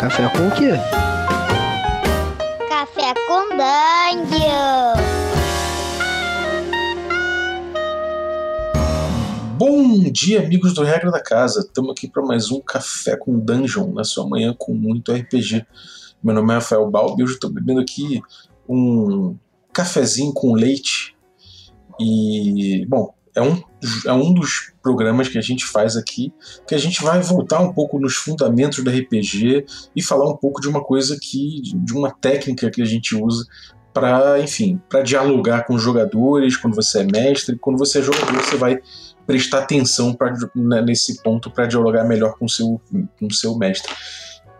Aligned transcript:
Café 0.00 0.30
com 0.30 0.48
o 0.48 0.50
quê? 0.52 0.70
Café 2.70 3.12
com 3.28 3.50
Dungeon. 3.50 4.94
Bom 9.58 10.10
dia, 10.10 10.42
amigos 10.42 10.72
do 10.72 10.82
Regra 10.82 11.10
da 11.10 11.22
Casa. 11.22 11.60
Estamos 11.60 11.90
aqui 11.90 12.08
para 12.08 12.22
mais 12.22 12.50
um 12.50 12.62
Café 12.62 13.14
com 13.14 13.38
Dungeon, 13.38 13.92
na 13.92 14.02
sua 14.02 14.26
manhã 14.26 14.56
com 14.58 14.72
muito 14.72 15.12
RPG. 15.12 15.66
Meu 16.24 16.34
nome 16.34 16.50
é 16.50 16.54
Rafael 16.54 16.90
Balbi 16.90 17.20
e 17.20 17.24
hoje 17.24 17.34
estou 17.34 17.52
bebendo 17.52 17.80
aqui 17.80 18.22
um 18.66 19.36
cafezinho 19.70 20.32
com 20.32 20.54
leite. 20.54 21.14
E, 22.00 22.86
bom, 22.88 23.12
é 23.40 23.42
um, 23.42 23.62
é 24.06 24.12
um 24.12 24.32
dos 24.32 24.72
programas 24.82 25.28
que 25.28 25.38
a 25.38 25.40
gente 25.40 25.66
faz 25.66 25.96
aqui, 25.96 26.32
que 26.66 26.74
a 26.74 26.78
gente 26.78 27.02
vai 27.02 27.20
voltar 27.20 27.60
um 27.60 27.72
pouco 27.72 27.98
nos 27.98 28.14
fundamentos 28.14 28.84
do 28.84 28.90
RPG 28.90 29.64
e 29.96 30.02
falar 30.02 30.28
um 30.28 30.36
pouco 30.36 30.60
de 30.60 30.68
uma 30.68 30.82
coisa 30.82 31.18
que, 31.20 31.62
de 31.74 31.92
uma 31.92 32.10
técnica 32.10 32.70
que 32.70 32.82
a 32.82 32.84
gente 32.84 33.16
usa 33.16 33.44
para, 33.92 34.40
enfim, 34.40 34.80
para 34.88 35.02
dialogar 35.02 35.64
com 35.66 35.74
os 35.74 35.82
jogadores, 35.82 36.56
quando 36.56 36.74
você 36.74 37.00
é 37.00 37.04
mestre, 37.04 37.58
quando 37.58 37.78
você 37.78 37.98
é 37.98 38.02
jogador, 38.02 38.40
você 38.40 38.56
vai 38.56 38.78
prestar 39.26 39.60
atenção 39.60 40.14
pra, 40.14 40.32
né, 40.54 40.82
nesse 40.82 41.22
ponto 41.22 41.50
para 41.50 41.66
dialogar 41.66 42.04
melhor 42.04 42.36
com 42.38 42.46
seu, 42.46 42.80
com 43.18 43.26
o 43.26 43.32
seu 43.32 43.56
mestre. 43.56 43.92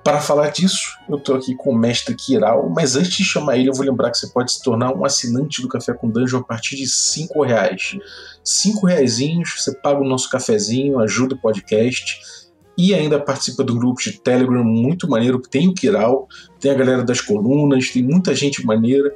Para 0.02 0.20
falar 0.20 0.48
disso, 0.48 0.96
eu 1.08 1.16
estou 1.16 1.36
aqui 1.36 1.54
com 1.54 1.70
o 1.70 1.78
mestre 1.78 2.14
Kiral, 2.14 2.70
mas 2.74 2.96
antes 2.96 3.12
de 3.12 3.24
chamar 3.24 3.58
ele, 3.58 3.68
eu 3.68 3.74
vou 3.74 3.84
lembrar 3.84 4.10
que 4.10 4.16
você 4.16 4.28
pode 4.28 4.52
se 4.52 4.62
tornar 4.62 4.94
um 4.94 5.04
assinante 5.04 5.60
do 5.60 5.68
Café 5.68 5.92
com 5.92 6.08
Dungeon 6.08 6.40
a 6.40 6.44
partir 6.44 6.76
de 6.76 6.88
5 6.88 7.42
reais. 7.44 7.98
5 8.42 8.86
reais, 8.86 9.18
você 9.18 9.76
paga 9.76 10.00
o 10.00 10.08
nosso 10.08 10.30
cafezinho, 10.30 10.98
ajuda 10.98 11.34
o 11.34 11.38
podcast 11.38 12.18
e 12.78 12.94
ainda 12.94 13.20
participa 13.20 13.62
do 13.62 13.74
grupo 13.74 14.00
de 14.00 14.12
Telegram 14.12 14.64
muito 14.64 15.06
maneiro, 15.06 15.38
que 15.38 15.50
tem 15.50 15.68
o 15.68 15.74
Kiral, 15.74 16.26
tem 16.58 16.70
a 16.70 16.74
galera 16.74 17.04
das 17.04 17.20
colunas, 17.20 17.90
tem 17.90 18.02
muita 18.02 18.34
gente 18.34 18.64
maneira 18.64 19.14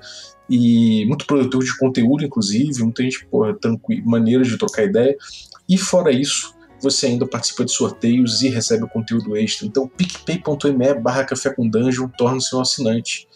e 0.51 1.07
muito 1.07 1.27
produtor 1.27 1.65
de 1.65 1.79
conteúdo, 1.79 2.25
inclusive, 2.25 2.83
muita 2.83 3.03
gente 3.03 3.27
porra, 3.27 3.57
maneira 4.05 4.45
de 4.45 4.59
trocar 4.59 4.85
ideia. 4.85 5.17
E 5.67 5.79
fora 5.79 6.13
isso, 6.13 6.55
você 6.85 7.07
ainda 7.07 7.27
participa 7.27 7.65
de 7.65 7.73
sorteios 7.73 8.43
e 8.43 8.49
recebe 8.49 8.87
conteúdo 8.89 9.37
extra. 9.37 9.67
Então, 9.67 9.89
picpay.me 9.89 10.95
barra 10.95 11.25
café 11.25 11.53
com 11.53 11.69
dungeon, 11.69 12.09
torne-se 12.17 12.55
um 12.55 12.61
assinante. 12.61 13.27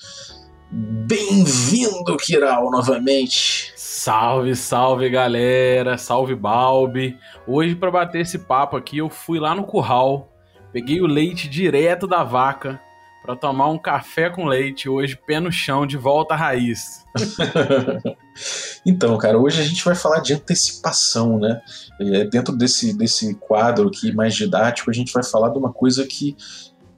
Bem-vindo, 0.71 2.17
Kiral, 2.19 2.71
novamente. 2.71 3.73
Salve, 3.75 4.55
salve, 4.55 5.09
galera. 5.09 5.97
Salve, 5.97 6.35
Balbi. 6.35 7.17
Hoje, 7.47 7.75
para 7.75 7.91
bater 7.91 8.21
esse 8.21 8.39
papo 8.39 8.77
aqui, 8.77 8.99
eu 8.99 9.09
fui 9.09 9.41
lá 9.41 9.55
no 9.55 9.65
curral, 9.65 10.31
peguei 10.73 11.01
o 11.01 11.07
leite 11.07 11.49
direto 11.49 12.07
da 12.07 12.23
vaca, 12.23 12.81
para 13.29 13.37
tomar 13.37 13.69
um 13.69 13.77
café 13.77 14.31
com 14.31 14.47
leite 14.47 14.89
hoje, 14.89 15.15
pé 15.15 15.39
no 15.39 15.53
chão, 15.53 15.87
de 15.87 15.98
volta 15.98 16.33
à 16.33 16.37
raiz. 16.39 17.05
então, 18.87 19.19
cara, 19.19 19.37
hoje 19.37 19.61
a 19.61 19.65
gente 19.65 19.84
vai 19.84 19.95
falar 19.95 20.21
de 20.21 20.33
antecipação, 20.33 21.39
né? 21.39 21.61
É, 22.01 22.25
dentro 22.25 22.56
desse, 22.56 22.97
desse 22.97 23.34
quadro 23.34 23.89
aqui 23.89 24.15
mais 24.15 24.34
didático, 24.34 24.91
a 24.91 24.95
gente 24.95 25.12
vai 25.12 25.23
falar 25.23 25.51
de 25.51 25.59
uma 25.59 25.71
coisa 25.71 26.06
que 26.06 26.34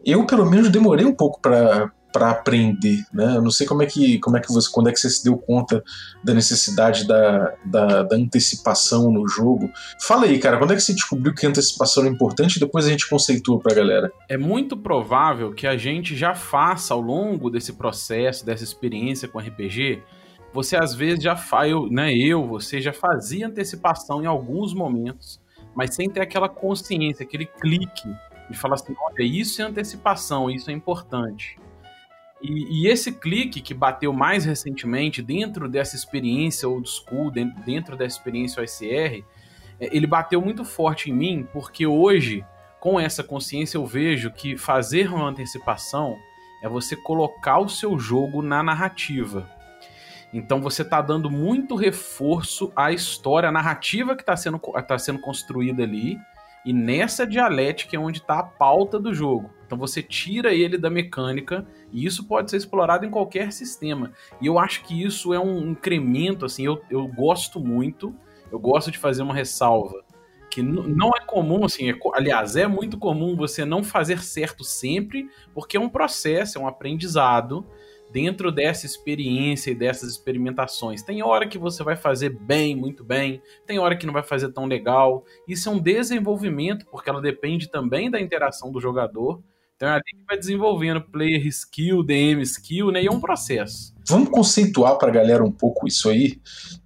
eu, 0.04 0.24
pelo 0.24 0.48
menos, 0.48 0.70
demorei 0.70 1.04
um 1.04 1.12
pouco 1.12 1.40
para 1.40 1.90
para 2.12 2.30
aprender, 2.30 3.04
né? 3.12 3.36
Eu 3.36 3.42
não 3.42 3.50
sei 3.50 3.66
como 3.66 3.82
é 3.82 3.86
que 3.86 4.18
como 4.18 4.36
é 4.36 4.40
que 4.40 4.52
você 4.52 4.68
quando 4.70 4.88
é 4.88 4.92
que 4.92 4.98
você 4.98 5.10
se 5.10 5.24
deu 5.24 5.36
conta 5.36 5.82
da 6.22 6.34
necessidade 6.34 7.06
da, 7.06 7.54
da, 7.64 8.02
da, 8.02 8.16
antecipação 8.16 9.10
no 9.10 9.26
jogo. 9.28 9.70
Fala 10.00 10.24
aí, 10.24 10.38
cara, 10.38 10.58
quando 10.58 10.72
é 10.72 10.76
que 10.76 10.82
você 10.82 10.92
descobriu 10.92 11.34
que 11.34 11.46
a 11.46 11.48
antecipação 11.48 12.04
é 12.04 12.08
importante 12.08 12.56
e 12.56 12.60
depois 12.60 12.86
a 12.86 12.90
gente 12.90 13.08
conceitua 13.08 13.58
pra 13.60 13.74
galera? 13.74 14.12
É 14.28 14.36
muito 14.36 14.76
provável 14.76 15.52
que 15.52 15.66
a 15.66 15.76
gente 15.76 16.16
já 16.16 16.34
faça 16.34 16.94
ao 16.94 17.00
longo 17.00 17.50
desse 17.50 17.72
processo, 17.72 18.44
dessa 18.44 18.64
experiência 18.64 19.28
com 19.28 19.38
RPG, 19.38 20.02
você 20.52 20.76
às 20.76 20.94
vezes 20.94 21.22
já 21.22 21.36
faz, 21.36 21.72
né, 21.90 22.12
eu, 22.12 22.46
você 22.46 22.80
já 22.80 22.92
fazia 22.92 23.46
antecipação 23.46 24.22
em 24.22 24.26
alguns 24.26 24.74
momentos, 24.74 25.40
mas 25.74 25.94
sem 25.94 26.10
ter 26.10 26.20
aquela 26.20 26.48
consciência, 26.48 27.24
aquele 27.24 27.46
clique 27.46 28.08
de 28.50 28.58
falar 28.58 28.74
assim, 28.74 28.94
olha, 29.00 29.22
isso 29.22 29.62
é 29.62 29.64
antecipação, 29.64 30.50
isso 30.50 30.70
é 30.70 30.74
importante. 30.74 31.56
E, 32.42 32.84
e, 32.84 32.88
esse 32.88 33.12
clique 33.12 33.60
que 33.60 33.74
bateu 33.74 34.12
mais 34.12 34.44
recentemente 34.44 35.20
dentro 35.20 35.68
dessa 35.68 35.94
experiência 35.94 36.68
old 36.68 36.88
school, 36.88 37.30
dentro 37.30 37.96
dessa 37.96 38.16
experiência 38.16 38.62
OSR, 38.62 39.22
é, 39.78 39.94
ele 39.94 40.06
bateu 40.06 40.40
muito 40.40 40.64
forte 40.64 41.10
em 41.10 41.14
mim, 41.14 41.46
porque 41.52 41.86
hoje, 41.86 42.44
com 42.80 42.98
essa 42.98 43.22
consciência, 43.22 43.76
eu 43.76 43.84
vejo 43.84 44.30
que 44.30 44.56
fazer 44.56 45.12
uma 45.12 45.28
antecipação 45.28 46.16
é 46.62 46.68
você 46.68 46.96
colocar 46.96 47.58
o 47.58 47.68
seu 47.68 47.98
jogo 47.98 48.42
na 48.42 48.62
narrativa. 48.62 49.48
Então 50.32 50.60
você 50.60 50.82
está 50.82 51.00
dando 51.00 51.28
muito 51.28 51.74
reforço 51.74 52.72
à 52.76 52.92
história, 52.92 53.48
à 53.48 53.52
narrativa 53.52 54.14
que 54.14 54.22
está 54.22 54.36
sendo, 54.36 54.58
tá 54.58 54.98
sendo 54.98 55.18
construída 55.18 55.82
ali, 55.82 56.18
e 56.64 56.72
nessa 56.72 57.26
dialética 57.26 57.96
é 57.96 57.98
onde 57.98 58.18
está 58.18 58.38
a 58.38 58.42
pauta 58.42 58.98
do 58.98 59.14
jogo. 59.14 59.50
Então 59.66 59.78
você 59.78 60.02
tira 60.02 60.52
ele 60.52 60.76
da 60.76 60.90
mecânica 60.90 61.66
e 61.92 62.04
isso 62.04 62.24
pode 62.24 62.50
ser 62.50 62.56
explorado 62.56 63.06
em 63.06 63.10
qualquer 63.10 63.52
sistema. 63.52 64.12
E 64.40 64.46
eu 64.46 64.58
acho 64.58 64.82
que 64.82 65.02
isso 65.02 65.32
é 65.32 65.38
um 65.38 65.70
incremento, 65.70 66.44
assim, 66.44 66.66
eu, 66.66 66.82
eu 66.90 67.06
gosto 67.06 67.60
muito, 67.60 68.14
eu 68.50 68.58
gosto 68.58 68.90
de 68.90 68.98
fazer 68.98 69.22
uma 69.22 69.34
ressalva. 69.34 70.02
Que 70.50 70.60
não 70.62 71.10
é 71.10 71.20
comum, 71.24 71.64
assim, 71.64 71.88
é, 71.90 71.98
aliás, 72.12 72.56
é 72.56 72.66
muito 72.66 72.98
comum 72.98 73.36
você 73.36 73.64
não 73.64 73.84
fazer 73.84 74.18
certo 74.18 74.64
sempre, 74.64 75.30
porque 75.54 75.76
é 75.76 75.80
um 75.80 75.88
processo, 75.88 76.58
é 76.58 76.60
um 76.60 76.66
aprendizado 76.66 77.64
dentro 78.12 78.50
dessa 78.50 78.86
experiência 78.86 79.70
e 79.70 79.74
dessas 79.74 80.10
experimentações. 80.12 81.02
Tem 81.02 81.22
hora 81.22 81.48
que 81.48 81.58
você 81.58 81.82
vai 81.82 81.96
fazer 81.96 82.30
bem, 82.30 82.74
muito 82.74 83.04
bem, 83.04 83.40
tem 83.66 83.78
hora 83.78 83.96
que 83.96 84.06
não 84.06 84.12
vai 84.12 84.22
fazer 84.22 84.52
tão 84.52 84.66
legal. 84.66 85.24
Isso 85.46 85.68
é 85.68 85.72
um 85.72 85.78
desenvolvimento, 85.78 86.86
porque 86.86 87.08
ela 87.08 87.20
depende 87.20 87.70
também 87.70 88.10
da 88.10 88.20
interação 88.20 88.70
do 88.70 88.80
jogador. 88.80 89.42
Então 89.80 89.88
é 89.88 89.92
ali 89.92 90.02
que 90.04 90.24
vai 90.28 90.38
desenvolvendo 90.38 91.00
player 91.00 91.46
skill, 91.46 92.02
DM 92.02 92.42
skill, 92.42 92.90
né? 92.90 93.02
E 93.02 93.06
é 93.06 93.10
um 93.10 93.18
processo. 93.18 93.94
Vamos 94.06 94.28
conceituar 94.28 94.98
para 94.98 95.08
a 95.08 95.14
galera 95.14 95.42
um 95.42 95.50
pouco 95.50 95.88
isso 95.88 96.10
aí 96.10 96.38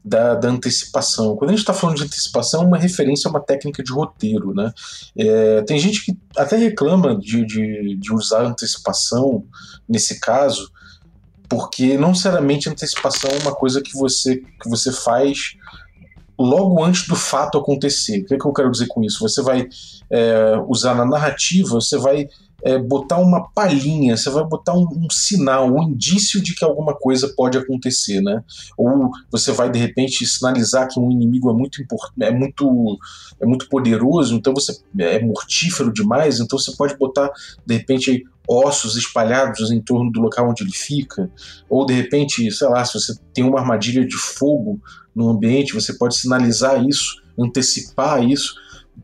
da, 0.04 0.36
da 0.36 0.48
antecipação. 0.48 1.34
Quando 1.34 1.50
a 1.50 1.52
gente 1.54 1.62
está 1.62 1.74
falando 1.74 1.96
de 1.96 2.04
antecipação, 2.04 2.62
é 2.62 2.66
uma 2.66 2.78
referência 2.78 3.26
a 3.26 3.32
uma 3.32 3.40
técnica 3.40 3.82
de 3.82 3.92
roteiro, 3.92 4.54
né? 4.54 4.72
É, 5.18 5.62
tem 5.62 5.76
gente 5.76 6.04
que 6.04 6.16
até 6.36 6.56
reclama 6.56 7.18
de, 7.18 7.44
de, 7.44 7.96
de 7.96 8.14
usar 8.14 8.44
antecipação 8.44 9.44
nesse 9.88 10.20
caso, 10.20 10.70
porque 11.48 11.96
não 11.98 12.08
necessariamente 12.08 12.68
antecipação 12.68 13.30
é 13.30 13.42
uma 13.42 13.54
coisa 13.54 13.82
que 13.82 13.96
você, 13.96 14.36
que 14.36 14.68
você 14.68 14.92
faz 14.92 15.56
logo 16.38 16.82
antes 16.82 17.06
do 17.06 17.14
fato 17.14 17.58
acontecer. 17.58 18.20
O 18.20 18.26
que, 18.26 18.34
é 18.34 18.38
que 18.38 18.46
eu 18.46 18.52
quero 18.52 18.70
dizer 18.70 18.86
com 18.88 19.02
isso? 19.02 19.20
Você 19.20 19.42
vai 19.42 19.68
é, 20.10 20.56
usar 20.66 20.94
na 20.94 21.04
narrativa, 21.04 21.70
você 21.70 21.96
vai 21.96 22.28
é, 22.64 22.78
botar 22.78 23.18
uma 23.18 23.48
palhinha, 23.50 24.16
você 24.16 24.30
vai 24.30 24.42
botar 24.42 24.72
um, 24.72 24.86
um, 24.90 25.06
sinal, 25.10 25.70
um 25.70 25.82
indício 25.82 26.40
de 26.40 26.54
que 26.54 26.64
alguma 26.64 26.94
coisa 26.94 27.32
pode 27.36 27.58
acontecer, 27.58 28.22
né? 28.22 28.42
Ou 28.76 29.10
você 29.30 29.52
vai 29.52 29.70
de 29.70 29.78
repente 29.78 30.26
sinalizar 30.26 30.88
que 30.88 30.98
um 30.98 31.10
inimigo 31.10 31.50
é 31.50 31.52
muito 31.52 31.84
é 32.20 32.30
muito 32.30 32.98
é 33.38 33.46
muito 33.46 33.68
poderoso, 33.68 34.34
então 34.34 34.54
você 34.54 34.80
é 34.98 35.20
mortífero 35.20 35.92
demais, 35.92 36.40
então 36.40 36.58
você 36.58 36.74
pode 36.74 36.96
botar 36.96 37.30
de 37.66 37.74
repente 37.74 38.24
ossos 38.48 38.96
espalhados 38.96 39.70
em 39.70 39.80
torno 39.80 40.10
do 40.10 40.20
local 40.20 40.50
onde 40.50 40.62
ele 40.62 40.72
fica, 40.72 41.30
ou 41.68 41.86
de 41.86 41.94
repente, 41.94 42.50
sei 42.50 42.68
lá, 42.68 42.84
se 42.84 42.94
você 42.94 43.14
tem 43.32 43.44
uma 43.44 43.60
armadilha 43.60 44.06
de 44.06 44.16
fogo 44.16 44.80
no 45.14 45.28
ambiente, 45.30 45.74
você 45.74 45.94
pode 45.94 46.16
sinalizar 46.16 46.84
isso, 46.84 47.22
antecipar 47.38 48.22
isso 48.22 48.54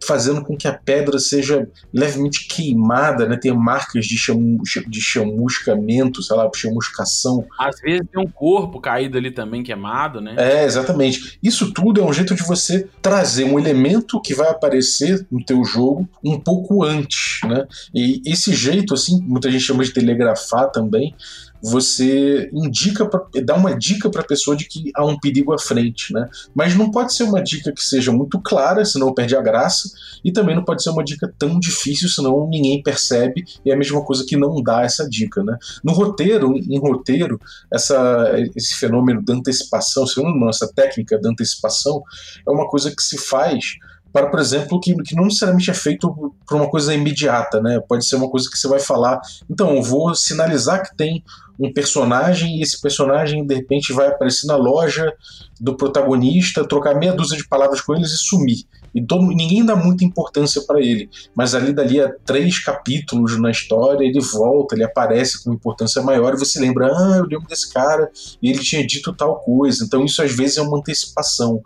fazendo 0.03 0.43
com 0.43 0.57
que 0.57 0.69
a 0.69 0.73
pedra 0.73 1.19
seja 1.19 1.69
levemente 1.93 2.47
queimada, 2.47 3.27
né? 3.27 3.37
Tem 3.37 3.53
marcas 3.53 4.07
de, 4.07 4.17
chamu, 4.17 4.63
de 4.87 5.01
chamuscamento, 5.01 6.23
sei 6.23 6.37
lá, 6.37 6.49
chamuscação. 6.55 7.45
Às 7.59 7.81
vezes 7.81 8.07
tem 8.11 8.23
um 8.23 8.31
corpo 8.31 8.81
caído 8.81 9.19
ali 9.19 9.31
também 9.31 9.63
queimado, 9.63 10.21
né? 10.21 10.35
É, 10.37 10.65
exatamente. 10.65 11.39
Isso 11.43 11.73
tudo 11.73 12.01
é 12.01 12.05
um 12.05 12.13
jeito 12.13 12.35
de 12.35 12.43
você 12.43 12.89
trazer 13.03 13.45
um 13.45 13.59
elemento 13.59 14.21
que 14.21 14.35
vai 14.35 14.49
aparecer 14.49 15.27
no 15.31 15.45
teu 15.45 15.65
jogo 15.65 16.09
um 16.25 16.39
pouco 16.39 16.83
antes, 16.83 17.41
né? 17.45 17.67
E 17.95 18.23
esse 18.27 18.55
jeito, 18.55 18.95
assim, 18.95 19.21
muita 19.23 19.51
gente 19.51 19.65
chama 19.65 19.85
de 19.85 19.93
telegrafar 19.93 20.71
também, 20.71 21.15
você 21.63 22.49
indica, 22.53 23.07
pra, 23.07 23.23
dá 23.45 23.55
uma 23.55 23.77
dica 23.77 24.11
para 24.11 24.23
a 24.23 24.27
pessoa 24.27 24.57
de 24.57 24.67
que 24.67 24.91
há 24.95 25.05
um 25.05 25.19
perigo 25.19 25.53
à 25.53 25.59
frente, 25.59 26.13
né? 26.13 26.29
Mas 26.55 26.75
não 26.75 26.91
pode 26.91 27.15
ser 27.15 27.25
uma 27.25 27.43
dica 27.43 27.73
que 27.73 27.83
seja 27.83 28.13
muito 28.13 28.41
clara, 28.41 28.85
senão 28.85 29.13
perde 29.13 29.37
a 29.37 29.43
graça, 29.43 29.91
e 30.25 30.33
também 30.33 30.55
não 30.55 30.65
pode 30.65 30.83
ser 30.83 30.91
uma 30.91 31.05
dica 31.05 31.33
tão 31.39 31.59
difícil, 31.59 32.09
senão 32.09 32.49
ninguém 32.49 32.83
percebe, 32.83 33.45
e 33.65 33.71
é 33.71 33.75
a 33.75 33.77
mesma 33.77 34.05
coisa 34.05 34.25
que 34.27 34.37
não 34.37 34.63
dá 34.63 34.83
essa 34.83 35.09
dica, 35.09 35.43
né? 35.43 35.57
No 35.85 35.93
roteiro, 35.93 36.57
em 36.57 36.79
roteiro, 36.79 37.41
essa, 37.73 38.33
esse 38.57 38.75
fenômeno 38.75 39.23
da 39.23 39.35
antecipação, 39.35 40.05
esse 40.05 40.15
fenômeno, 40.15 40.49
essa 40.49 40.71
técnica 40.73 41.19
da 41.21 41.31
antecipação, 41.31 42.03
é 42.47 42.51
uma 42.51 42.69
coisa 42.69 42.95
que 42.95 43.03
se 43.03 43.19
faz 43.19 43.77
para, 44.13 44.29
por 44.29 44.41
exemplo, 44.41 44.81
que, 44.81 44.95
que 45.03 45.15
não 45.15 45.25
necessariamente 45.25 45.71
é 45.71 45.75
feito 45.75 46.13
por 46.47 46.57
uma 46.57 46.69
coisa 46.69 46.93
imediata, 46.95 47.61
né? 47.61 47.81
Pode 47.89 48.07
ser 48.07 48.17
uma 48.17 48.29
coisa 48.29 48.49
que 48.51 48.59
você 48.59 48.69
vai 48.69 48.81
falar, 48.81 49.21
então, 49.49 49.75
eu 49.77 49.83
vou 49.83 50.15
sinalizar 50.15 50.83
que 50.83 50.97
tem 50.97 51.23
um 51.59 51.73
personagem 51.73 52.59
e 52.59 52.63
esse 52.63 52.81
personagem 52.81 53.47
de 53.47 53.55
repente 53.55 53.93
vai 53.93 54.09
aparecer 54.09 54.47
na 54.47 54.57
loja 54.57 55.13
do 55.61 55.77
protagonista, 55.77 56.67
trocar 56.67 56.95
meia 56.95 57.13
dúzia 57.13 57.37
de 57.37 57.47
palavras 57.47 57.83
com 57.83 57.95
eles 57.95 58.11
e 58.11 58.19
sumir. 58.19 58.65
E 58.95 59.01
todo, 59.01 59.27
ninguém 59.27 59.65
dá 59.65 59.77
muita 59.77 60.05
importância 60.05 60.63
para 60.67 60.81
ele. 60.81 61.09
Mas 61.35 61.55
ali 61.55 61.73
dali 61.73 62.01
a 62.01 62.13
três 62.25 62.59
capítulos 62.59 63.39
na 63.39 63.51
história, 63.51 64.05
ele 64.05 64.21
volta, 64.21 64.75
ele 64.75 64.85
aparece 64.85 65.45
com 65.45 65.53
importância 65.53 66.03
maior 66.03 66.35
e 66.35 66.39
você 66.39 66.59
lembra, 66.59 66.87
ah, 66.87 67.19
eu 67.19 67.25
lembro 67.25 67.47
desse 67.47 67.73
cara 67.73 68.11
e 68.43 68.51
ele 68.51 68.59
tinha 68.61 68.85
dito 68.85 69.15
tal 69.15 69.37
coisa. 69.41 69.85
Então 69.85 70.05
isso 70.05 70.23
às 70.23 70.33
vezes 70.33 70.57
é 70.57 70.63
uma 70.63 70.79
antecipação. 70.79 71.63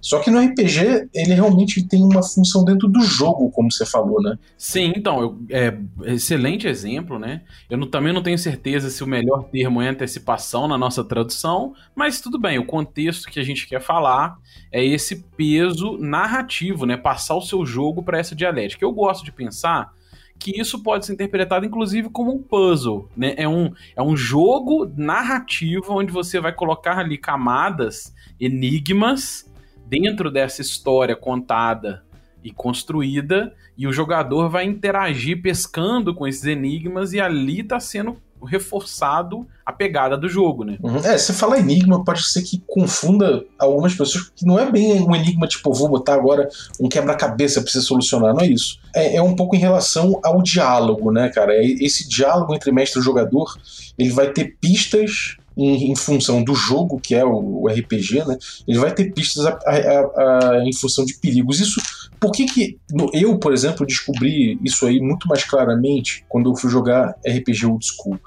Só 0.00 0.20
que 0.20 0.30
no 0.30 0.38
RPG 0.38 1.08
ele 1.12 1.34
realmente 1.34 1.82
tem 1.86 2.02
uma 2.02 2.22
função 2.22 2.64
dentro 2.64 2.86
do 2.86 3.02
jogo, 3.02 3.50
como 3.50 3.72
você 3.72 3.84
falou, 3.84 4.22
né? 4.22 4.38
Sim, 4.56 4.92
então, 4.94 5.20
eu, 5.20 5.38
é 5.50 5.76
excelente 6.12 6.68
exemplo, 6.68 7.18
né? 7.18 7.42
Eu 7.68 7.78
não, 7.78 7.88
também 7.88 8.12
não 8.12 8.22
tenho 8.22 8.38
certeza 8.38 8.90
se 8.90 9.02
o 9.02 9.06
melhor 9.06 9.44
termo 9.50 9.80
é 9.80 9.88
antecipação 9.88 10.68
na 10.68 10.78
nossa 10.78 11.02
tradução, 11.02 11.74
mas 11.94 12.20
tudo 12.20 12.38
bem, 12.38 12.58
o 12.58 12.66
contexto 12.66 13.28
que 13.28 13.40
a 13.40 13.42
gente 13.42 13.66
quer 13.66 13.80
falar 13.80 14.38
é 14.70 14.84
esse 14.84 15.24
peso 15.36 15.96
narrativo, 15.98 16.86
né? 16.86 16.96
Passar 16.96 17.34
o 17.34 17.42
seu 17.42 17.64
jogo 17.64 18.02
para 18.02 18.18
essa 18.18 18.34
dialética. 18.34 18.84
Eu 18.84 18.92
gosto 18.92 19.24
de 19.24 19.32
pensar 19.32 19.92
que 20.38 20.60
isso 20.60 20.82
pode 20.82 21.06
ser 21.06 21.14
interpretado 21.14 21.64
inclusive 21.64 22.10
como 22.10 22.32
um 22.32 22.42
puzzle, 22.42 23.08
né? 23.16 23.34
É 23.36 23.48
um, 23.48 23.72
é 23.96 24.02
um 24.02 24.16
jogo 24.16 24.90
narrativo 24.96 25.94
onde 25.94 26.12
você 26.12 26.38
vai 26.38 26.52
colocar 26.52 26.98
ali 26.98 27.16
camadas, 27.16 28.14
enigmas 28.38 29.45
dentro 29.86 30.30
dessa 30.30 30.60
história 30.60 31.16
contada 31.16 32.02
e 32.42 32.50
construída, 32.50 33.52
e 33.76 33.86
o 33.86 33.92
jogador 33.92 34.48
vai 34.48 34.64
interagir 34.64 35.42
pescando 35.42 36.14
com 36.14 36.26
esses 36.26 36.44
enigmas 36.44 37.12
e 37.12 37.20
ali 37.20 37.60
está 37.60 37.80
sendo 37.80 38.16
reforçado 38.44 39.46
a 39.64 39.72
pegada 39.72 40.16
do 40.16 40.28
jogo, 40.28 40.64
né? 40.64 40.78
Uhum. 40.82 40.98
É, 40.98 41.18
você 41.18 41.32
falar 41.32 41.58
enigma 41.58 42.04
pode 42.04 42.22
ser 42.22 42.42
que 42.42 42.62
confunda 42.66 43.44
algumas 43.58 43.94
pessoas, 43.94 44.30
que 44.34 44.46
não 44.46 44.58
é 44.58 44.70
bem 44.70 45.02
um 45.02 45.14
enigma 45.14 45.48
tipo, 45.48 45.72
vou 45.72 45.88
botar 45.88 46.14
agora 46.14 46.48
um 46.78 46.88
quebra-cabeça 46.88 47.60
para 47.60 47.70
você 47.70 47.80
solucionar, 47.80 48.34
não 48.34 48.42
é 48.42 48.46
isso. 48.46 48.78
É, 48.94 49.16
é, 49.16 49.22
um 49.22 49.34
pouco 49.34 49.56
em 49.56 49.58
relação 49.58 50.20
ao 50.22 50.42
diálogo, 50.42 51.10
né, 51.10 51.28
cara? 51.30 51.52
Esse 51.60 52.08
diálogo 52.08 52.54
entre 52.54 52.70
mestre 52.70 53.00
e 53.00 53.04
jogador, 53.04 53.56
ele 53.98 54.10
vai 54.10 54.30
ter 54.30 54.56
pistas 54.60 55.36
em, 55.56 55.90
em, 55.90 55.96
função 55.96 56.42
do 56.42 56.54
jogo, 56.54 57.00
que 57.00 57.14
é 57.14 57.24
o, 57.24 57.62
o, 57.62 57.68
RPG, 57.68 58.24
né? 58.26 58.36
Ele 58.66 58.78
vai 58.78 58.92
ter 58.92 59.12
pistas 59.12 59.46
a, 59.46 59.58
a, 59.64 59.70
a, 59.70 60.64
em 60.64 60.72
função 60.72 61.04
de 61.04 61.14
perigos. 61.14 61.60
Isso, 61.60 61.80
por 62.20 62.32
que 62.32 62.44
que 62.46 62.78
eu, 63.12 63.38
por 63.38 63.52
exemplo, 63.52 63.86
descobri 63.86 64.58
isso 64.62 64.86
aí 64.86 65.00
muito 65.00 65.26
mais 65.28 65.44
claramente 65.44 66.24
quando 66.28 66.50
eu 66.50 66.56
fui 66.56 66.70
jogar 66.70 67.16
RPG 67.26 67.66
Old 67.66 67.86
School? 67.86 68.20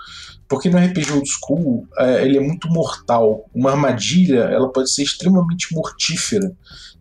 Porque 0.47 0.69
no 0.69 0.79
RPG 0.79 1.11
Old 1.11 1.29
School 1.29 1.87
é, 1.99 2.25
ele 2.25 2.37
é 2.37 2.41
muito 2.41 2.67
mortal. 2.69 3.45
Uma 3.53 3.71
armadilha 3.71 4.39
ela 4.39 4.71
pode 4.71 4.91
ser 4.91 5.03
extremamente 5.03 5.73
mortífera 5.73 6.51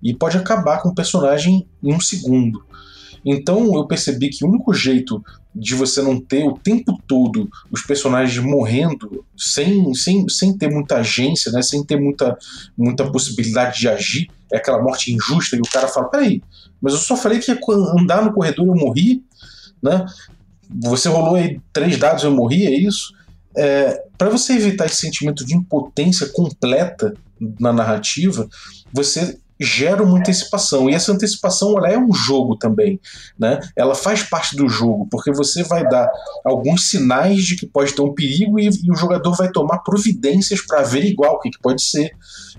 e 0.02 0.14
pode 0.14 0.36
acabar 0.36 0.82
com 0.82 0.90
o 0.90 0.94
personagem 0.94 1.66
em 1.82 1.94
um 1.94 2.00
segundo. 2.00 2.62
Então 3.24 3.74
eu 3.74 3.86
percebi 3.86 4.28
que 4.28 4.44
o 4.44 4.48
único 4.48 4.72
jeito 4.72 5.22
de 5.54 5.74
você 5.74 6.00
não 6.00 6.20
ter 6.20 6.44
o 6.44 6.56
tempo 6.56 6.96
todo 7.06 7.48
os 7.70 7.82
personagens 7.82 8.42
morrendo 8.42 9.24
sem, 9.36 9.92
sem, 9.94 10.28
sem 10.28 10.56
ter 10.56 10.70
muita 10.70 10.96
agência, 10.96 11.50
né, 11.50 11.62
sem 11.62 11.84
ter 11.84 11.98
muita, 11.98 12.36
muita 12.76 13.10
possibilidade 13.10 13.80
de 13.80 13.88
agir, 13.88 14.28
é 14.52 14.58
aquela 14.58 14.82
morte 14.82 15.12
injusta 15.12 15.56
e 15.56 15.60
o 15.60 15.70
cara 15.70 15.88
fala: 15.88 16.08
peraí, 16.08 16.42
mas 16.80 16.92
eu 16.92 16.98
só 16.98 17.16
falei 17.16 17.38
que 17.38 17.50
ia 17.50 17.58
andar 17.98 18.22
no 18.22 18.32
corredor 18.32 18.66
eu 18.66 18.74
morri, 18.74 19.24
né? 19.82 20.06
Você 20.70 21.08
rolou 21.08 21.34
aí 21.34 21.60
três 21.72 21.96
dados 21.98 22.24
eu 22.24 22.30
morri, 22.30 22.66
é 22.66 22.78
isso? 22.78 23.12
É, 23.56 24.04
para 24.16 24.28
você 24.28 24.52
evitar 24.52 24.86
esse 24.86 24.96
sentimento 24.96 25.44
de 25.44 25.54
impotência 25.54 26.28
completa 26.28 27.14
na 27.58 27.72
narrativa, 27.72 28.48
você 28.92 29.38
gera 29.58 30.02
uma 30.02 30.18
antecipação. 30.18 30.88
E 30.88 30.94
essa 30.94 31.12
antecipação 31.12 31.76
ela 31.76 31.88
é 31.88 31.98
um 31.98 32.12
jogo 32.12 32.56
também. 32.56 33.00
Né? 33.38 33.60
Ela 33.76 33.94
faz 33.94 34.22
parte 34.22 34.56
do 34.56 34.68
jogo, 34.68 35.06
porque 35.10 35.32
você 35.32 35.62
vai 35.62 35.88
dar 35.88 36.10
alguns 36.44 36.88
sinais 36.88 37.44
de 37.44 37.56
que 37.56 37.66
pode 37.66 37.94
ter 37.94 38.02
um 38.02 38.14
perigo 38.14 38.58
e, 38.58 38.66
e 38.66 38.90
o 38.90 38.96
jogador 38.96 39.34
vai 39.36 39.50
tomar 39.50 39.78
providências 39.78 40.64
para 40.66 40.80
averiguar 40.80 41.32
o 41.32 41.40
que, 41.40 41.50
que 41.50 41.60
pode 41.60 41.82
ser. 41.82 42.10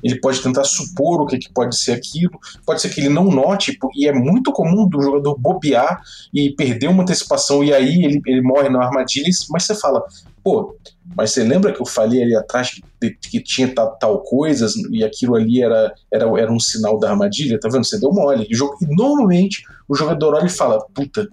Ele 0.03 0.19
pode 0.19 0.41
tentar 0.41 0.63
supor 0.63 1.21
o 1.21 1.25
que, 1.25 1.37
que 1.37 1.51
pode 1.51 1.77
ser 1.77 1.91
aquilo. 1.91 2.39
Pode 2.65 2.81
ser 2.81 2.89
que 2.89 3.01
ele 3.01 3.09
não 3.09 3.25
note, 3.25 3.77
e 3.95 4.07
é 4.07 4.13
muito 4.13 4.51
comum 4.51 4.87
do 4.87 5.01
jogador 5.01 5.37
bobear 5.37 6.01
e 6.33 6.51
perder 6.51 6.87
uma 6.87 7.03
antecipação 7.03 7.63
e 7.63 7.73
aí 7.73 8.03
ele, 8.03 8.21
ele 8.25 8.41
morre 8.41 8.69
na 8.69 8.83
armadilha. 8.83 9.29
Mas 9.49 9.63
você 9.63 9.75
fala, 9.75 10.03
pô, 10.49 10.75
mas 11.15 11.31
você 11.31 11.43
lembra 11.43 11.71
que 11.71 11.79
eu 11.79 11.85
falei 11.85 12.23
ali 12.23 12.35
atrás 12.35 12.71
que, 12.71 13.11
que 13.11 13.39
tinha 13.39 13.67
tal, 13.73 13.95
tal 13.97 14.23
coisas 14.23 14.73
e 14.91 15.03
aquilo 15.03 15.35
ali 15.35 15.61
era, 15.61 15.93
era, 16.11 16.25
era 16.39 16.51
um 16.51 16.59
sinal 16.59 16.99
da 16.99 17.11
armadilha? 17.11 17.59
Tá 17.59 17.69
vendo? 17.69 17.85
Você 17.85 17.99
deu 17.99 18.11
mole. 18.11 18.47
E, 18.49 18.55
jogo, 18.55 18.75
e 18.81 18.95
normalmente 18.95 19.63
o 19.87 19.95
jogador 19.95 20.33
olha 20.33 20.47
e 20.47 20.49
fala: 20.49 20.83
puta, 20.93 21.27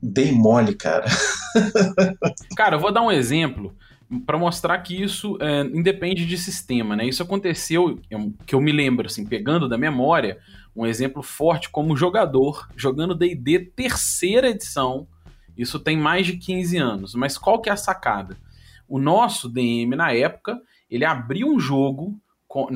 dei 0.00 0.30
mole, 0.30 0.74
cara. 0.74 1.06
cara, 2.56 2.76
eu 2.76 2.80
vou 2.80 2.92
dar 2.92 3.02
um 3.02 3.10
exemplo 3.10 3.74
para 4.24 4.38
mostrar 4.38 4.78
que 4.78 5.02
isso 5.02 5.36
é, 5.40 5.62
independe 5.62 6.24
de 6.24 6.38
sistema, 6.38 6.94
né? 6.94 7.04
Isso 7.04 7.24
aconteceu, 7.24 7.98
que 8.46 8.54
eu 8.54 8.60
me 8.60 8.70
lembro, 8.70 9.06
assim, 9.06 9.26
pegando 9.26 9.68
da 9.68 9.76
memória, 9.76 10.38
um 10.76 10.86
exemplo 10.86 11.24
forte 11.24 11.68
como 11.70 11.96
jogador, 11.96 12.68
jogando 12.76 13.16
D&D 13.16 13.72
terceira 13.74 14.50
edição, 14.50 15.08
isso 15.56 15.80
tem 15.80 15.96
mais 15.96 16.26
de 16.26 16.36
15 16.36 16.76
anos. 16.76 17.14
Mas 17.14 17.38
qual 17.38 17.60
que 17.60 17.68
é 17.68 17.72
a 17.72 17.76
sacada? 17.76 18.36
O 18.88 18.98
nosso 18.98 19.48
DM, 19.48 19.96
na 19.96 20.12
época, 20.12 20.60
ele 20.88 21.04
abriu 21.04 21.48
um 21.48 21.58
jogo, 21.58 22.20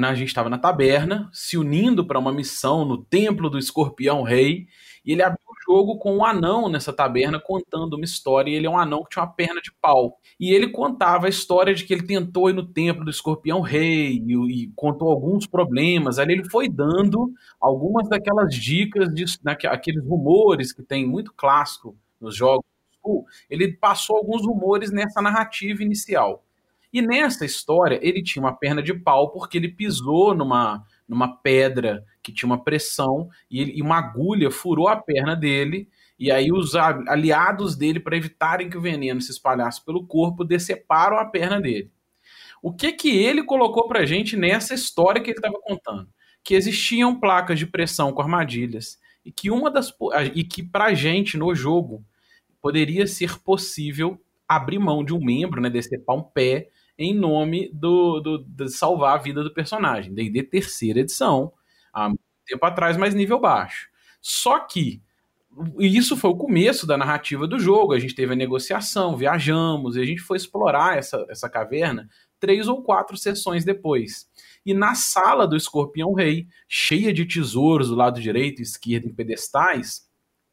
a 0.03 0.15
gente 0.15 0.29
estava 0.29 0.51
na 0.51 0.59
taberna, 0.59 1.31
se 1.33 1.57
unindo 1.57 2.05
para 2.05 2.19
uma 2.19 2.33
missão 2.33 2.85
no 2.85 2.99
Templo 2.99 3.49
do 3.49 3.59
Escorpião 3.59 4.23
Rei, 4.23 4.67
e 5.05 5.13
ele 5.13 5.23
abriu 5.23 5.39
o 5.49 5.63
jogo 5.65 5.99
com 5.99 6.17
um 6.17 6.25
anão 6.25 6.69
nessa 6.69 6.93
taberna 6.93 7.41
contando 7.41 7.95
uma 7.95 8.05
história, 8.05 8.51
e 8.51 8.55
ele 8.55 8.67
é 8.67 8.71
um 8.71 8.79
anão 8.79 9.05
que 9.05 9.11
tinha 9.11 9.23
uma 9.23 9.33
perna 9.33 9.61
de 9.63 9.73
pau. 9.81 10.19
E 10.39 10.53
ele 10.53 10.69
contava 10.69 11.27
a 11.27 11.31
história 11.31 11.73
de 11.73 11.85
que 11.85 11.95
ele 11.95 12.03
tentou 12.03 12.51
ir 12.51 12.53
no 12.53 12.67
Templo 12.67 13.05
do 13.05 13.11
Escorpião 13.11 13.61
Rei, 13.61 14.23
e, 14.27 14.65
e 14.65 14.73
contou 14.75 15.09
alguns 15.11 15.47
problemas, 15.47 16.19
ali 16.19 16.33
ele 16.33 16.51
foi 16.51 16.69
dando 16.69 17.33
algumas 17.61 18.09
daquelas 18.09 18.53
dicas, 18.55 19.15
de, 19.15 19.25
daqueles 19.43 20.05
rumores 20.05 20.73
que 20.73 20.83
tem 20.83 21.07
muito 21.07 21.33
clássico 21.33 21.97
nos 22.21 22.37
jogos 22.37 22.65
ele 23.49 23.73
passou 23.73 24.17
alguns 24.17 24.45
rumores 24.45 24.91
nessa 24.91 25.23
narrativa 25.23 25.83
inicial. 25.83 26.45
E 26.93 27.01
nessa 27.01 27.45
história, 27.45 28.01
ele 28.03 28.23
tinha 28.23 28.43
uma 28.43 28.53
perna 28.53 28.83
de 28.83 28.93
pau 28.93 29.31
porque 29.31 29.57
ele 29.57 29.69
pisou 29.69 30.35
numa, 30.35 30.85
numa 31.09 31.37
pedra 31.37 32.05
que 32.23 32.33
tinha 32.33 32.49
uma 32.49 32.63
pressão 32.63 33.29
e, 33.51 33.61
ele, 33.61 33.73
e 33.77 33.83
uma 33.83 33.97
agulha 33.99 34.51
furou 34.51 34.89
a 34.89 34.97
perna 34.97 35.37
dele. 35.37 35.89
E 36.19 36.31
aí 36.31 36.53
os 36.53 36.75
aliados 36.75 37.77
dele, 37.77 38.01
para 38.01 38.17
evitarem 38.17 38.69
que 38.69 38.77
o 38.77 38.81
veneno 38.81 39.21
se 39.21 39.31
espalhasse 39.31 39.85
pelo 39.85 40.07
corpo, 40.07 40.45
deceparam 40.45 41.17
a 41.17 41.25
perna 41.25 41.61
dele. 41.61 41.91
O 42.63 42.73
que 42.73 42.93
que 42.93 43.17
ele 43.17 43.45
colocou 43.45 43.89
pra 43.89 44.05
gente 44.05 44.37
nessa 44.37 44.75
história 44.75 45.23
que 45.23 45.31
ele 45.31 45.39
estava 45.39 45.59
contando? 45.63 46.09
Que 46.43 46.55
existiam 46.55 47.19
placas 47.19 47.59
de 47.59 47.67
pressão 47.67 48.13
com 48.13 48.21
armadilhas 48.21 48.99
e 49.25 49.31
que 49.31 49.51
uma 49.51 49.71
das 49.71 49.95
e 50.35 50.45
que 50.45 50.63
pra 50.63 50.93
gente 50.93 51.39
no 51.39 51.55
jogo 51.55 52.05
poderia 52.61 53.07
ser 53.07 53.39
possível 53.41 54.21
abrir 54.49 54.79
mão 54.79 55.05
de 55.05 55.15
um 55.15 55.25
membro, 55.25 55.61
né, 55.61 55.71
decepar 55.71 56.17
um 56.17 56.23
pé, 56.23 56.69
em 56.99 57.15
nome 57.15 57.71
do, 57.73 58.21
do, 58.21 58.39
de 58.45 58.69
salvar 58.69 59.15
a 59.15 59.23
vida 59.23 59.43
do 59.43 59.55
personagem. 59.55 60.13
D&D 60.13 60.43
terceira 60.43 61.01
edição, 61.01 61.53
há 61.95 62.13
tempo 62.47 62.67
atrás, 62.67 62.97
mas 62.97 63.15
nível 63.15 63.41
baixo. 63.41 63.89
Só 64.21 64.59
que 64.59 65.03
isso 65.79 66.17
foi 66.17 66.31
o 66.31 66.37
começo 66.37 66.87
da 66.87 66.97
narrativa 66.97 67.47
do 67.47 67.59
jogo. 67.59 67.93
A 67.93 67.99
gente 67.99 68.15
teve 68.15 68.33
a 68.33 68.37
negociação, 68.37 69.17
viajamos, 69.17 69.97
e 69.97 70.01
a 70.01 70.05
gente 70.05 70.21
foi 70.21 70.37
explorar 70.37 70.99
essa, 70.99 71.25
essa 71.29 71.49
caverna 71.49 72.09
três 72.39 72.69
ou 72.69 72.83
quatro 72.83 73.17
sessões 73.17 73.65
depois. 73.65 74.29
E 74.65 74.73
na 74.73 74.95
sala 74.95 75.47
do 75.47 75.57
Escorpião 75.57 76.13
Rei, 76.15 76.49
cheia 76.69 77.13
de 77.13 77.27
tesouros 77.27 77.89
do 77.89 77.95
lado 77.95 78.21
direito 78.21 78.61
e 78.61 78.63
esquerdo 78.63 79.07
em 79.07 79.15
pedestais, 79.15 80.09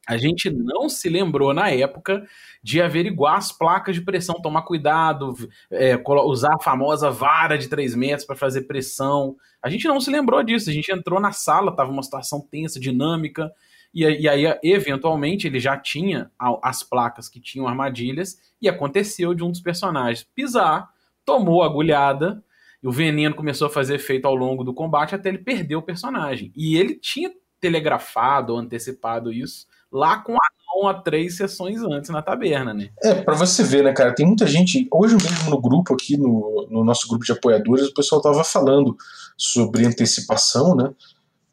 a 0.07 0.15
gente 0.15 0.49
não 0.49 0.87
se 0.87 1.09
lembrou 1.09 1.53
na 1.53 1.69
época 1.69 2.25
de 2.63 2.81
averiguar 2.81 3.35
as 3.35 3.51
placas 3.51 3.93
de 3.93 4.01
pressão, 4.01 4.41
tomar 4.41 4.61
cuidado, 4.61 5.35
é, 5.69 6.01
usar 6.25 6.53
a 6.55 6.63
famosa 6.63 7.11
vara 7.11 7.57
de 7.57 7.67
3 7.67 7.93
metros 7.93 8.25
para 8.25 8.37
fazer 8.37 8.61
pressão. 8.61 9.35
A 9.61 9.69
gente 9.69 9.85
não 9.85 9.99
se 9.99 10.09
lembrou 10.09 10.41
disso. 10.41 10.69
A 10.69 10.73
gente 10.73 10.89
entrou 10.93 11.19
na 11.19 11.33
sala, 11.33 11.71
estava 11.71 11.91
uma 11.91 12.01
situação 12.01 12.39
tensa, 12.39 12.79
dinâmica, 12.79 13.51
e, 13.93 14.03
e, 14.03 14.29
aí, 14.29 14.45
eventualmente, 14.63 15.45
ele 15.47 15.59
já 15.59 15.77
tinha 15.77 16.31
as 16.61 16.83
placas 16.83 17.27
que 17.27 17.41
tinham 17.41 17.67
armadilhas, 17.67 18.37
e 18.61 18.69
aconteceu 18.69 19.33
de 19.33 19.43
um 19.43 19.51
dos 19.51 19.59
personagens 19.59 20.25
pisar, 20.35 20.89
tomou 21.25 21.63
agulhada, 21.63 22.41
e 22.81 22.87
o 22.87 22.91
veneno 22.91 23.35
começou 23.35 23.67
a 23.67 23.71
fazer 23.71 23.95
efeito 23.95 24.25
ao 24.25 24.35
longo 24.35 24.63
do 24.63 24.73
combate 24.73 25.15
até 25.15 25.29
ele 25.29 25.39
perder 25.39 25.75
o 25.75 25.81
personagem. 25.81 26.51
E 26.55 26.77
ele 26.77 26.95
tinha 26.95 27.31
telegrafado 27.59 28.53
ou 28.53 28.59
antecipado 28.59 29.33
isso 29.33 29.65
lá 29.91 30.17
com 30.17 30.33
a 30.33 30.47
mão 30.75 30.87
a 30.87 30.93
três 30.93 31.37
sessões 31.37 31.81
antes 31.81 32.09
na 32.09 32.21
taberna, 32.21 32.73
né? 32.73 32.89
É, 33.01 33.15
para 33.15 33.35
você 33.35 33.63
ver, 33.63 33.83
né, 33.83 33.93
cara, 33.93 34.13
tem 34.13 34.25
muita 34.25 34.45
gente, 34.45 34.87
hoje 34.91 35.15
mesmo 35.15 35.49
no 35.49 35.59
grupo 35.59 35.93
aqui, 35.93 36.17
no, 36.17 36.67
no 36.69 36.83
nosso 36.83 37.07
grupo 37.07 37.25
de 37.25 37.31
apoiadores, 37.31 37.87
o 37.87 37.93
pessoal 37.93 38.21
tava 38.21 38.43
falando 38.43 38.95
sobre 39.37 39.85
antecipação, 39.85 40.75
né, 40.75 40.91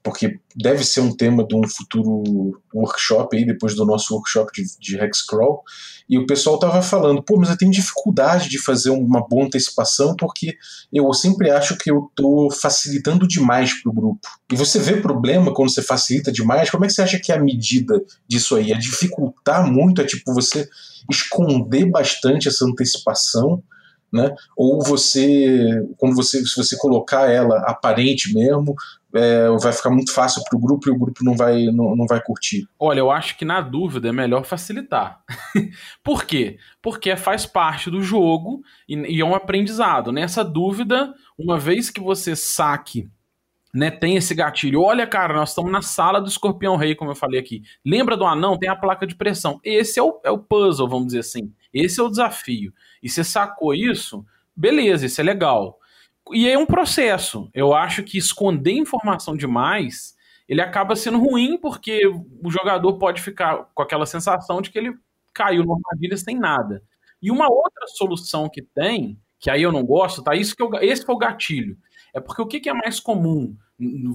porque 0.04 0.38
deve 0.54 0.84
ser 0.84 1.00
um 1.00 1.16
tema 1.16 1.42
de 1.44 1.56
um 1.56 1.66
futuro 1.66 2.60
workshop 2.74 3.34
aí, 3.34 3.46
depois 3.46 3.74
do 3.74 3.86
nosso 3.86 4.14
workshop 4.14 4.52
de, 4.52 4.78
de 4.78 5.02
Hexcrawl, 5.02 5.62
e 6.08 6.18
o 6.18 6.26
pessoal 6.26 6.58
tava 6.58 6.82
falando, 6.82 7.22
pô, 7.22 7.38
mas 7.38 7.48
eu 7.48 7.56
tenho 7.56 7.72
dificuldade 7.72 8.50
de 8.50 8.62
fazer 8.62 8.90
uma 8.90 9.26
boa 9.26 9.46
antecipação 9.46 10.14
porque 10.14 10.54
eu 10.92 11.10
sempre 11.14 11.50
acho 11.50 11.78
que 11.78 11.90
eu 11.90 12.10
tô 12.14 12.50
facilitando 12.50 13.26
demais 13.26 13.72
pro 13.82 13.90
grupo. 13.90 14.28
E 14.52 14.54
você 14.54 14.78
vê 14.78 15.00
problema 15.00 15.54
quando 15.54 15.72
você 15.72 15.80
facilita 15.80 16.30
demais, 16.30 16.68
como 16.68 16.84
é 16.84 16.88
que 16.88 16.92
você 16.92 17.00
acha 17.00 17.18
que 17.18 17.32
é 17.32 17.36
a 17.36 17.42
medida 17.42 17.98
disso 18.28 18.56
aí? 18.56 18.72
É 18.72 18.76
dificultar 18.76 19.66
muito, 19.66 20.02
é 20.02 20.04
tipo 20.04 20.34
você 20.34 20.68
esconder 21.10 21.90
bastante 21.90 22.48
essa 22.48 22.66
antecipação, 22.66 23.62
né? 24.14 24.32
Ou 24.56 24.80
você, 24.80 25.82
quando 25.96 26.14
você, 26.14 26.44
se 26.46 26.56
você 26.56 26.76
colocar 26.76 27.28
ela 27.28 27.58
aparente 27.66 28.32
mesmo, 28.32 28.76
é, 29.14 29.48
vai 29.62 29.72
ficar 29.72 29.90
muito 29.90 30.12
fácil 30.12 30.42
para 30.48 30.56
o 30.56 30.60
grupo 30.60 30.88
e 30.88 30.92
o 30.92 30.98
grupo 30.98 31.24
não 31.24 31.36
vai, 31.36 31.64
não, 31.66 31.94
não 31.94 32.06
vai 32.06 32.20
curtir? 32.20 32.66
Olha, 32.78 32.98
eu 32.98 33.10
acho 33.10 33.36
que 33.36 33.44
na 33.44 33.60
dúvida 33.60 34.08
é 34.08 34.12
melhor 34.12 34.44
facilitar. 34.44 35.22
Por 36.02 36.24
quê? 36.24 36.58
Porque 36.82 37.14
faz 37.16 37.46
parte 37.46 37.90
do 37.90 38.02
jogo 38.02 38.62
e, 38.88 38.94
e 39.16 39.20
é 39.20 39.24
um 39.24 39.34
aprendizado. 39.34 40.10
Nessa 40.10 40.44
dúvida, 40.44 41.14
uma 41.38 41.58
vez 41.58 41.90
que 41.90 42.00
você 42.00 42.34
saque 42.34 43.08
né, 43.74 43.90
tem 43.90 44.16
esse 44.16 44.34
gatilho. 44.34 44.82
Olha, 44.82 45.04
cara, 45.04 45.34
nós 45.34 45.48
estamos 45.48 45.72
na 45.72 45.82
sala 45.82 46.20
do 46.20 46.28
escorpião 46.28 46.76
rei, 46.76 46.94
como 46.94 47.10
eu 47.10 47.16
falei 47.16 47.40
aqui. 47.40 47.62
Lembra 47.84 48.16
do 48.16 48.24
anão? 48.24 48.56
Tem 48.56 48.68
a 48.68 48.76
placa 48.76 49.04
de 49.04 49.16
pressão. 49.16 49.58
Esse 49.64 49.98
é 49.98 50.02
o, 50.02 50.20
é 50.22 50.30
o 50.30 50.38
puzzle, 50.38 50.88
vamos 50.88 51.06
dizer 51.06 51.18
assim. 51.18 51.52
Esse 51.72 51.98
é 51.98 52.02
o 52.02 52.08
desafio. 52.08 52.72
E 53.02 53.08
você 53.08 53.24
sacou 53.24 53.74
isso, 53.74 54.24
beleza, 54.54 55.06
isso 55.06 55.20
é 55.20 55.24
legal. 55.24 55.80
E 56.32 56.48
é 56.48 56.56
um 56.56 56.66
processo. 56.66 57.50
Eu 57.52 57.74
acho 57.74 58.02
que 58.02 58.16
esconder 58.16 58.72
informação 58.72 59.36
demais, 59.36 60.14
ele 60.48 60.60
acaba 60.60 60.96
sendo 60.96 61.18
ruim 61.18 61.58
porque 61.58 62.06
o 62.06 62.50
jogador 62.50 62.98
pode 62.98 63.20
ficar 63.20 63.70
com 63.74 63.82
aquela 63.82 64.06
sensação 64.06 64.62
de 64.62 64.70
que 64.70 64.78
ele 64.78 64.94
caiu 65.32 65.62
numa 65.62 65.76
armadilha 65.76 66.16
sem 66.16 66.38
nada. 66.38 66.82
E 67.20 67.30
uma 67.30 67.50
outra 67.50 67.86
solução 67.88 68.48
que 68.48 68.62
tem, 68.62 69.18
que 69.40 69.50
aí 69.50 69.62
eu 69.62 69.72
não 69.72 69.84
gosto, 69.84 70.22
tá? 70.22 70.34
Isso 70.34 70.54
que 70.54 70.62
eu, 70.62 70.70
esse 70.80 71.04
que 71.04 71.10
é 71.10 71.14
o 71.14 71.18
gatilho. 71.18 71.76
É 72.14 72.20
porque 72.20 72.40
o 72.40 72.46
que, 72.46 72.60
que 72.60 72.68
é 72.68 72.72
mais 72.72 73.00
comum, 73.00 73.56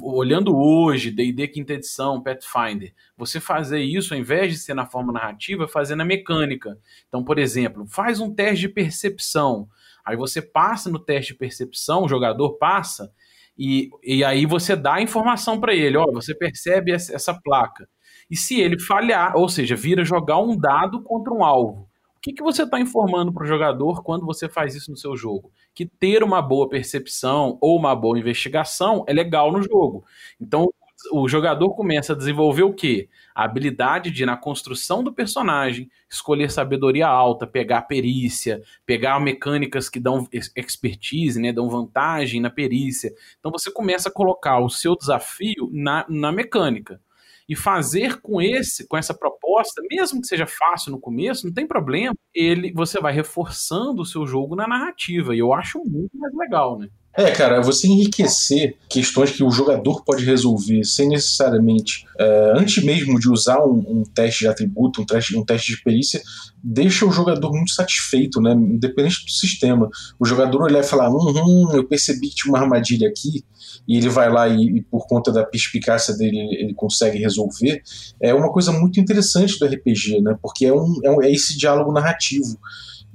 olhando 0.02 0.56
hoje, 0.56 1.12
D&D 1.12 1.48
quinta 1.50 1.74
edição, 1.74 2.22
Pathfinder, 2.22 2.94
você 3.18 3.42
fazer 3.42 3.82
isso, 3.82 4.14
ao 4.14 4.20
invés 4.20 4.54
de 4.54 4.60
ser 4.60 4.74
na 4.74 4.86
forma 4.86 5.12
narrativa, 5.12 5.68
fazer 5.68 5.96
na 5.96 6.06
mecânica. 6.06 6.78
Então, 7.08 7.24
por 7.24 7.38
exemplo, 7.38 7.86
faz 7.86 8.22
um 8.22 8.34
teste 8.34 8.62
de 8.62 8.70
percepção. 8.70 9.68
Aí 10.06 10.16
você 10.16 10.42
passa 10.42 10.90
no 10.90 11.00
teste 11.00 11.34
de 11.34 11.40
percepção, 11.40 12.04
o 12.04 12.10
jogador 12.10 12.58
passa, 12.58 13.12
e, 13.58 13.90
e 14.02 14.24
aí 14.24 14.46
você 14.46 14.76
dá 14.76 14.96
a 14.96 15.02
informação 15.02 15.60
para 15.60 15.74
ele, 15.74 15.98
ó, 15.98 16.06
você 16.14 16.34
percebe 16.34 16.94
essa, 16.94 17.34
placa. 17.34 17.90
E 18.32 18.38
se 18.38 18.62
ele 18.62 18.80
falhar, 18.80 19.36
ou 19.36 19.50
seja, 19.50 19.76
vira 19.76 20.06
jogar 20.06 20.40
um 20.40 20.58
dado 20.58 21.04
contra 21.04 21.34
um 21.34 21.44
alvo. 21.44 21.90
O 22.16 22.22
que, 22.22 22.34
que 22.34 22.44
você 22.44 22.64
está 22.64 22.80
informando 22.80 23.34
para 23.34 23.44
o 23.44 23.48
jogador 23.48 24.04
quando 24.04 24.26
você 24.26 24.48
faz 24.48 24.76
isso 24.76 24.92
no 24.92 24.98
seu 24.98 25.16
jogo? 25.16 25.52
Que 25.74 25.86
ter 25.86 26.24
uma 26.24 26.42
boa 26.42 26.70
percepção 26.70 27.58
ou 27.62 27.78
uma 27.78 27.96
boa 27.96 28.20
investigação 28.20 29.04
é 29.08 29.14
legal 29.14 29.52
no 29.52 29.62
jogo. 29.62 30.06
Então, 30.40 30.70
o 31.12 31.28
jogador 31.28 31.74
começa 31.76 32.14
a 32.14 32.16
desenvolver 32.16 32.64
o 32.64 32.74
quê? 32.74 33.10
A 33.34 33.44
habilidade 33.44 34.12
de, 34.12 34.26
na 34.26 34.36
construção 34.36 35.04
do 35.04 35.14
personagem, 35.14 35.90
escolher 36.10 36.52
sabedoria 36.52 37.08
alta, 37.08 37.48
pegar 37.48 37.84
perícia, 37.84 38.62
pegar 38.86 39.20
mecânicas 39.20 39.90
que 39.90 40.00
dão 40.00 40.28
expertise, 40.56 41.40
né, 41.40 41.54
dão 41.54 41.70
vantagem 41.70 42.42
na 42.42 42.50
perícia. 42.50 43.14
Então 43.40 43.52
você 43.52 43.72
começa 43.72 44.10
a 44.10 44.12
colocar 44.12 44.60
o 44.60 44.70
seu 44.70 44.96
desafio 44.96 45.70
na, 45.72 46.06
na 46.10 46.32
mecânica. 46.32 47.02
E 47.48 47.56
fazer 47.56 48.22
com 48.22 48.40
esse, 48.40 48.88
com 48.88 48.96
essa 48.96 49.12
proposta, 49.12 49.82
mesmo 49.90 50.22
que 50.22 50.28
seja 50.28 50.46
fácil 50.46 50.92
no 50.92 51.00
começo, 51.00 51.48
não 51.48 51.54
tem 51.54 51.66
problema. 51.66 52.14
Ele, 52.32 52.72
você 52.74 53.00
vai 53.00 53.12
reforçando 53.12 54.04
o 54.04 54.06
seu 54.06 54.28
jogo 54.28 54.56
na 54.56 54.68
narrativa. 54.68 55.34
E 55.34 55.40
eu 55.40 55.52
acho 55.52 55.80
muito 55.84 56.16
mais 56.16 56.32
legal, 56.36 56.78
né? 56.78 56.90
É, 57.20 57.32
cara, 57.32 57.62
você 57.62 57.86
enriquecer 57.86 58.78
questões 58.88 59.30
que 59.32 59.44
o 59.44 59.52
jogador 59.52 60.06
pode 60.06 60.24
resolver 60.24 60.86
sem 60.86 61.10
necessariamente, 61.10 62.06
é, 62.18 62.54
antes 62.56 62.82
mesmo 62.82 63.20
de 63.20 63.30
usar 63.30 63.60
um, 63.60 63.84
um, 63.90 64.04
teste 64.06 64.46
de 64.46 64.48
atributo, 64.48 65.02
um 65.02 65.06
teste, 65.06 65.36
um 65.36 65.44
teste 65.44 65.76
de 65.76 65.84
perícia, 65.84 66.22
deixa 66.64 67.06
o 67.06 67.12
jogador 67.12 67.52
muito 67.52 67.74
satisfeito, 67.74 68.40
né? 68.40 68.54
Independente 68.54 69.26
do 69.26 69.32
sistema. 69.32 69.90
O 70.18 70.24
jogador 70.26 70.62
olhar 70.62 70.80
e 70.80 70.84
falar: 70.84 71.10
hum, 71.10 71.68
eu 71.74 71.84
percebi 71.84 72.30
que 72.30 72.36
tinha 72.36 72.54
uma 72.54 72.62
armadilha 72.64 73.10
aqui, 73.10 73.44
e 73.86 73.98
ele 73.98 74.08
vai 74.08 74.32
lá 74.32 74.48
e, 74.48 74.78
e, 74.78 74.82
por 74.82 75.06
conta 75.06 75.30
da 75.30 75.44
perspicácia 75.44 76.16
dele 76.16 76.38
ele 76.58 76.74
consegue 76.74 77.18
resolver, 77.18 77.82
é 78.22 78.34
uma 78.34 78.50
coisa 78.50 78.72
muito 78.72 78.98
interessante 78.98 79.60
do 79.60 79.66
RPG, 79.66 80.22
né? 80.22 80.38
Porque 80.42 80.66
é, 80.66 80.74
um, 80.74 80.96
é, 81.04 81.12
um, 81.12 81.22
é 81.22 81.30
esse 81.30 81.58
diálogo 81.58 81.92
narrativo. 81.92 82.58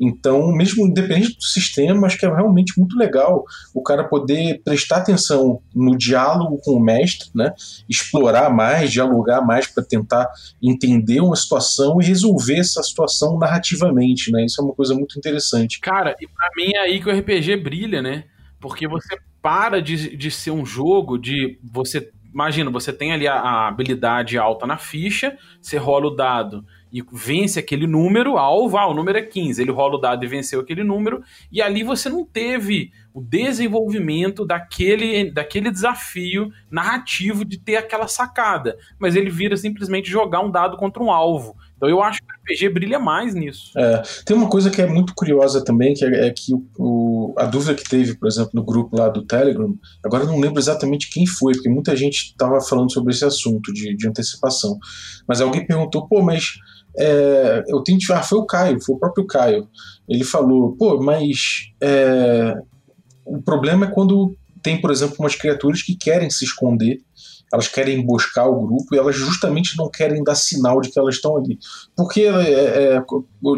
Então, 0.01 0.53
mesmo 0.53 0.87
independente 0.87 1.37
do 1.37 1.43
sistema, 1.43 2.07
acho 2.07 2.19
que 2.19 2.27
é 2.27 2.29
realmente 2.35 2.79
muito 2.79 2.97
legal 2.97 3.45
o 3.73 3.83
cara 3.83 4.05
poder 4.05 4.61
prestar 4.65 4.99
atenção 4.99 5.61
no 5.75 5.97
diálogo 5.97 6.59
com 6.63 6.73
o 6.73 6.81
mestre, 6.81 7.31
né? 7.35 7.53
explorar 7.89 8.51
mais, 8.51 8.91
dialogar 8.91 9.41
mais 9.41 9.67
para 9.67 9.85
tentar 9.85 10.29
entender 10.63 11.21
uma 11.21 11.37
situação 11.37 12.01
e 12.01 12.05
resolver 12.05 12.59
essa 12.59 12.83
situação 12.83 13.39
narrativamente. 13.39 14.33
Né? 14.33 14.45
Isso 14.45 14.61
é 14.61 14.65
uma 14.65 14.75
coisa 14.75 14.95
muito 14.95 15.19
interessante. 15.19 15.81
Cara, 15.81 16.15
e 16.21 16.27
para 16.27 16.51
mim 16.57 16.73
é 16.75 16.81
aí 16.81 17.01
que 17.01 17.09
o 17.09 17.17
RPG 17.17 17.57
brilha, 17.57 18.03
né? 18.03 18.25
Porque 18.61 18.89
você 18.89 19.17
para 19.43 19.83
de, 19.83 20.17
de 20.17 20.31
ser 20.31 20.53
um 20.53 20.65
jogo 20.65 21.19
de 21.19 21.59
você. 21.63 22.11
Imagina, 22.33 22.71
você 22.71 22.93
tem 22.93 23.13
ali 23.13 23.29
a, 23.29 23.35
a 23.35 23.69
habilidade 23.69 24.39
alta 24.39 24.67
na 24.67 24.79
ficha, 24.79 25.37
você 25.61 25.77
rola 25.77 26.07
o 26.07 26.17
dado 26.17 26.65
e 26.95 27.05
vence 27.13 27.59
aquele 27.59 27.89
número, 27.89 28.39
alvo, 28.39 28.79
ah, 28.79 28.87
o 28.87 28.95
número 28.95 29.19
é 29.19 29.23
15, 29.23 29.61
ele 29.61 29.73
rola 29.73 29.97
o 29.97 30.01
dado 30.01 30.25
e 30.25 30.29
venceu 30.29 30.61
aquele 30.61 30.85
número, 30.85 31.25
e 31.51 31.61
ali 31.61 31.83
você 31.83 32.09
não 32.09 32.25
teve 32.25 32.93
o 33.13 33.21
desenvolvimento 33.21 34.47
daquele, 34.47 35.29
daquele 35.33 35.73
desafio 35.73 36.53
narrativo 36.71 37.45
de 37.45 37.59
ter 37.59 37.75
aquela 37.75 38.07
sacada, 38.07 38.77
mas 38.97 39.17
ele 39.17 39.29
vira 39.29 39.57
simplesmente 39.57 40.09
jogar 40.09 40.41
um 40.41 40.51
dado 40.53 40.77
contra 40.77 41.03
um 41.03 41.11
alvo. 41.11 41.57
Então 41.77 41.89
eu 41.89 42.01
acho 42.01 42.21
que 42.21 42.27
o 42.27 42.55
RPG 42.55 42.69
brilha 42.73 43.01
mais 43.01 43.35
nisso. 43.35 43.73
É, 43.77 44.03
tem 44.25 44.37
uma 44.37 44.49
coisa 44.49 44.71
que 44.71 44.81
é 44.81 44.87
muito 44.87 45.15
curiosa 45.17 45.65
também, 45.65 45.95
que 45.95 46.05
é, 46.05 46.29
é 46.29 46.31
que 46.31 46.53
o, 46.79 47.35
a 47.37 47.45
dúvida 47.45 47.75
que 47.75 47.89
teve, 47.89 48.17
por 48.17 48.29
exemplo, 48.29 48.53
no 48.55 48.65
grupo 48.65 48.97
lá 48.97 49.09
do 49.09 49.25
Telegram, 49.25 49.75
agora 50.05 50.23
eu 50.23 50.29
não 50.29 50.39
lembro 50.39 50.61
exatamente 50.61 51.11
quem 51.11 51.27
foi, 51.27 51.55
porque 51.55 51.69
muita 51.69 51.97
gente 51.97 52.31
estava 52.31 52.61
falando 52.61 52.93
sobre 52.93 53.13
esse 53.13 53.25
assunto 53.25 53.73
de, 53.73 53.97
de 53.97 54.09
antecipação, 54.09 54.79
mas 55.27 55.41
alguém 55.41 55.67
perguntou, 55.67 56.07
pô, 56.07 56.23
mas 56.23 56.55
é, 56.99 57.65
eu 57.69 57.83
tenho 57.83 57.99
ah, 58.13 58.23
foi 58.23 58.39
o 58.39 58.47
Caio, 58.47 58.81
foi 58.83 58.95
o 58.95 58.99
próprio 58.99 59.27
Caio. 59.27 59.69
Ele 60.09 60.25
falou, 60.25 60.77
pô, 60.77 61.03
mas 61.03 61.71
é, 61.81 62.55
o 63.25 63.43
problema 63.43 63.87
é 63.87 63.91
quando 63.91 64.37
tem, 64.63 64.81
por 64.81 64.91
exemplo, 64.91 65.17
umas 65.19 65.35
criaturas 65.35 65.83
que 65.83 65.95
querem 65.95 66.31
se 66.31 66.45
esconder, 66.45 67.01
elas 67.53 67.69
querem 67.69 68.01
emboscar 68.01 68.49
o 68.49 68.67
grupo 68.67 68.95
e 68.95 68.99
elas 68.99 69.15
justamente 69.15 69.77
não 69.77 69.91
querem 69.91 70.25
dar 70.25 70.35
sinal 70.35 70.81
de 70.81 70.91
que 70.91 70.99
elas 70.99 71.17
estão 71.17 71.37
ali. 71.37 71.59
Porque 71.95 72.23
é, 72.23 72.97
é, 72.97 73.05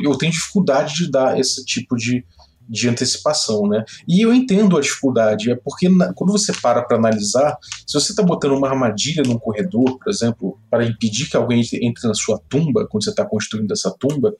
eu 0.05 0.19
tenho 0.19 0.33
dificuldade 0.33 0.95
de 0.95 1.11
dar 1.11 1.39
esse 1.39 1.65
tipo 1.65 1.97
de, 1.97 2.25
de 2.69 2.89
antecipação, 2.89 3.69
né? 3.69 3.85
E 4.07 4.25
eu 4.25 4.33
entendo 4.33 4.77
a 4.77 4.81
dificuldade, 4.81 5.51
é 5.51 5.57
porque 5.57 5.89
na, 5.89 6.13
quando 6.13 6.33
você 6.33 6.53
para 6.53 6.83
para 6.83 6.97
analisar, 6.97 7.57
se 7.87 7.95
você 7.95 8.13
está 8.13 8.23
botando 8.23 8.53
uma 8.53 8.69
armadilha 8.69 9.23
num 9.23 9.39
corredor, 9.39 9.99
por 9.99 10.11
exemplo, 10.11 10.59
para 10.71 10.85
impedir 10.85 11.29
que 11.29 11.37
alguém 11.37 11.63
entre 11.83 12.07
na 12.07 12.15
sua 12.15 12.41
tumba, 12.49 12.87
quando 12.89 13.05
você 13.05 13.11
está 13.11 13.25
construindo 13.25 13.73
essa 13.73 13.95
tumba, 13.99 14.35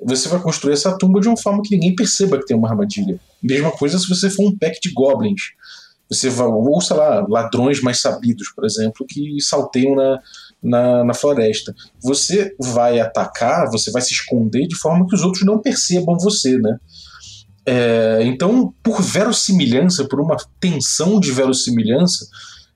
você 0.00 0.28
vai 0.28 0.40
construir 0.40 0.74
essa 0.74 0.96
tumba 0.98 1.20
de 1.20 1.28
uma 1.28 1.36
forma 1.36 1.62
que 1.62 1.74
ninguém 1.74 1.94
perceba 1.94 2.38
que 2.38 2.46
tem 2.46 2.56
uma 2.56 2.68
armadilha. 2.68 3.18
Mesma 3.42 3.70
coisa 3.70 3.98
se 3.98 4.08
você 4.08 4.28
for 4.28 4.46
um 4.46 4.56
pack 4.56 4.78
de 4.80 4.92
goblins. 4.92 5.52
Você 6.08 6.28
vai, 6.28 6.46
ou 6.46 6.80
sei 6.80 6.96
lá, 6.96 7.24
ladrões 7.28 7.80
mais 7.80 8.00
sabidos, 8.00 8.50
por 8.54 8.64
exemplo, 8.64 9.06
que 9.08 9.40
salteiam 9.40 9.96
na, 9.96 10.20
na, 10.62 11.04
na, 11.04 11.14
floresta. 11.14 11.74
Você 12.02 12.54
vai 12.60 13.00
atacar, 13.00 13.70
você 13.70 13.90
vai 13.90 14.02
se 14.02 14.12
esconder 14.12 14.66
de 14.66 14.76
forma 14.76 15.06
que 15.06 15.14
os 15.14 15.22
outros 15.22 15.44
não 15.44 15.60
percebam 15.60 16.18
você, 16.18 16.58
né? 16.58 16.78
É, 17.66 18.20
então, 18.24 18.74
por 18.82 19.00
verossimilhança, 19.00 20.06
por 20.06 20.20
uma 20.20 20.36
tensão 20.60 21.18
de 21.18 21.32
verossimilhança, 21.32 22.26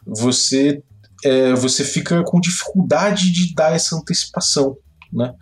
você, 0.06 0.82
é, 1.24 1.52
você 1.54 1.84
fica 1.84 2.22
com 2.24 2.40
dificuldade 2.40 3.30
de 3.30 3.54
dar 3.54 3.74
essa 3.74 3.96
antecipação. 3.96 4.76
Né? 5.12 5.34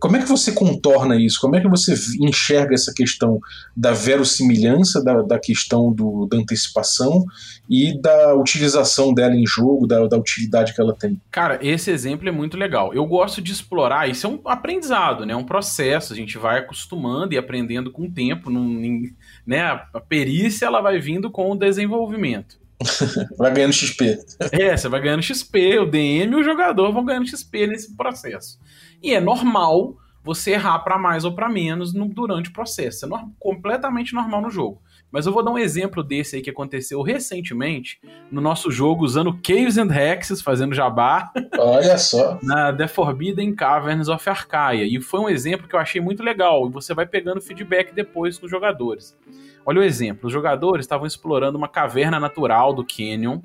Como 0.00 0.16
é 0.16 0.22
que 0.22 0.28
você 0.28 0.52
contorna 0.52 1.16
isso? 1.16 1.40
Como 1.40 1.56
é 1.56 1.60
que 1.60 1.68
você 1.68 1.94
enxerga 2.20 2.74
essa 2.74 2.92
questão 2.94 3.38
da 3.76 3.92
verossimilhança, 3.92 5.02
da, 5.02 5.22
da 5.22 5.38
questão 5.38 5.92
do, 5.92 6.26
da 6.26 6.36
antecipação 6.38 7.24
e 7.68 8.00
da 8.00 8.34
utilização 8.34 9.12
dela 9.12 9.34
em 9.34 9.46
jogo, 9.46 9.86
da, 9.86 10.06
da 10.06 10.16
utilidade 10.16 10.74
que 10.74 10.80
ela 10.80 10.94
tem? 10.94 11.20
Cara, 11.30 11.58
esse 11.62 11.90
exemplo 11.90 12.28
é 12.28 12.32
muito 12.32 12.56
legal. 12.56 12.92
Eu 12.94 13.06
gosto 13.06 13.40
de 13.40 13.52
explorar, 13.52 14.08
isso 14.08 14.26
é 14.26 14.30
um 14.30 14.40
aprendizado, 14.44 15.24
né? 15.24 15.32
É 15.32 15.36
um 15.36 15.44
processo, 15.44 16.12
a 16.12 16.16
gente 16.16 16.38
vai 16.38 16.58
acostumando 16.58 17.34
e 17.34 17.38
aprendendo 17.38 17.90
com 17.90 18.04
o 18.04 18.10
tempo, 18.10 18.50
num, 18.50 19.10
né? 19.46 19.62
A 19.62 20.00
perícia 20.00 20.66
ela 20.66 20.80
vai 20.80 20.98
vindo 20.98 21.30
com 21.30 21.50
o 21.50 21.56
desenvolvimento. 21.56 22.63
vai 23.36 23.52
ganhando 23.52 23.72
XP. 23.72 24.18
É, 24.52 24.76
você 24.76 24.88
vai 24.88 25.00
ganhando 25.00 25.22
XP, 25.22 25.78
o 25.78 25.86
DM 25.86 26.32
e 26.32 26.36
o 26.36 26.42
jogador 26.44 26.92
vão 26.92 27.04
ganhando 27.04 27.28
XP 27.28 27.66
nesse 27.66 27.96
processo. 27.96 28.58
E 29.02 29.12
é 29.12 29.20
normal 29.20 29.96
você 30.24 30.52
errar 30.52 30.78
para 30.78 30.98
mais 30.98 31.24
ou 31.26 31.34
para 31.34 31.50
menos 31.50 31.92
no, 31.92 32.08
durante 32.08 32.48
o 32.48 32.52
processo. 32.52 33.04
É 33.04 33.08
no, 33.08 33.30
completamente 33.38 34.14
normal 34.14 34.40
no 34.40 34.50
jogo. 34.50 34.80
Mas 35.12 35.26
eu 35.26 35.32
vou 35.32 35.44
dar 35.44 35.52
um 35.52 35.58
exemplo 35.58 36.02
desse 36.02 36.36
aí 36.36 36.42
que 36.42 36.50
aconteceu 36.50 37.00
recentemente 37.02 38.00
no 38.32 38.40
nosso 38.40 38.70
jogo 38.70 39.04
usando 39.04 39.38
Caves 39.44 39.76
and 39.76 39.94
Hexes, 39.94 40.40
fazendo 40.40 40.74
jabá. 40.74 41.30
Olha 41.56 41.98
só. 41.98 42.38
na 42.42 42.72
The 42.72 42.88
Forbidden 42.88 43.54
Caverns 43.54 44.08
of 44.08 44.28
Arcaia. 44.28 44.84
E 44.84 45.00
foi 45.00 45.20
um 45.20 45.28
exemplo 45.28 45.68
que 45.68 45.76
eu 45.76 45.78
achei 45.78 46.00
muito 46.00 46.22
legal. 46.22 46.66
E 46.66 46.72
você 46.72 46.94
vai 46.94 47.06
pegando 47.06 47.40
feedback 47.40 47.94
depois 47.94 48.38
com 48.38 48.46
os 48.46 48.50
jogadores. 48.50 49.16
Olha 49.66 49.80
o 49.80 49.84
exemplo: 49.84 50.26
os 50.26 50.32
jogadores 50.32 50.84
estavam 50.84 51.06
explorando 51.06 51.58
uma 51.58 51.68
caverna 51.68 52.20
natural 52.20 52.72
do 52.72 52.84
Canyon. 52.84 53.40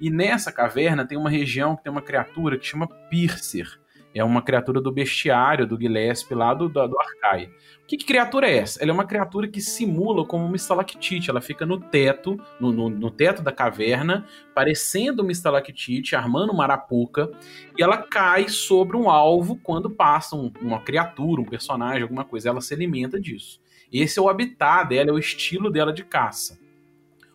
E 0.00 0.10
nessa 0.10 0.50
caverna 0.50 1.06
tem 1.06 1.16
uma 1.16 1.30
região 1.30 1.76
que 1.76 1.84
tem 1.84 1.92
uma 1.92 2.02
criatura 2.02 2.58
que 2.58 2.66
chama 2.66 2.88
Piercer. 3.08 3.80
É 4.14 4.22
uma 4.22 4.42
criatura 4.42 4.80
do 4.80 4.92
bestiário 4.92 5.66
do 5.66 5.78
Gillespie 5.78 6.34
lá 6.34 6.52
do, 6.52 6.68
do, 6.68 6.80
Arcaia. 7.00 7.50
Que, 7.86 7.96
que, 7.96 8.04
criatura 8.04 8.46
é 8.46 8.58
essa? 8.58 8.82
Ela 8.82 8.90
é 8.90 8.94
uma 8.94 9.06
criatura 9.06 9.48
que 9.48 9.60
simula 9.60 10.26
como 10.26 10.44
uma 10.44 10.56
estalactite. 10.56 11.30
Ela 11.30 11.40
fica 11.40 11.64
no 11.64 11.80
teto, 11.80 12.36
no, 12.60 12.72
no, 12.72 12.90
no 12.90 13.10
teto 13.10 13.42
da 13.42 13.52
caverna, 13.52 14.26
parecendo 14.54 15.22
uma 15.22 15.32
estalactite, 15.32 16.14
armando 16.14 16.52
uma 16.52 16.64
arapuca, 16.64 17.30
e 17.78 17.82
ela 17.82 17.96
cai 17.96 18.48
sobre 18.48 18.96
um 18.96 19.08
alvo 19.08 19.56
quando 19.62 19.88
passa 19.88 20.36
um, 20.36 20.52
uma 20.60 20.80
criatura, 20.80 21.40
um 21.40 21.46
personagem, 21.46 22.02
alguma 22.02 22.24
coisa. 22.24 22.50
Ela 22.50 22.60
se 22.60 22.74
alimenta 22.74 23.18
disso. 23.18 23.61
Esse 23.92 24.18
é 24.18 24.22
o 24.22 24.28
habitat 24.28 24.88
dela, 24.88 25.10
é 25.10 25.12
o 25.12 25.18
estilo 25.18 25.70
dela 25.70 25.92
de 25.92 26.04
caça. 26.04 26.58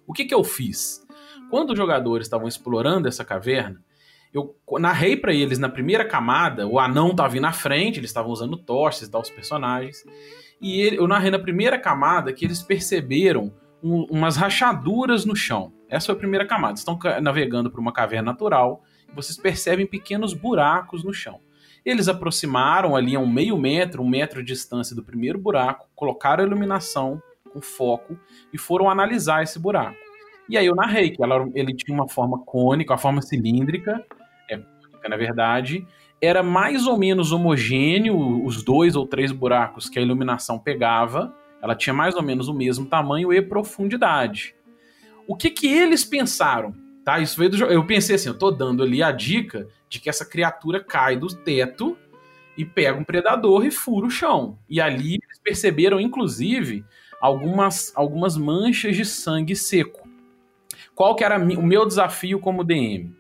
O 0.06 0.14
que, 0.14 0.26
que 0.26 0.34
eu 0.34 0.44
fiz? 0.44 1.06
Quando 1.50 1.72
os 1.72 1.78
jogadores 1.78 2.26
estavam 2.26 2.48
explorando 2.48 3.08
essa 3.08 3.24
caverna, 3.24 3.84
eu 4.34 4.56
narrei 4.80 5.16
para 5.16 5.34
eles 5.34 5.60
na 5.60 5.70
primeira 5.70 6.06
camada, 6.06 6.68
o 6.68 6.80
anão 6.80 7.16
tava 7.16 7.30
vindo 7.30 7.44
na 7.44 7.54
frente, 7.54 8.00
eles 8.00 8.10
estavam 8.10 8.32
usando 8.32 8.58
tochas 8.58 9.08
e 9.08 9.12
tal, 9.12 9.22
os 9.22 9.30
personagens. 9.30 10.04
E 10.60 10.82
ele, 10.82 10.98
eu 10.98 11.08
narrei 11.08 11.32
na 11.32 11.40
primeira 11.40 11.78
camada 11.78 12.34
que 12.34 12.44
eles 12.44 12.62
perceberam 12.62 13.54
um, 13.82 14.06
umas 14.10 14.36
rachaduras 14.36 15.26
no 15.26 15.36
chão. 15.36 15.72
Essa 15.88 16.08
foi 16.08 16.16
a 16.16 16.20
primeira 16.20 16.46
camada. 16.46 16.74
Estão 16.74 17.00
navegando 17.22 17.72
por 17.72 17.80
uma 17.80 17.94
caverna 17.94 18.32
natural 18.32 18.84
vocês 19.14 19.38
percebem 19.38 19.86
pequenos 19.86 20.34
buracos 20.34 21.04
no 21.04 21.14
chão. 21.14 21.40
Eles 21.88 22.10
aproximaram 22.10 22.98
ali 22.98 23.16
a 23.16 23.20
um 23.20 23.26
meio 23.26 23.58
metro, 23.58 24.04
um 24.04 24.10
metro 24.10 24.44
de 24.44 24.52
distância 24.52 24.94
do 24.94 25.02
primeiro 25.02 25.40
buraco, 25.40 25.88
colocaram 25.96 26.44
a 26.44 26.46
iluminação 26.46 27.24
com 27.54 27.62
foco 27.62 28.20
e 28.52 28.58
foram 28.58 28.90
analisar 28.90 29.42
esse 29.42 29.58
buraco. 29.58 29.96
E 30.50 30.58
aí 30.58 30.66
eu 30.66 30.76
narrei 30.76 31.12
que 31.12 31.24
ela, 31.24 31.50
ele 31.56 31.74
tinha 31.74 31.96
uma 31.96 32.10
forma 32.10 32.40
cônica, 32.40 32.92
uma 32.92 32.98
forma 32.98 33.22
cilíndrica, 33.22 34.06
é 34.50 34.60
na 35.08 35.16
verdade, 35.16 35.88
era 36.22 36.44
mais 36.44 36.86
ou 36.86 36.98
menos 36.98 37.32
homogêneo 37.32 38.44
os 38.44 38.62
dois 38.62 38.94
ou 38.98 39.08
três 39.08 39.32
buracos 39.32 39.88
que 39.88 39.98
a 39.98 40.02
iluminação 40.02 40.60
pegava, 40.60 41.34
ela 41.62 41.74
tinha 41.74 41.94
mais 41.94 42.16
ou 42.16 42.22
menos 42.22 42.50
o 42.50 42.54
mesmo 42.54 42.86
tamanho 42.88 43.32
e 43.32 43.42
profundidade. 43.42 44.54
O 45.26 45.38
que 45.38 45.50
que 45.50 45.68
eles 45.68 46.04
pensaram? 46.04 46.76
Tá, 47.06 47.20
isso 47.20 47.38
veio 47.38 47.50
do 47.50 47.58
Eu 47.64 47.86
pensei 47.86 48.18
assim, 48.18 48.28
eu 48.28 48.38
tô 48.38 48.52
dando 48.52 48.84
ali 48.84 49.02
a 49.02 49.14
dica 49.14 49.70
de 49.90 50.00
que 50.00 50.10
essa 50.10 50.26
criatura 50.26 50.84
cai 50.84 51.16
do 51.18 51.28
teto 51.28 51.98
e 52.58 52.66
pega 52.66 52.98
um 52.98 53.04
predador 53.04 53.66
e 53.66 53.72
fura 53.72 54.08
o 54.08 54.10
chão. 54.12 54.58
E 54.70 54.82
ali 54.82 55.20
eles 55.24 55.40
perceberam, 55.44 56.00
inclusive, 56.00 56.84
algumas, 57.22 57.92
algumas 57.96 58.36
manchas 58.36 58.96
de 58.96 59.06
sangue 59.06 59.56
seco. 59.56 60.08
Qual 60.96 61.16
que 61.16 61.24
era 61.24 61.38
o 61.38 61.64
meu 61.64 61.86
desafio 61.86 62.40
como 62.40 62.64
DM? 62.64 63.16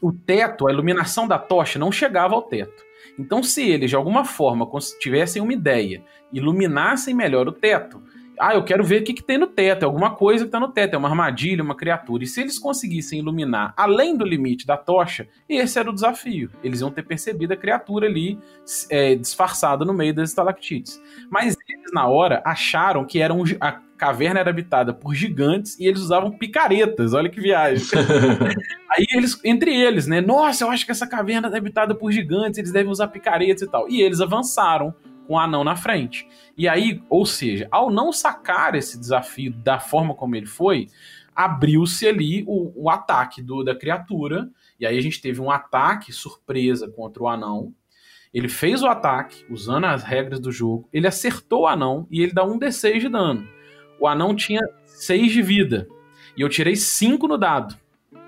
O 0.00 0.12
teto, 0.12 0.68
a 0.68 0.72
iluminação 0.72 1.26
da 1.26 1.38
tocha 1.38 1.78
não 1.78 1.90
chegava 1.90 2.34
ao 2.34 2.42
teto. 2.42 2.84
Então, 3.18 3.42
se 3.42 3.68
eles 3.68 3.90
de 3.90 3.96
alguma 3.96 4.24
forma 4.24 4.68
tivessem 5.00 5.42
uma 5.42 5.52
ideia, 5.52 6.04
iluminassem 6.32 7.12
melhor 7.12 7.48
o 7.48 7.52
teto, 7.52 8.00
ah, 8.40 8.54
eu 8.54 8.64
quero 8.64 8.84
ver 8.84 9.02
o 9.02 9.04
que, 9.04 9.14
que 9.14 9.22
tem 9.22 9.38
no 9.38 9.46
teto, 9.46 9.82
é 9.82 9.86
alguma 9.86 10.14
coisa 10.14 10.44
que 10.44 10.48
está 10.48 10.60
no 10.60 10.68
teto, 10.68 10.94
é 10.94 10.98
uma 10.98 11.08
armadilha, 11.08 11.62
uma 11.62 11.74
criatura. 11.74 12.24
E 12.24 12.26
se 12.26 12.40
eles 12.40 12.58
conseguissem 12.58 13.18
iluminar 13.18 13.72
além 13.76 14.16
do 14.16 14.24
limite 14.24 14.66
da 14.66 14.76
tocha, 14.76 15.28
esse 15.48 15.78
era 15.78 15.90
o 15.90 15.94
desafio. 15.94 16.50
Eles 16.62 16.80
iam 16.80 16.90
ter 16.90 17.02
percebido 17.02 17.52
a 17.52 17.56
criatura 17.56 18.06
ali 18.06 18.38
é, 18.90 19.14
disfarçada 19.14 19.84
no 19.84 19.92
meio 19.92 20.14
das 20.14 20.30
estalactites. 20.30 21.00
Mas 21.30 21.56
eles, 21.68 21.92
na 21.92 22.06
hora, 22.06 22.42
acharam 22.44 23.04
que 23.04 23.20
era 23.20 23.32
um, 23.32 23.42
a 23.60 23.80
caverna 23.98 24.40
era 24.40 24.50
habitada 24.50 24.94
por 24.94 25.14
gigantes 25.14 25.78
e 25.78 25.86
eles 25.86 26.00
usavam 26.00 26.30
picaretas. 26.30 27.12
Olha 27.12 27.28
que 27.28 27.40
viagem. 27.40 27.84
Aí 28.96 29.04
eles, 29.12 29.38
entre 29.44 29.74
eles, 29.74 30.06
né? 30.06 30.20
Nossa, 30.20 30.64
eu 30.64 30.70
acho 30.70 30.86
que 30.86 30.92
essa 30.92 31.06
caverna 31.06 31.48
é 31.48 31.56
habitada 31.56 31.94
por 31.94 32.12
gigantes, 32.12 32.58
eles 32.58 32.72
devem 32.72 32.90
usar 32.90 33.08
picaretas 33.08 33.62
e 33.62 33.70
tal. 33.70 33.88
E 33.90 34.00
eles 34.00 34.20
avançaram 34.20 34.94
o 35.28 35.38
anão 35.38 35.62
na 35.62 35.76
frente. 35.76 36.26
E 36.56 36.66
aí, 36.66 37.02
ou 37.08 37.26
seja, 37.26 37.68
ao 37.70 37.90
não 37.90 38.12
sacar 38.12 38.74
esse 38.74 38.98
desafio 38.98 39.52
da 39.52 39.78
forma 39.78 40.14
como 40.14 40.34
ele 40.34 40.46
foi, 40.46 40.88
abriu-se 41.36 42.08
ali 42.08 42.42
o, 42.48 42.72
o 42.74 42.90
ataque 42.90 43.42
do, 43.42 43.62
da 43.62 43.74
criatura. 43.74 44.50
E 44.80 44.86
aí 44.86 44.98
a 44.98 45.00
gente 45.00 45.20
teve 45.20 45.40
um 45.40 45.50
ataque 45.50 46.12
surpresa 46.12 46.88
contra 46.88 47.22
o 47.22 47.28
anão. 47.28 47.72
Ele 48.32 48.48
fez 48.48 48.82
o 48.82 48.86
ataque, 48.86 49.44
usando 49.50 49.84
as 49.84 50.02
regras 50.02 50.40
do 50.40 50.50
jogo. 50.50 50.88
Ele 50.92 51.06
acertou 51.06 51.62
o 51.62 51.66
anão 51.66 52.06
e 52.10 52.22
ele 52.22 52.32
dá 52.32 52.44
um 52.44 52.58
D6 52.58 53.00
de 53.00 53.08
dano. 53.08 53.46
O 54.00 54.06
anão 54.06 54.34
tinha 54.34 54.60
6 54.84 55.32
de 55.32 55.42
vida. 55.42 55.88
E 56.36 56.40
eu 56.40 56.48
tirei 56.48 56.76
5 56.76 57.28
no 57.28 57.38
dado. 57.38 57.76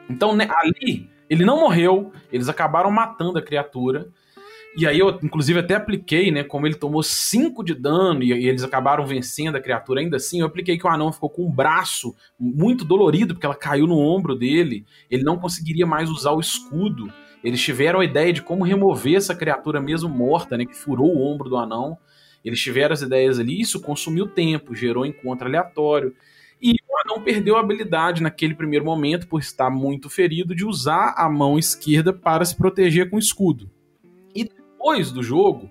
Então, 0.08 0.34
né, 0.34 0.48
ali, 0.50 1.08
ele 1.28 1.44
não 1.44 1.60
morreu. 1.60 2.12
Eles 2.32 2.48
acabaram 2.48 2.90
matando 2.90 3.38
a 3.38 3.42
criatura. 3.42 4.08
E 4.76 4.86
aí 4.86 5.00
eu, 5.00 5.18
inclusive, 5.22 5.58
até 5.58 5.74
apliquei, 5.74 6.30
né? 6.30 6.44
Como 6.44 6.66
ele 6.66 6.76
tomou 6.76 7.02
5 7.02 7.64
de 7.64 7.74
dano 7.74 8.22
e, 8.22 8.32
e, 8.32 8.48
eles 8.48 8.62
acabaram 8.62 9.04
vencendo 9.04 9.56
a 9.56 9.60
criatura 9.60 10.00
ainda 10.00 10.16
assim, 10.16 10.40
eu 10.40 10.46
apliquei 10.46 10.78
que 10.78 10.86
o 10.86 10.90
anão 10.90 11.12
ficou 11.12 11.28
com 11.28 11.44
um 11.44 11.50
braço 11.50 12.14
muito 12.38 12.84
dolorido, 12.84 13.34
porque 13.34 13.46
ela 13.46 13.54
caiu 13.54 13.86
no 13.86 13.98
ombro 13.98 14.34
dele. 14.36 14.86
Ele 15.10 15.24
não 15.24 15.38
conseguiria 15.38 15.86
mais 15.86 16.08
usar 16.08 16.30
o 16.32 16.40
escudo. 16.40 17.12
Eles 17.42 17.60
tiveram 17.60 18.00
a 18.00 18.04
ideia 18.04 18.32
de 18.32 18.42
como 18.42 18.64
remover 18.64 19.16
essa 19.16 19.34
criatura 19.34 19.80
mesmo 19.80 20.08
morta, 20.08 20.56
né? 20.56 20.64
Que 20.64 20.76
furou 20.76 21.08
o 21.08 21.26
ombro 21.26 21.48
do 21.48 21.56
anão. 21.56 21.98
Eles 22.44 22.60
tiveram 22.60 22.92
as 22.92 23.02
ideias 23.02 23.38
ali, 23.40 23.60
isso 23.60 23.80
consumiu 23.80 24.28
tempo, 24.28 24.74
gerou 24.74 25.04
encontro 25.04 25.48
aleatório. 25.48 26.14
E 26.62 26.76
o 26.88 26.98
anão 27.04 27.24
perdeu 27.24 27.56
a 27.56 27.60
habilidade 27.60 28.22
naquele 28.22 28.54
primeiro 28.54 28.84
momento, 28.84 29.26
por 29.26 29.40
estar 29.40 29.68
muito 29.68 30.08
ferido, 30.08 30.54
de 30.54 30.64
usar 30.64 31.14
a 31.16 31.28
mão 31.28 31.58
esquerda 31.58 32.12
para 32.12 32.44
se 32.44 32.56
proteger 32.56 33.10
com 33.10 33.16
o 33.16 33.18
escudo 33.18 33.68
depois 34.80 35.12
do 35.12 35.22
jogo, 35.22 35.70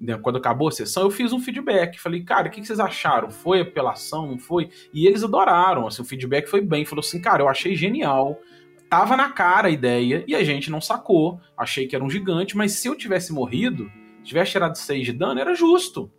né, 0.00 0.18
quando 0.18 0.36
acabou 0.36 0.66
a 0.66 0.72
sessão, 0.72 1.04
eu 1.04 1.10
fiz 1.10 1.32
um 1.32 1.38
feedback. 1.38 2.00
Falei, 2.00 2.24
cara, 2.24 2.48
o 2.48 2.50
que 2.50 2.64
vocês 2.64 2.80
acharam? 2.80 3.30
Foi 3.30 3.60
apelação? 3.60 4.26
Não 4.26 4.38
foi? 4.40 4.70
E 4.92 5.06
eles 5.06 5.22
adoraram. 5.22 5.86
Assim, 5.86 6.02
o 6.02 6.04
feedback 6.04 6.48
foi 6.48 6.60
bem. 6.60 6.84
Falou 6.84 7.00
assim, 7.00 7.20
cara, 7.20 7.42
eu 7.42 7.48
achei 7.48 7.76
genial. 7.76 8.40
Tava 8.88 9.16
na 9.16 9.30
cara 9.30 9.68
a 9.68 9.70
ideia 9.70 10.24
e 10.26 10.34
a 10.34 10.42
gente 10.42 10.68
não 10.68 10.80
sacou. 10.80 11.40
Achei 11.56 11.86
que 11.86 11.94
era 11.94 12.04
um 12.04 12.10
gigante, 12.10 12.56
mas 12.56 12.72
se 12.72 12.88
eu 12.88 12.96
tivesse 12.96 13.32
morrido, 13.32 13.88
tivesse 14.24 14.52
tirado 14.52 14.76
6 14.76 15.06
de 15.06 15.12
dano, 15.12 15.38
era 15.38 15.54
justo. 15.54 16.10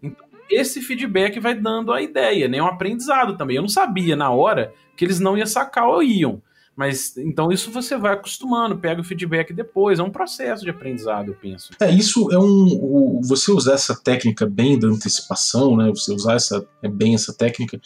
Então, 0.00 0.24
esse 0.48 0.80
feedback 0.80 1.40
vai 1.40 1.54
dando 1.54 1.92
a 1.92 2.00
ideia, 2.00 2.46
né? 2.46 2.58
É 2.58 2.62
um 2.62 2.66
aprendizado 2.66 3.36
também. 3.36 3.56
Eu 3.56 3.62
não 3.62 3.68
sabia 3.68 4.14
na 4.14 4.30
hora 4.30 4.72
que 4.96 5.04
eles 5.04 5.18
não 5.18 5.36
iam 5.36 5.46
sacar 5.46 5.88
ou 5.88 6.02
iam. 6.02 6.40
Mas 6.76 7.16
então 7.16 7.52
isso 7.52 7.70
você 7.70 7.96
vai 7.96 8.14
acostumando, 8.14 8.78
pega 8.78 9.00
o 9.00 9.04
feedback 9.04 9.52
depois, 9.52 9.98
é 9.98 10.02
um 10.02 10.10
processo 10.10 10.64
de 10.64 10.70
aprendizado, 10.70 11.28
eu 11.28 11.34
penso. 11.34 11.72
É, 11.80 11.90
isso 11.90 12.30
é 12.32 12.38
um. 12.38 13.20
Você 13.22 13.50
usar 13.50 13.74
essa 13.74 13.94
técnica 13.94 14.46
bem 14.46 14.78
da 14.78 14.88
antecipação, 14.88 15.76
né? 15.76 15.88
Você 15.90 16.12
usar 16.12 16.34
essa, 16.34 16.66
é 16.82 16.88
bem 16.88 17.14
essa 17.14 17.34
técnica, 17.34 17.80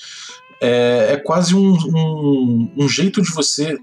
é, 0.60 1.12
é 1.12 1.16
quase 1.16 1.54
um, 1.54 1.72
um, 1.72 2.72
um 2.76 2.88
jeito 2.88 3.20
de 3.20 3.30
você 3.32 3.76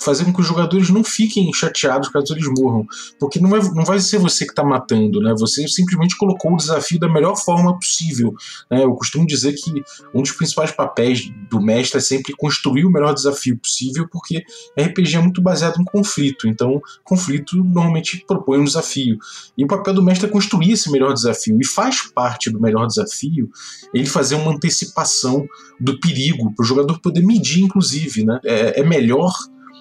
fazer 0.00 0.24
com 0.24 0.32
que 0.32 0.40
os 0.40 0.46
jogadores 0.46 0.88
não 0.88 1.04
fiquem 1.04 1.52
chateados 1.52 2.08
caso 2.08 2.32
eles 2.32 2.46
morram. 2.58 2.86
Porque 3.18 3.38
não 3.38 3.50
vai, 3.50 3.60
não 3.60 3.84
vai 3.84 4.00
ser 4.00 4.18
você 4.18 4.44
que 4.44 4.52
está 4.52 4.64
matando, 4.64 5.20
né? 5.20 5.34
Você 5.38 5.66
simplesmente 5.68 6.16
colocou 6.16 6.54
o 6.54 6.56
desafio 6.56 6.98
da 6.98 7.08
melhor 7.08 7.36
forma 7.36 7.78
possível. 7.78 8.34
Né? 8.70 8.82
Eu 8.82 8.94
costumo 8.94 9.26
dizer 9.26 9.52
que 9.52 9.82
um 10.14 10.22
dos 10.22 10.32
principais 10.32 10.72
papéis 10.72 11.30
do 11.50 11.60
mestre 11.60 11.98
é 11.98 12.00
sempre 12.00 12.34
construir 12.34 12.84
o 12.84 12.90
melhor 12.90 13.12
desafio 13.12 13.58
possível, 13.58 14.08
porque 14.10 14.42
RPG 14.78 15.16
é 15.16 15.20
muito 15.20 15.42
baseado 15.42 15.80
em 15.80 15.84
conflito. 15.84 16.48
Então, 16.48 16.80
conflito 17.04 17.56
normalmente 17.56 18.24
propõe 18.26 18.58
um 18.58 18.64
desafio. 18.64 19.18
E 19.56 19.64
o 19.64 19.66
papel 19.66 19.94
do 19.94 20.02
mestre 20.02 20.26
é 20.26 20.30
construir 20.30 20.72
esse 20.72 20.90
melhor 20.90 21.12
desafio. 21.12 21.58
E 21.60 21.66
faz 21.66 22.02
parte 22.02 22.50
do 22.50 22.60
melhor 22.60 22.86
desafio 22.86 23.50
ele 23.92 24.06
fazer 24.06 24.36
uma 24.36 24.52
antecipação 24.52 25.46
do 25.78 25.98
perigo, 26.00 26.52
para 26.54 26.62
o 26.62 26.66
jogador 26.66 26.98
poder 27.00 27.22
medir, 27.22 27.62
inclusive. 27.62 28.24
Né? 28.24 28.40
É, 28.44 28.80
é 28.80 28.84
melhor 28.84 29.32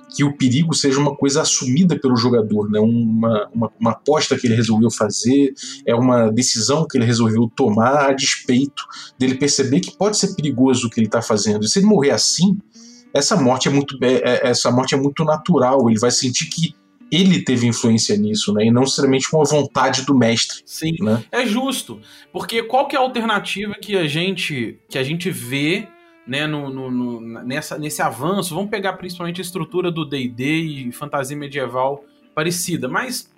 que 0.10 0.24
o 0.24 0.36
perigo 0.36 0.74
seja 0.74 1.00
uma 1.00 1.16
coisa 1.16 1.42
assumida 1.42 1.98
pelo 2.00 2.16
jogador, 2.16 2.70
né? 2.70 2.80
uma, 2.80 3.50
uma, 3.54 3.72
uma, 3.80 3.92
aposta 3.92 4.38
que 4.38 4.48
ele 4.48 4.56
resolveu 4.56 4.90
fazer, 4.90 5.54
é 5.86 5.94
uma 5.94 6.32
decisão 6.32 6.88
que 6.88 6.98
ele 6.98 7.06
resolveu 7.06 7.50
tomar 7.56 8.10
a 8.10 8.14
despeito 8.14 8.84
dele 9.18 9.36
perceber 9.36 9.80
que 9.80 9.96
pode 9.96 10.18
ser 10.18 10.36
perigoso 10.36 10.88
o 10.88 10.90
que 10.90 11.00
ele 11.00 11.08
está 11.08 11.22
fazendo. 11.22 11.64
E 11.64 11.70
se 11.70 11.80
ele 11.80 11.86
morrer 11.86 12.12
assim, 12.12 12.58
essa 13.14 13.36
morte 13.36 13.68
é 13.68 13.72
muito 13.72 13.98
é, 14.02 14.14
é, 14.14 14.48
essa 14.50 14.72
morte 14.72 14.96
é 14.96 14.98
muito 14.98 15.24
natural. 15.24 15.90
Ele 15.90 16.00
vai 16.00 16.12
sentir 16.12 16.48
que 16.48 16.76
ele 17.12 17.44
teve 17.44 17.68
influência 17.68 18.16
nisso, 18.16 18.54
né? 18.54 18.66
E 18.66 18.72
não 18.72 18.82
necessariamente 18.82 19.30
com 19.30 19.42
a 19.42 19.46
vontade 19.46 20.06
do 20.06 20.16
mestre. 20.16 20.62
Sim, 20.66 20.94
né? 21.00 21.24
é 21.32 21.46
justo, 21.46 22.00
porque 22.32 22.62
qual 22.64 22.88
que 22.88 22.96
é 22.96 23.00
a 23.00 23.02
alternativa 23.02 23.74
que 23.82 23.98
a 23.98 24.08
gente 24.08 24.80
que 24.88 24.98
a 24.98 25.04
gente 25.04 25.32
vê 25.32 25.88
né, 26.30 26.46
no, 26.46 26.70
no, 26.70 26.92
no, 26.92 27.44
nessa, 27.44 27.78
nesse 27.80 28.04
avanço, 28.04 28.54
vamos 28.54 28.70
pegar 28.70 28.94
principalmente 28.94 29.42
a 29.42 29.44
estrutura 29.44 29.92
do 29.92 30.06
D&D 30.06 30.46
e 30.46 30.92
fantasia 30.92 31.36
medieval 31.36 32.06
parecida, 32.36 32.88
mas 32.88 33.34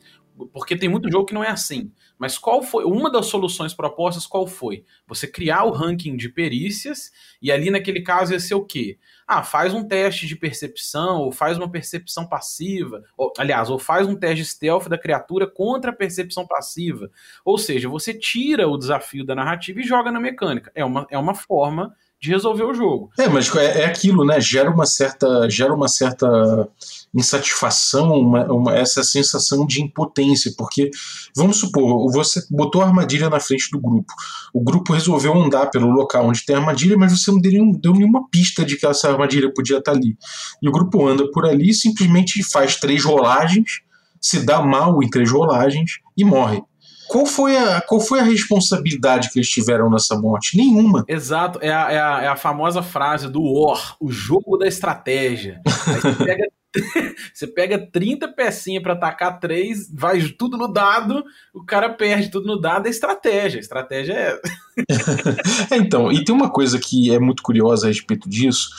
porque 0.51 0.75
tem 0.75 0.89
muito 0.89 1.11
jogo 1.11 1.25
que 1.25 1.33
não 1.33 1.43
é 1.43 1.49
assim. 1.49 1.91
Mas 2.17 2.37
qual 2.37 2.61
foi 2.61 2.83
uma 2.83 3.09
das 3.09 3.27
soluções 3.27 3.73
propostas? 3.73 4.25
Qual 4.25 4.45
foi? 4.45 4.83
Você 5.07 5.27
criar 5.27 5.63
o 5.63 5.71
ranking 5.71 6.15
de 6.15 6.29
perícias 6.29 7.11
e 7.41 7.51
ali 7.51 7.69
naquele 7.69 8.01
caso 8.01 8.33
ia 8.33 8.39
ser 8.39 8.55
o 8.55 8.65
quê? 8.65 8.97
Ah, 9.25 9.43
faz 9.43 9.73
um 9.73 9.87
teste 9.87 10.27
de 10.27 10.35
percepção 10.35 11.19
ou 11.19 11.31
faz 11.31 11.57
uma 11.57 11.69
percepção 11.69 12.27
passiva, 12.27 13.03
ou, 13.17 13.31
aliás, 13.37 13.69
ou 13.69 13.79
faz 13.79 14.07
um 14.07 14.15
teste 14.15 14.45
stealth 14.45 14.87
da 14.87 14.97
criatura 14.97 15.47
contra 15.47 15.91
a 15.91 15.95
percepção 15.95 16.45
passiva. 16.45 17.09
Ou 17.45 17.57
seja, 17.57 17.87
você 17.87 18.13
tira 18.13 18.67
o 18.67 18.77
desafio 18.77 19.25
da 19.25 19.35
narrativa 19.35 19.79
e 19.79 19.83
joga 19.83 20.11
na 20.11 20.19
mecânica. 20.19 20.71
É 20.75 20.83
uma, 20.83 21.07
é 21.09 21.17
uma 21.17 21.35
forma 21.35 21.95
de 22.21 22.29
resolver 22.29 22.63
o 22.63 22.73
jogo. 22.73 23.09
É, 23.17 23.27
mas 23.27 23.53
é, 23.55 23.81
é 23.81 23.85
aquilo, 23.85 24.23
né? 24.23 24.39
Gera 24.39 24.69
uma 24.69 24.85
certa, 24.85 25.49
gera 25.49 25.73
uma 25.73 25.87
certa 25.87 26.69
insatisfação, 27.13 28.11
uma, 28.11 28.45
uma, 28.45 28.77
essa 28.77 29.03
sensação 29.03 29.65
de 29.65 29.81
impotência, 29.81 30.53
porque 30.55 30.91
vamos 31.35 31.57
supor, 31.57 32.11
você 32.11 32.45
botou 32.51 32.81
a 32.81 32.85
armadilha 32.85 33.27
na 33.27 33.39
frente 33.39 33.69
do 33.71 33.79
grupo, 33.79 34.13
o 34.53 34.63
grupo 34.63 34.93
resolveu 34.93 35.33
andar 35.33 35.71
pelo 35.71 35.89
local 35.89 36.27
onde 36.27 36.45
tem 36.45 36.55
a 36.55 36.59
armadilha, 36.59 36.95
mas 36.95 37.11
você 37.11 37.31
não 37.31 37.41
deu, 37.41 37.71
deu 37.73 37.93
nenhuma 37.93 38.29
pista 38.29 38.63
de 38.63 38.77
que 38.77 38.85
essa 38.85 39.09
armadilha 39.09 39.51
podia 39.51 39.79
estar 39.79 39.91
ali. 39.91 40.15
E 40.61 40.69
o 40.69 40.71
grupo 40.71 41.05
anda 41.07 41.29
por 41.31 41.45
ali, 41.45 41.73
simplesmente 41.73 42.43
faz 42.43 42.75
três 42.75 43.03
rolagens, 43.03 43.81
se 44.21 44.45
dá 44.45 44.61
mal 44.61 45.01
em 45.01 45.09
três 45.09 45.31
rolagens 45.31 45.99
e 46.15 46.23
morre. 46.23 46.61
Qual 47.11 47.25
foi, 47.25 47.57
a, 47.57 47.81
qual 47.81 47.99
foi 47.99 48.21
a 48.21 48.23
responsabilidade 48.23 49.29
que 49.31 49.39
eles 49.39 49.49
tiveram 49.49 49.89
nessa 49.89 50.17
morte? 50.17 50.55
Nenhuma. 50.55 51.03
Exato, 51.09 51.59
é 51.61 51.69
a, 51.69 51.91
é 51.91 51.99
a, 51.99 52.21
é 52.21 52.27
a 52.27 52.37
famosa 52.37 52.81
frase 52.81 53.27
do 53.27 53.43
War, 53.43 53.97
o 53.99 54.09
jogo 54.09 54.55
da 54.55 54.65
estratégia. 54.65 55.59
Aí 55.87 55.99
você 55.99 56.15
pega 56.23 56.47
você 57.33 57.47
pega 57.47 57.77
30 57.77 58.27
pecinhas 58.29 58.81
para 58.81 58.93
atacar 58.93 59.39
três, 59.39 59.89
vai 59.93 60.21
tudo 60.21 60.57
no 60.57 60.67
dado, 60.67 61.23
o 61.53 61.63
cara 61.63 61.89
perde 61.89 62.29
tudo 62.29 62.47
no 62.47 62.59
dado, 62.59 62.87
é 62.87 62.89
estratégia. 62.89 63.59
A 63.59 63.61
estratégia 63.61 64.13
é. 64.13 64.39
é. 65.71 65.77
Então, 65.77 66.11
e 66.11 66.23
tem 66.23 66.33
uma 66.33 66.49
coisa 66.49 66.79
que 66.79 67.13
é 67.13 67.19
muito 67.19 67.43
curiosa 67.43 67.87
a 67.87 67.89
respeito 67.89 68.29
disso: 68.29 68.69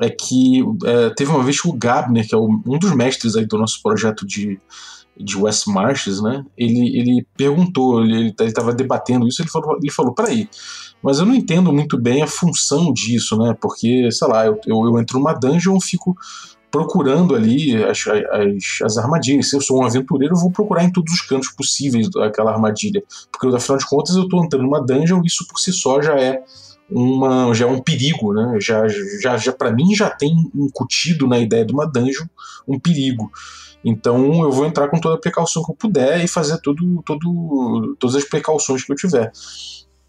é 0.00 0.08
que 0.08 0.64
é, 0.84 1.10
teve 1.10 1.30
uma 1.30 1.42
vez 1.42 1.60
que 1.60 1.68
o 1.68 1.72
Gabner, 1.72 2.26
que 2.26 2.34
é 2.34 2.38
um 2.38 2.78
dos 2.78 2.94
mestres 2.94 3.36
aí 3.36 3.46
do 3.46 3.58
nosso 3.58 3.82
projeto 3.82 4.26
de, 4.26 4.58
de 5.16 5.36
West 5.36 5.66
Marches, 5.66 6.22
né? 6.22 6.44
Ele, 6.56 6.98
ele 6.98 7.26
perguntou, 7.36 8.02
ele 8.02 8.34
estava 8.40 8.72
debatendo 8.72 9.28
isso, 9.28 9.42
ele 9.42 9.50
falou, 9.50 9.76
ele 9.76 9.92
falou, 9.92 10.14
peraí, 10.14 10.48
mas 11.02 11.18
eu 11.18 11.26
não 11.26 11.34
entendo 11.34 11.70
muito 11.70 11.98
bem 11.98 12.22
a 12.22 12.26
função 12.26 12.90
disso, 12.92 13.36
né? 13.36 13.54
Porque, 13.60 14.10
sei 14.10 14.26
lá, 14.26 14.46
eu, 14.46 14.58
eu, 14.66 14.84
eu 14.86 14.98
entro 14.98 15.18
numa 15.18 15.34
dungeon, 15.34 15.78
fico 15.78 16.16
procurando 16.74 17.36
ali 17.36 17.76
as, 17.84 18.04
as, 18.08 18.82
as, 18.82 18.98
armadilhas. 18.98 19.48
Se 19.48 19.54
eu 19.54 19.60
sou 19.60 19.80
um 19.80 19.86
aventureiro, 19.86 20.34
eu 20.34 20.40
vou 20.40 20.50
procurar 20.50 20.82
em 20.82 20.90
todos 20.90 21.12
os 21.12 21.20
cantos 21.20 21.48
possíveis 21.50 22.08
aquela 22.16 22.50
armadilha. 22.50 23.00
Porque, 23.30 23.46
afinal 23.54 23.78
de 23.78 23.86
contas, 23.86 24.16
eu 24.16 24.24
estou 24.24 24.44
entrando 24.44 24.64
numa 24.64 24.84
dungeon, 24.84 25.22
isso 25.24 25.46
por 25.46 25.60
si 25.60 25.72
só 25.72 26.02
já 26.02 26.18
é 26.18 26.42
uma 26.90 27.54
já 27.54 27.66
é 27.66 27.68
um 27.68 27.80
perigo, 27.80 28.34
né? 28.34 28.58
Já, 28.60 28.88
já, 29.22 29.36
já 29.36 29.52
para 29.52 29.70
mim 29.70 29.94
já 29.94 30.10
tem 30.10 30.50
incutido 30.52 31.28
na 31.28 31.38
ideia 31.38 31.64
de 31.64 31.72
uma 31.72 31.86
dungeon 31.86 32.26
um 32.66 32.80
perigo. 32.80 33.30
Então 33.84 34.42
eu 34.42 34.50
vou 34.50 34.66
entrar 34.66 34.88
com 34.88 34.98
toda 34.98 35.14
a 35.14 35.20
precaução 35.20 35.62
que 35.62 35.70
eu 35.70 35.76
puder 35.76 36.24
e 36.24 36.26
fazer 36.26 36.58
tudo, 36.58 37.04
tudo, 37.06 37.94
todas 38.00 38.16
as 38.16 38.24
precauções 38.24 38.82
que 38.82 38.90
eu 38.90 38.96
tiver. 38.96 39.30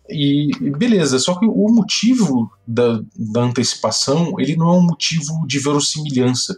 E 0.09 0.51
beleza, 0.77 1.17
só 1.17 1.35
que 1.39 1.45
o 1.45 1.67
motivo 1.71 2.51
da, 2.67 3.01
da 3.17 3.41
antecipação 3.41 4.33
ele 4.39 4.55
não 4.55 4.69
é 4.69 4.77
um 4.77 4.85
motivo 4.85 5.45
de 5.47 5.57
verossimilhança. 5.59 6.57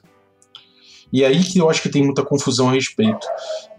E 1.11 1.23
aí 1.23 1.41
que 1.43 1.57
eu 1.57 1.69
acho 1.69 1.81
que 1.81 1.89
tem 1.89 2.03
muita 2.03 2.23
confusão 2.23 2.69
a 2.69 2.73
respeito. 2.73 3.25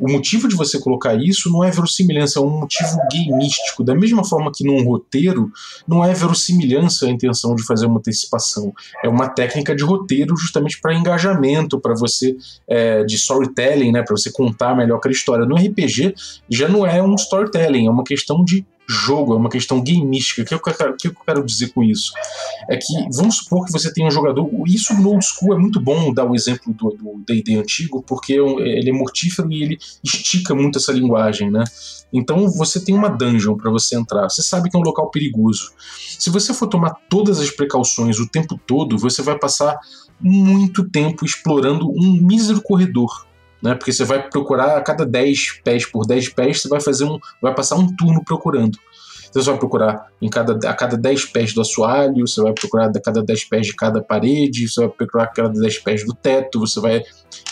O 0.01 0.11
motivo 0.11 0.49
de 0.49 0.57
você 0.57 0.79
colocar 0.81 1.15
isso 1.15 1.51
não 1.51 1.63
é 1.63 1.71
verossimilhança, 1.71 2.39
é 2.39 2.43
um 2.43 2.61
motivo 2.61 2.97
gameístico. 3.13 3.85
Da 3.85 3.95
mesma 3.95 4.25
forma 4.25 4.51
que 4.55 4.65
num 4.65 4.83
roteiro, 4.83 5.51
não 5.87 6.05
é 6.05 6.15
verossimilhança 6.15 7.07
a 7.07 7.11
intenção 7.11 7.55
de 7.55 7.65
fazer 7.65 7.87
uma 7.87 7.99
antecipação. 7.99 8.73
É 9.05 9.09
uma 9.09 9.29
técnica 9.29 9.75
de 9.75 9.85
roteiro 9.85 10.37
justamente 10.37 10.81
para 10.81 10.95
engajamento, 10.95 11.79
para 11.79 11.95
você, 11.95 12.37
é, 12.67 13.05
de 13.05 13.17
storytelling, 13.17 13.93
né, 13.93 14.03
para 14.03 14.17
você 14.17 14.31
contar 14.33 14.75
melhor 14.75 14.97
aquela 14.97 15.13
história. 15.13 15.45
No 15.45 15.57
RPG, 15.57 16.15
já 16.49 16.69
não 16.69 16.87
é 16.87 17.03
um 17.03 17.15
storytelling, 17.15 17.87
é 17.87 17.91
uma 17.91 18.05
questão 18.05 18.43
de 18.45 18.65
jogo, 18.89 19.35
é 19.35 19.37
uma 19.37 19.51
questão 19.51 19.83
gameística. 19.83 20.43
O 20.43 20.45
que, 20.45 20.55
eu 20.55 20.61
quero, 20.61 20.97
que 20.97 21.09
eu 21.09 21.15
quero 21.15 21.45
dizer 21.45 21.73
com 21.73 21.85
isso? 21.85 22.13
É 22.71 22.77
que, 22.77 22.95
vamos 23.13 23.37
supor 23.37 23.67
que 23.67 23.73
você 23.73 23.93
tem 23.93 24.07
um 24.07 24.11
jogador. 24.11 24.49
Isso 24.67 24.95
no 24.95 25.11
old 25.11 25.25
school 25.25 25.55
é 25.55 25.59
muito 25.59 25.79
bom 25.81 26.13
dar 26.13 26.25
o 26.25 26.35
exemplo 26.35 26.73
do 26.73 27.23
DD 27.27 27.57
antigo, 27.57 28.03
porque 28.03 28.35
é 28.35 28.39
ele 28.79 28.91
é 28.91 28.93
mortífero 28.93 29.53
e 29.53 29.63
ele 29.63 29.79
estica 30.03 30.55
muito 30.55 30.79
essa 30.79 30.93
linguagem, 30.93 31.51
né? 31.51 31.65
Então 32.13 32.49
você 32.49 32.81
tem 32.81 32.95
uma 32.95 33.11
dungeon 33.11 33.57
para 33.57 33.71
você 33.71 33.97
entrar. 33.97 34.29
Você 34.31 34.43
sabe 34.43 34.71
que 34.71 34.77
é 34.77 34.81
um 34.81 34.83
local 34.83 35.11
perigoso. 35.11 35.73
Se 36.19 36.31
você 36.31 36.55
for 36.55 36.67
tomar 36.67 36.95
todas 37.11 37.39
as 37.39 37.51
precauções 37.51 38.19
o 38.19 38.29
tempo 38.29 38.59
todo, 38.67 38.97
você 38.97 39.21
vai 39.21 39.39
passar 39.39 39.79
muito 40.21 40.89
tempo 40.89 41.25
explorando 41.25 41.89
um 41.91 42.21
mísero 42.21 42.61
corredor 42.63 43.28
né? 43.63 43.75
Porque 43.75 43.93
você 43.93 44.05
vai 44.05 44.29
procurar 44.29 44.77
a 44.77 44.81
cada 44.81 45.05
10 45.05 45.61
pés 45.65 45.87
por 45.87 46.07
10 46.07 46.31
pés, 46.31 46.63
você 46.63 46.69
vai 46.69 46.81
fazer 46.81 47.05
um, 47.05 47.19
vai 47.41 47.55
passar 47.55 47.77
um 47.77 47.95
turno 47.95 48.23
procurando. 48.25 48.79
Então 49.29 49.43
você 49.43 49.51
vai 49.51 49.59
procurar 49.59 50.07
em 50.23 50.29
cada, 50.29 50.69
a 50.69 50.75
cada 50.75 50.97
10 50.97 51.27
pés 51.27 51.53
do 51.53 51.61
assoalho, 51.61 52.27
você 52.27 52.41
vai 52.41 52.53
procurar 52.53 52.87
a 52.87 53.01
cada 53.01 53.23
10 53.23 53.45
pés 53.45 53.67
de 53.67 53.75
cada 53.75 54.03
parede, 54.03 54.69
você 54.69 54.81
vai 54.81 54.89
procurar 54.89 55.25
a 55.25 55.27
cada 55.27 55.51
10 55.51 55.79
pés 55.81 56.05
do 56.05 56.15
teto, 56.15 56.61
você 56.61 56.81
vai. 56.81 57.03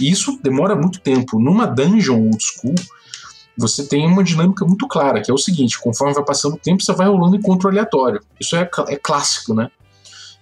E 0.01 0.11
isso 0.11 0.39
demora 0.43 0.75
muito 0.75 1.01
tempo. 1.01 1.39
Numa 1.39 1.67
dungeon 1.67 2.23
old 2.23 2.39
school, 2.41 2.75
você 3.59 3.87
tem 3.87 4.07
uma 4.07 4.25
dinâmica 4.25 4.65
muito 4.65 4.87
clara, 4.89 5.21
que 5.21 5.31
é 5.31 5.35
o 5.35 5.39
seguinte: 5.39 5.79
conforme 5.79 6.15
vai 6.15 6.25
passando 6.25 6.55
o 6.55 6.59
tempo, 6.59 6.83
você 6.83 6.93
vai 6.93 7.07
rolando 7.07 7.37
encontro 7.37 7.69
aleatório. 7.69 8.21
Isso 8.41 8.57
é, 8.57 8.69
é 8.89 8.97
clássico, 8.97 9.55
né? 9.55 9.71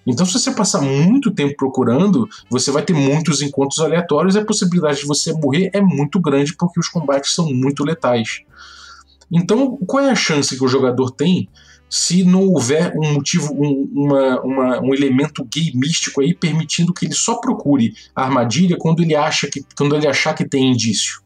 Então, 0.06 0.26
se 0.26 0.32
você 0.34 0.50
passar 0.50 0.82
muito 0.82 1.30
tempo 1.30 1.56
procurando, 1.56 2.28
você 2.50 2.70
vai 2.70 2.82
ter 2.82 2.92
muitos 2.92 3.40
encontros 3.40 3.80
aleatórios 3.80 4.34
e 4.34 4.38
a 4.38 4.44
possibilidade 4.44 5.00
de 5.00 5.06
você 5.06 5.32
morrer 5.32 5.70
é 5.72 5.80
muito 5.80 6.20
grande 6.20 6.54
porque 6.56 6.78
os 6.78 6.88
combates 6.88 7.34
são 7.34 7.52
muito 7.52 7.84
letais. 7.84 8.42
Então, 9.32 9.76
qual 9.86 10.04
é 10.04 10.10
a 10.10 10.14
chance 10.14 10.56
que 10.56 10.64
o 10.64 10.68
jogador 10.68 11.10
tem 11.10 11.48
se 11.88 12.24
não 12.24 12.48
houver 12.48 12.92
um 12.96 13.12
motivo, 13.14 13.54
um, 13.54 13.88
uma, 13.94 14.40
uma, 14.40 14.80
um 14.80 14.92
elemento 14.92 15.44
gay 15.44 15.70
místico 15.74 16.20
aí 16.20 16.34
permitindo 16.34 16.92
que 16.92 17.06
ele 17.06 17.14
só 17.14 17.36
procure 17.36 17.94
a 18.14 18.24
armadilha 18.24 18.76
quando 18.78 19.02
ele 19.02 19.14
acha 19.14 19.48
que 19.48 19.64
quando 19.76 19.94
ele 19.94 20.06
achar 20.06 20.34
que 20.34 20.48
tem 20.48 20.72
indício? 20.72 21.23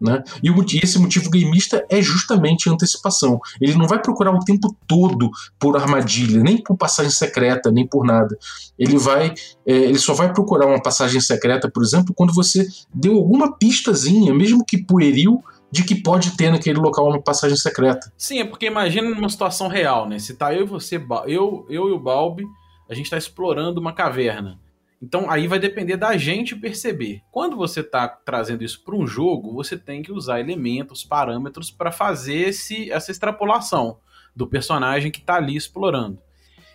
Né? 0.00 0.22
E, 0.42 0.50
o, 0.50 0.64
e 0.72 0.80
esse 0.82 0.98
motivo 0.98 1.30
gameista 1.30 1.84
é 1.88 2.02
justamente 2.02 2.68
a 2.68 2.72
antecipação. 2.72 3.40
Ele 3.60 3.74
não 3.74 3.86
vai 3.86 4.00
procurar 4.00 4.32
o 4.32 4.40
tempo 4.40 4.74
todo 4.86 5.30
por 5.58 5.76
armadilha, 5.76 6.42
nem 6.42 6.62
por 6.62 6.76
passagem 6.76 7.10
secreta, 7.10 7.70
nem 7.70 7.86
por 7.86 8.04
nada. 8.04 8.36
Ele 8.78 8.98
vai, 8.98 9.32
é, 9.66 9.72
ele 9.72 9.98
só 9.98 10.12
vai 10.12 10.32
procurar 10.32 10.66
uma 10.66 10.82
passagem 10.82 11.20
secreta, 11.20 11.70
por 11.70 11.82
exemplo, 11.82 12.14
quando 12.14 12.32
você 12.32 12.66
deu 12.92 13.14
alguma 13.14 13.56
pistazinha, 13.56 14.34
mesmo 14.34 14.64
que 14.64 14.78
pueril, 14.78 15.42
de 15.70 15.82
que 15.82 15.96
pode 15.96 16.36
ter 16.36 16.52
naquele 16.52 16.78
local 16.78 17.08
uma 17.08 17.20
passagem 17.20 17.56
secreta. 17.56 18.12
Sim, 18.16 18.38
é 18.38 18.44
porque 18.44 18.66
imagina 18.66 19.10
numa 19.10 19.28
situação 19.28 19.66
real, 19.66 20.08
né? 20.08 20.20
Se 20.20 20.34
tá 20.34 20.54
eu 20.54 20.62
e 20.62 20.66
você, 20.66 21.04
eu, 21.26 21.66
eu 21.68 21.88
e 21.88 21.92
o 21.92 21.98
Balbi, 21.98 22.44
a 22.88 22.94
gente 22.94 23.06
está 23.06 23.16
explorando 23.16 23.80
uma 23.80 23.92
caverna. 23.92 24.60
Então 25.04 25.28
aí 25.28 25.46
vai 25.46 25.58
depender 25.58 25.98
da 25.98 26.16
gente 26.16 26.56
perceber. 26.56 27.20
Quando 27.30 27.56
você 27.56 27.80
está 27.80 28.08
trazendo 28.08 28.64
isso 28.64 28.82
para 28.82 28.96
um 28.96 29.06
jogo, 29.06 29.52
você 29.52 29.76
tem 29.76 30.02
que 30.02 30.10
usar 30.10 30.40
elementos, 30.40 31.04
parâmetros 31.04 31.70
para 31.70 31.92
fazer 31.92 32.48
esse, 32.48 32.90
essa 32.90 33.10
extrapolação 33.10 33.98
do 34.34 34.46
personagem 34.46 35.12
que 35.12 35.20
está 35.20 35.34
ali 35.34 35.56
explorando. 35.56 36.18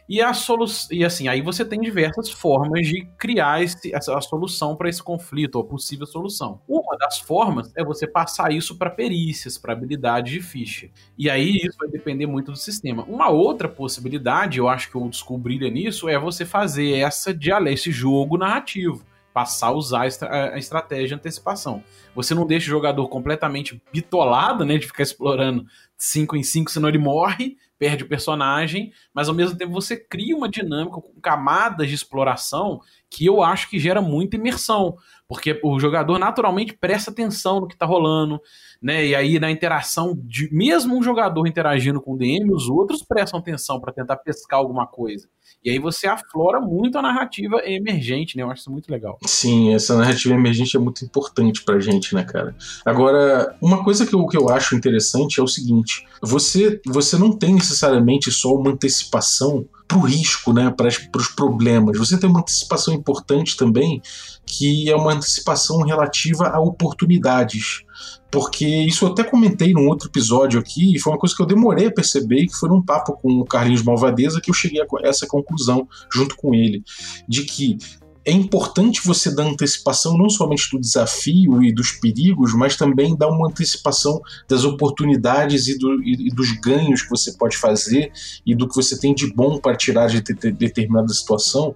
E 0.09 0.23
a 0.23 0.33
solução, 0.33 0.89
e 0.91 1.05
assim, 1.05 1.27
aí 1.27 1.39
você 1.39 1.63
tem 1.63 1.79
diversas 1.79 2.31
formas 2.31 2.87
de 2.87 3.07
criar 3.15 3.61
esse, 3.61 3.93
essa 3.93 4.17
a 4.17 4.21
solução 4.21 4.75
para 4.75 4.89
esse 4.89 5.03
conflito, 5.03 5.55
ou 5.55 5.63
possível 5.63 6.07
solução. 6.07 6.61
Uma 6.67 6.97
das 6.97 7.19
formas 7.19 7.71
é 7.77 7.83
você 7.83 8.07
passar 8.07 8.51
isso 8.51 8.75
para 8.75 8.89
perícias, 8.89 9.55
para 9.55 9.73
habilidade 9.73 10.31
de 10.31 10.41
ficha. 10.41 10.89
E 11.15 11.29
aí 11.29 11.57
isso 11.57 11.77
vai 11.77 11.89
depender 11.89 12.25
muito 12.25 12.51
do 12.51 12.57
sistema. 12.57 13.05
Uma 13.07 13.29
outra 13.29 13.69
possibilidade, 13.69 14.57
eu 14.57 14.67
acho 14.67 14.89
que 14.89 14.97
o 14.97 15.07
descobrir 15.07 15.59
nisso, 15.69 16.09
é 16.09 16.17
você 16.17 16.43
fazer 16.43 16.97
essa 16.97 17.37
esse 17.67 17.91
jogo 17.91 18.35
narrativo 18.35 19.05
passar 19.31 19.67
a 19.67 19.71
usar 19.71 20.01
a 20.01 20.57
estratégia 20.57 21.07
de 21.07 21.13
antecipação. 21.13 21.83
Você 22.15 22.33
não 22.33 22.45
deixa 22.45 22.67
o 22.67 22.69
jogador 22.69 23.07
completamente 23.07 23.81
bitolado, 23.93 24.65
né, 24.65 24.77
de 24.77 24.87
ficar 24.87 25.03
explorando 25.03 25.65
5 25.95 26.35
em 26.35 26.43
5, 26.43 26.71
senão 26.71 26.89
ele 26.89 26.97
morre, 26.97 27.55
perde 27.79 28.03
o 28.03 28.07
personagem, 28.07 28.91
mas 29.13 29.29
ao 29.29 29.33
mesmo 29.33 29.57
tempo 29.57 29.71
você 29.71 29.95
cria 29.95 30.35
uma 30.35 30.49
dinâmica 30.49 31.01
com 31.01 31.21
camadas 31.21 31.87
de 31.87 31.95
exploração 31.95 32.81
que 33.09 33.25
eu 33.25 33.41
acho 33.41 33.69
que 33.69 33.79
gera 33.79 34.01
muita 34.01 34.35
imersão, 34.35 34.97
porque 35.29 35.59
o 35.63 35.79
jogador 35.79 36.17
naturalmente 36.17 36.73
presta 36.73 37.11
atenção 37.11 37.61
no 37.61 37.67
que 37.67 37.75
está 37.75 37.85
rolando, 37.85 38.41
né? 38.81 39.05
E 39.05 39.13
aí 39.13 39.39
na 39.39 39.51
interação 39.51 40.19
de 40.25 40.49
mesmo 40.51 40.97
um 40.97 41.03
jogador 41.03 41.45
interagindo 41.45 42.01
com 42.01 42.15
o 42.15 42.17
DM, 42.17 42.51
os 42.51 42.67
outros 42.67 43.03
prestam 43.03 43.39
atenção 43.39 43.79
para 43.79 43.93
tentar 43.93 44.17
pescar 44.17 44.57
alguma 44.57 44.87
coisa. 44.87 45.29
E 45.63 45.69
aí 45.69 45.77
você 45.77 46.07
aflora 46.07 46.59
muito 46.59 46.97
a 46.97 47.01
narrativa 47.01 47.61
emergente, 47.63 48.35
né? 48.35 48.41
Eu 48.41 48.49
acho 48.49 48.61
isso 48.61 48.71
muito 48.71 48.89
legal. 48.89 49.19
Sim, 49.25 49.73
essa 49.73 49.95
narrativa 49.95 50.33
emergente 50.33 50.75
é 50.75 50.79
muito 50.79 51.05
importante 51.05 51.63
pra 51.63 51.79
gente, 51.79 52.15
né, 52.15 52.23
cara? 52.23 52.55
Agora, 52.83 53.55
uma 53.61 53.83
coisa 53.83 54.07
que 54.07 54.15
eu, 54.15 54.25
que 54.25 54.37
eu 54.37 54.49
acho 54.49 54.75
interessante 54.75 55.39
é 55.39 55.43
o 55.43 55.47
seguinte: 55.47 56.07
você, 56.23 56.81
você 56.87 57.19
não 57.19 57.37
tem 57.37 57.53
necessariamente 57.53 58.31
só 58.31 58.55
uma 58.55 58.71
antecipação 58.71 59.67
pro 59.89 60.01
risco, 60.01 60.53
né, 60.53 60.69
para 60.69 60.87
os 60.87 61.27
problemas. 61.27 61.97
Você 61.97 62.17
tem 62.17 62.29
uma 62.29 62.39
antecipação 62.41 62.93
importante 62.93 63.57
também, 63.57 64.01
que 64.45 64.89
é 64.89 64.95
uma 64.95 65.13
antecipação 65.13 65.81
relativa 65.81 66.47
a 66.47 66.59
oportunidades 66.59 67.83
porque 68.31 68.65
isso 68.65 69.05
eu 69.05 69.11
até 69.11 69.23
comentei 69.23 69.73
num 69.73 69.87
outro 69.87 70.07
episódio 70.07 70.59
aqui, 70.59 70.95
e 70.95 70.99
foi 70.99 71.11
uma 71.11 71.19
coisa 71.19 71.35
que 71.35 71.41
eu 71.41 71.47
demorei 71.47 71.87
a 71.87 71.91
perceber, 71.91 72.45
que 72.45 72.55
foi 72.55 72.69
num 72.69 72.81
papo 72.81 73.13
com 73.13 73.39
o 73.39 73.45
Carlinhos 73.45 73.81
Malvadeza 73.81 74.39
que 74.39 74.51
eu 74.51 74.53
cheguei 74.53 74.81
a 74.81 74.85
essa 75.03 75.25
conclusão 75.25 75.87
junto 76.13 76.35
com 76.35 76.53
ele, 76.53 76.83
de 77.27 77.43
que 77.43 77.77
é 78.25 78.31
importante 78.31 79.01
você 79.05 79.33
dar 79.33 79.43
antecipação 79.43 80.17
não 80.17 80.29
somente 80.29 80.69
do 80.71 80.79
desafio 80.79 81.63
e 81.63 81.73
dos 81.73 81.91
perigos, 81.91 82.53
mas 82.53 82.75
também 82.75 83.15
dar 83.15 83.29
uma 83.29 83.47
antecipação 83.47 84.21
das 84.47 84.63
oportunidades 84.63 85.67
e, 85.67 85.77
do, 85.77 86.03
e, 86.03 86.29
dos 86.29 86.51
ganhos 86.59 87.01
que 87.01 87.09
você 87.09 87.33
pode 87.33 87.57
fazer 87.57 88.11
e 88.45 88.53
do 88.53 88.67
que 88.67 88.75
você 88.75 88.99
tem 88.99 89.15
de 89.15 89.33
bom 89.33 89.57
para 89.57 89.75
tirar 89.75 90.07
de, 90.07 90.21
de 90.21 90.51
determinada 90.51 91.07
situação, 91.09 91.75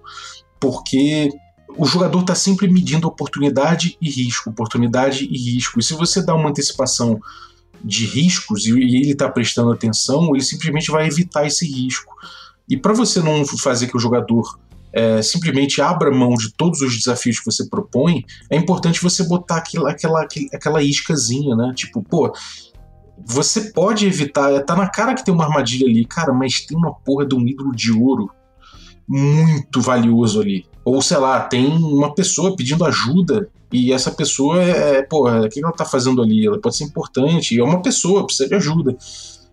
porque 0.60 1.30
o 1.76 1.86
jogador 1.86 2.20
está 2.20 2.34
sempre 2.34 2.68
medindo 2.68 3.08
oportunidade 3.08 3.96
e 4.00 4.08
risco, 4.08 4.50
oportunidade 4.50 5.24
e 5.24 5.36
risco. 5.36 5.80
E 5.80 5.82
se 5.82 5.94
você 5.94 6.24
dá 6.24 6.34
uma 6.34 6.50
antecipação 6.50 7.18
de 7.82 8.06
riscos 8.06 8.66
e, 8.66 8.70
ele 8.70 9.12
está 9.12 9.28
prestando 9.28 9.72
atenção, 9.72 10.34
ele 10.34 10.44
simplesmente 10.44 10.90
vai 10.90 11.06
evitar 11.06 11.46
esse 11.46 11.66
risco. 11.66 12.14
E 12.68 12.76
para 12.76 12.92
você 12.92 13.20
não 13.20 13.44
fazer 13.44 13.88
que 13.88 13.96
o 13.96 14.00
jogador 14.00 14.58
é, 14.94 15.20
simplesmente 15.20 15.82
abra 15.82 16.10
mão 16.12 16.34
de 16.34 16.54
todos 16.54 16.80
os 16.80 16.96
desafios 16.96 17.40
que 17.40 17.46
você 17.46 17.68
propõe, 17.68 18.24
é 18.48 18.56
importante 18.56 19.02
você 19.02 19.24
botar 19.24 19.56
aquela, 19.56 19.90
aquela, 19.90 20.26
aquela 20.52 20.82
iscazinha, 20.82 21.56
né? 21.56 21.72
Tipo, 21.74 22.00
pô, 22.00 22.32
você 23.26 23.72
pode 23.72 24.06
evitar, 24.06 24.62
tá 24.62 24.76
na 24.76 24.88
cara 24.88 25.14
que 25.14 25.24
tem 25.24 25.34
uma 25.34 25.44
armadilha 25.44 25.88
ali, 25.88 26.04
cara, 26.04 26.32
mas 26.32 26.60
tem 26.60 26.78
uma 26.78 26.94
porra 26.94 27.26
de 27.26 27.34
um 27.34 27.44
ídolo 27.44 27.74
de 27.74 27.90
ouro 27.90 28.30
muito 29.06 29.80
valioso 29.80 30.40
ali. 30.40 30.64
Ou 30.84 31.02
sei 31.02 31.16
lá, 31.16 31.40
tem 31.40 31.66
uma 31.66 32.14
pessoa 32.14 32.54
pedindo 32.54 32.84
ajuda 32.84 33.48
e 33.72 33.92
essa 33.92 34.12
pessoa 34.12 34.62
é, 34.62 34.98
é 34.98 35.02
porra, 35.02 35.40
o 35.40 35.48
que 35.48 35.62
ela 35.62 35.72
tá 35.72 35.84
fazendo 35.84 36.22
ali? 36.22 36.46
Ela 36.46 36.60
pode 36.60 36.76
ser 36.76 36.84
importante, 36.84 37.58
é 37.58 37.64
uma 37.64 37.82
pessoa, 37.82 38.24
precisa 38.24 38.48
de 38.48 38.54
ajuda. 38.54 38.96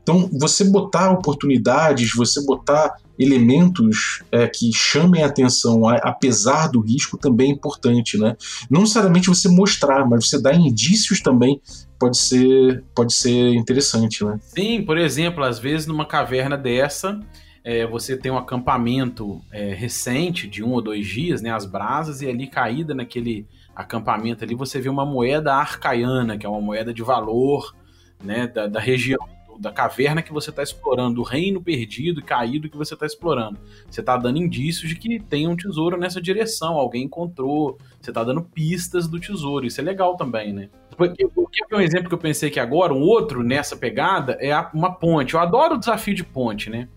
Então, 0.01 0.29
você 0.33 0.63
botar 0.63 1.11
oportunidades, 1.11 2.13
você 2.15 2.43
botar 2.45 2.95
elementos 3.17 4.23
é, 4.31 4.47
que 4.47 4.71
chamem 4.73 5.23
a 5.23 5.27
atenção, 5.27 5.87
apesar 5.87 6.67
do 6.67 6.81
risco, 6.81 7.17
também 7.17 7.51
é 7.51 7.53
importante, 7.53 8.17
né? 8.17 8.35
Não 8.69 8.81
necessariamente 8.81 9.29
você 9.29 9.47
mostrar, 9.47 10.07
mas 10.09 10.27
você 10.27 10.41
dar 10.41 10.55
indícios 10.55 11.21
também 11.21 11.61
pode 11.99 12.17
ser, 12.17 12.83
pode 12.95 13.13
ser 13.13 13.53
interessante, 13.53 14.23
né? 14.23 14.39
Sim, 14.41 14.83
por 14.83 14.97
exemplo, 14.97 15.43
às 15.43 15.59
vezes 15.59 15.85
numa 15.85 16.05
caverna 16.05 16.57
dessa, 16.57 17.19
é, 17.63 17.85
você 17.85 18.17
tem 18.17 18.31
um 18.31 18.37
acampamento 18.37 19.39
é, 19.51 19.73
recente 19.73 20.47
de 20.47 20.63
um 20.63 20.71
ou 20.71 20.81
dois 20.81 21.05
dias, 21.05 21.43
né, 21.43 21.51
as 21.51 21.65
brasas, 21.65 22.21
e 22.23 22.27
ali 22.27 22.47
caída 22.47 22.95
naquele 22.95 23.45
acampamento 23.75 24.43
ali 24.43 24.55
você 24.55 24.81
vê 24.81 24.89
uma 24.89 25.05
moeda 25.05 25.53
arcaiana, 25.53 26.37
que 26.37 26.45
é 26.45 26.49
uma 26.49 26.61
moeda 26.61 26.91
de 26.93 27.03
valor 27.03 27.75
né, 28.23 28.47
da, 28.47 28.67
da 28.67 28.79
região 28.79 29.19
da 29.61 29.71
caverna 29.71 30.23
que 30.23 30.33
você 30.33 30.49
está 30.49 30.63
explorando, 30.63 31.17
do 31.17 31.21
reino 31.21 31.61
perdido 31.61 32.19
e 32.19 32.23
caído 32.23 32.67
que 32.67 32.75
você 32.75 32.95
está 32.95 33.05
explorando. 33.05 33.59
Você 33.87 33.99
está 33.99 34.17
dando 34.17 34.39
indícios 34.39 34.89
de 34.89 34.95
que 34.95 35.19
tem 35.19 35.47
um 35.47 35.55
tesouro 35.55 35.97
nessa 35.97 36.19
direção, 36.19 36.73
alguém 36.73 37.03
encontrou, 37.03 37.77
você 38.01 38.09
está 38.09 38.23
dando 38.23 38.41
pistas 38.41 39.07
do 39.07 39.19
tesouro. 39.19 39.67
Isso 39.67 39.79
é 39.79 39.83
legal 39.83 40.17
também, 40.17 40.51
né? 40.51 40.69
Porque, 40.97 41.27
porque 41.27 41.63
um 41.75 41.79
exemplo 41.79 42.09
que 42.09 42.15
eu 42.15 42.19
pensei 42.19 42.49
que 42.49 42.59
agora, 42.59 42.91
um 42.91 43.01
outro 43.01 43.43
nessa 43.43 43.77
pegada, 43.77 44.33
é 44.41 44.51
uma 44.73 44.95
ponte. 44.95 45.35
Eu 45.35 45.39
adoro 45.39 45.75
o 45.75 45.79
desafio 45.79 46.15
de 46.15 46.23
ponte, 46.23 46.67
né? 46.67 46.87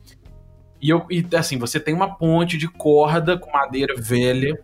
E, 0.80 0.88
eu, 0.88 1.04
e 1.10 1.24
assim, 1.36 1.58
você 1.58 1.78
tem 1.78 1.92
uma 1.92 2.16
ponte 2.16 2.56
de 2.56 2.66
corda 2.66 3.38
com 3.38 3.52
madeira 3.52 3.94
velha, 3.94 4.58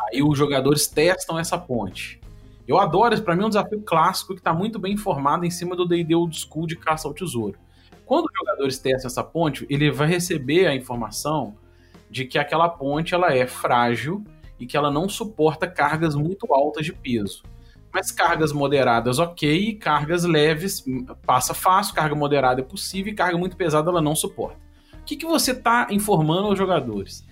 aí 0.00 0.22
os 0.22 0.38
jogadores 0.38 0.86
testam 0.86 1.36
essa 1.36 1.58
ponte. 1.58 2.20
Eu 2.66 2.78
adoro, 2.78 3.20
para 3.22 3.36
mim 3.36 3.42
é 3.42 3.46
um 3.46 3.50
desafio 3.50 3.82
clássico 3.82 4.34
que 4.34 4.40
está 4.40 4.52
muito 4.52 4.78
bem 4.78 4.94
informado 4.94 5.44
em 5.44 5.50
cima 5.50 5.76
do 5.76 5.86
D&D 5.86 6.14
Old 6.14 6.34
School 6.36 6.66
de 6.66 6.76
caça 6.76 7.06
ao 7.06 7.12
tesouro. 7.12 7.58
Quando 8.06 8.26
os 8.26 8.32
jogadores 8.36 8.78
testam 8.78 9.08
essa 9.08 9.22
ponte, 9.22 9.66
ele 9.68 9.90
vai 9.90 10.06
receber 10.06 10.66
a 10.66 10.74
informação 10.74 11.56
de 12.10 12.24
que 12.24 12.38
aquela 12.38 12.68
ponte 12.68 13.14
ela 13.14 13.34
é 13.34 13.46
frágil 13.46 14.24
e 14.58 14.66
que 14.66 14.76
ela 14.76 14.90
não 14.90 15.08
suporta 15.08 15.66
cargas 15.66 16.14
muito 16.14 16.52
altas 16.52 16.86
de 16.86 16.92
peso. 16.92 17.42
Mas 17.92 18.10
cargas 18.10 18.52
moderadas, 18.52 19.18
ok, 19.18 19.74
cargas 19.76 20.24
leves 20.24 20.84
passa 21.24 21.54
fácil, 21.54 21.94
carga 21.94 22.14
moderada 22.14 22.60
é 22.60 22.64
possível 22.64 23.12
e 23.12 23.16
carga 23.16 23.38
muito 23.38 23.56
pesada 23.56 23.90
ela 23.90 24.02
não 24.02 24.14
suporta. 24.14 24.58
O 24.94 25.04
que, 25.04 25.16
que 25.16 25.26
você 25.26 25.52
está 25.52 25.88
informando 25.90 26.48
aos 26.48 26.58
jogadores? 26.58 27.26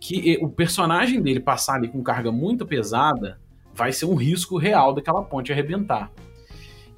Que 0.00 0.38
o 0.40 0.48
personagem 0.48 1.20
dele 1.20 1.40
passar 1.40 1.74
ali 1.74 1.88
com 1.88 2.02
carga 2.02 2.32
muito 2.32 2.66
pesada 2.66 3.38
vai 3.78 3.92
ser 3.92 4.06
um 4.06 4.16
risco 4.16 4.58
real 4.58 4.92
daquela 4.92 5.22
ponte 5.22 5.52
arrebentar. 5.52 6.10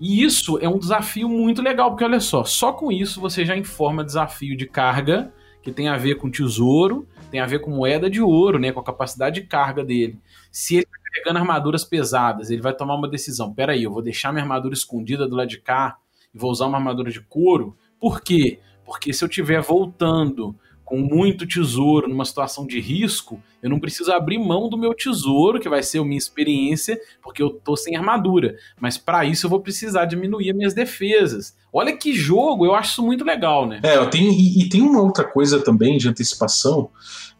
E 0.01 0.25
isso 0.25 0.59
é 0.63 0.67
um 0.69 0.79
desafio 0.79 1.29
muito 1.29 1.61
legal, 1.61 1.91
porque 1.91 2.05
olha 2.05 2.21
só, 2.21 2.43
só 2.43 2.73
com 2.73 2.91
isso 2.91 3.21
você 3.21 3.45
já 3.45 3.55
informa 3.55 4.03
desafio 4.03 4.57
de 4.57 4.67
carga, 4.67 5.31
que 5.63 5.71
tem 5.71 5.89
a 5.89 5.99
ver 5.99 6.15
com 6.15 6.31
tesouro, 6.31 7.07
tem 7.31 7.39
a 7.39 7.45
ver 7.45 7.59
com 7.59 7.71
moeda 7.71 8.09
de 8.09 8.23
ouro, 8.23 8.59
né, 8.59 8.73
com 8.73 8.81
a 8.81 8.85
capacidade 8.85 9.43
de 9.43 9.47
carga 9.47 9.85
dele. 9.85 10.19
Se 10.51 10.77
ele 10.77 10.85
está 10.85 10.99
carregando 11.05 11.39
armaduras 11.39 11.85
pesadas, 11.85 12.51
ele 12.51 12.63
vai 12.63 12.73
tomar 12.73 12.95
uma 12.95 13.07
decisão. 13.07 13.53
Peraí, 13.53 13.83
eu 13.83 13.93
vou 13.93 14.01
deixar 14.01 14.33
minha 14.33 14.43
armadura 14.43 14.73
escondida 14.73 15.29
do 15.29 15.37
lado 15.37 15.49
de 15.49 15.61
cá 15.61 15.99
e 16.35 16.39
vou 16.39 16.51
usar 16.51 16.67
uma 16.67 16.79
armadura 16.79 17.11
de 17.11 17.21
couro. 17.21 17.77
Por 18.01 18.23
quê? 18.23 18.59
Porque 18.87 19.13
se 19.13 19.23
eu 19.23 19.29
estiver 19.29 19.61
voltando 19.61 20.57
com 20.91 20.99
muito 20.99 21.47
tesouro 21.47 22.09
numa 22.09 22.25
situação 22.25 22.67
de 22.67 22.81
risco, 22.81 23.41
eu 23.63 23.71
não 23.71 23.79
preciso 23.79 24.11
abrir 24.11 24.39
mão 24.39 24.69
do 24.69 24.77
meu 24.77 24.93
tesouro, 24.93 25.61
que 25.61 25.69
vai 25.69 25.85
ser 25.85 26.01
a 26.01 26.05
minha 26.05 26.19
experiência, 26.19 26.99
porque 27.23 27.41
eu 27.41 27.51
tô 27.51 27.77
sem 27.77 27.97
armadura. 27.97 28.57
Mas 28.81 28.99
para 28.99 29.25
isso 29.25 29.47
eu 29.47 29.51
vou 29.51 29.61
precisar 29.61 30.07
diminuir 30.07 30.51
as 30.51 30.57
minhas 30.57 30.75
defesas. 30.75 31.55
Olha 31.73 31.97
que 31.97 32.13
jogo, 32.13 32.67
eu 32.67 32.75
acho 32.75 32.91
isso 32.91 33.05
muito 33.05 33.25
legal, 33.25 33.69
né? 33.69 33.81
É, 33.85 34.17
e, 34.17 34.63
e 34.63 34.69
tem 34.69 34.83
uma 34.83 35.01
outra 35.01 35.23
coisa 35.23 35.61
também 35.61 35.97
de 35.97 36.09
antecipação, 36.09 36.91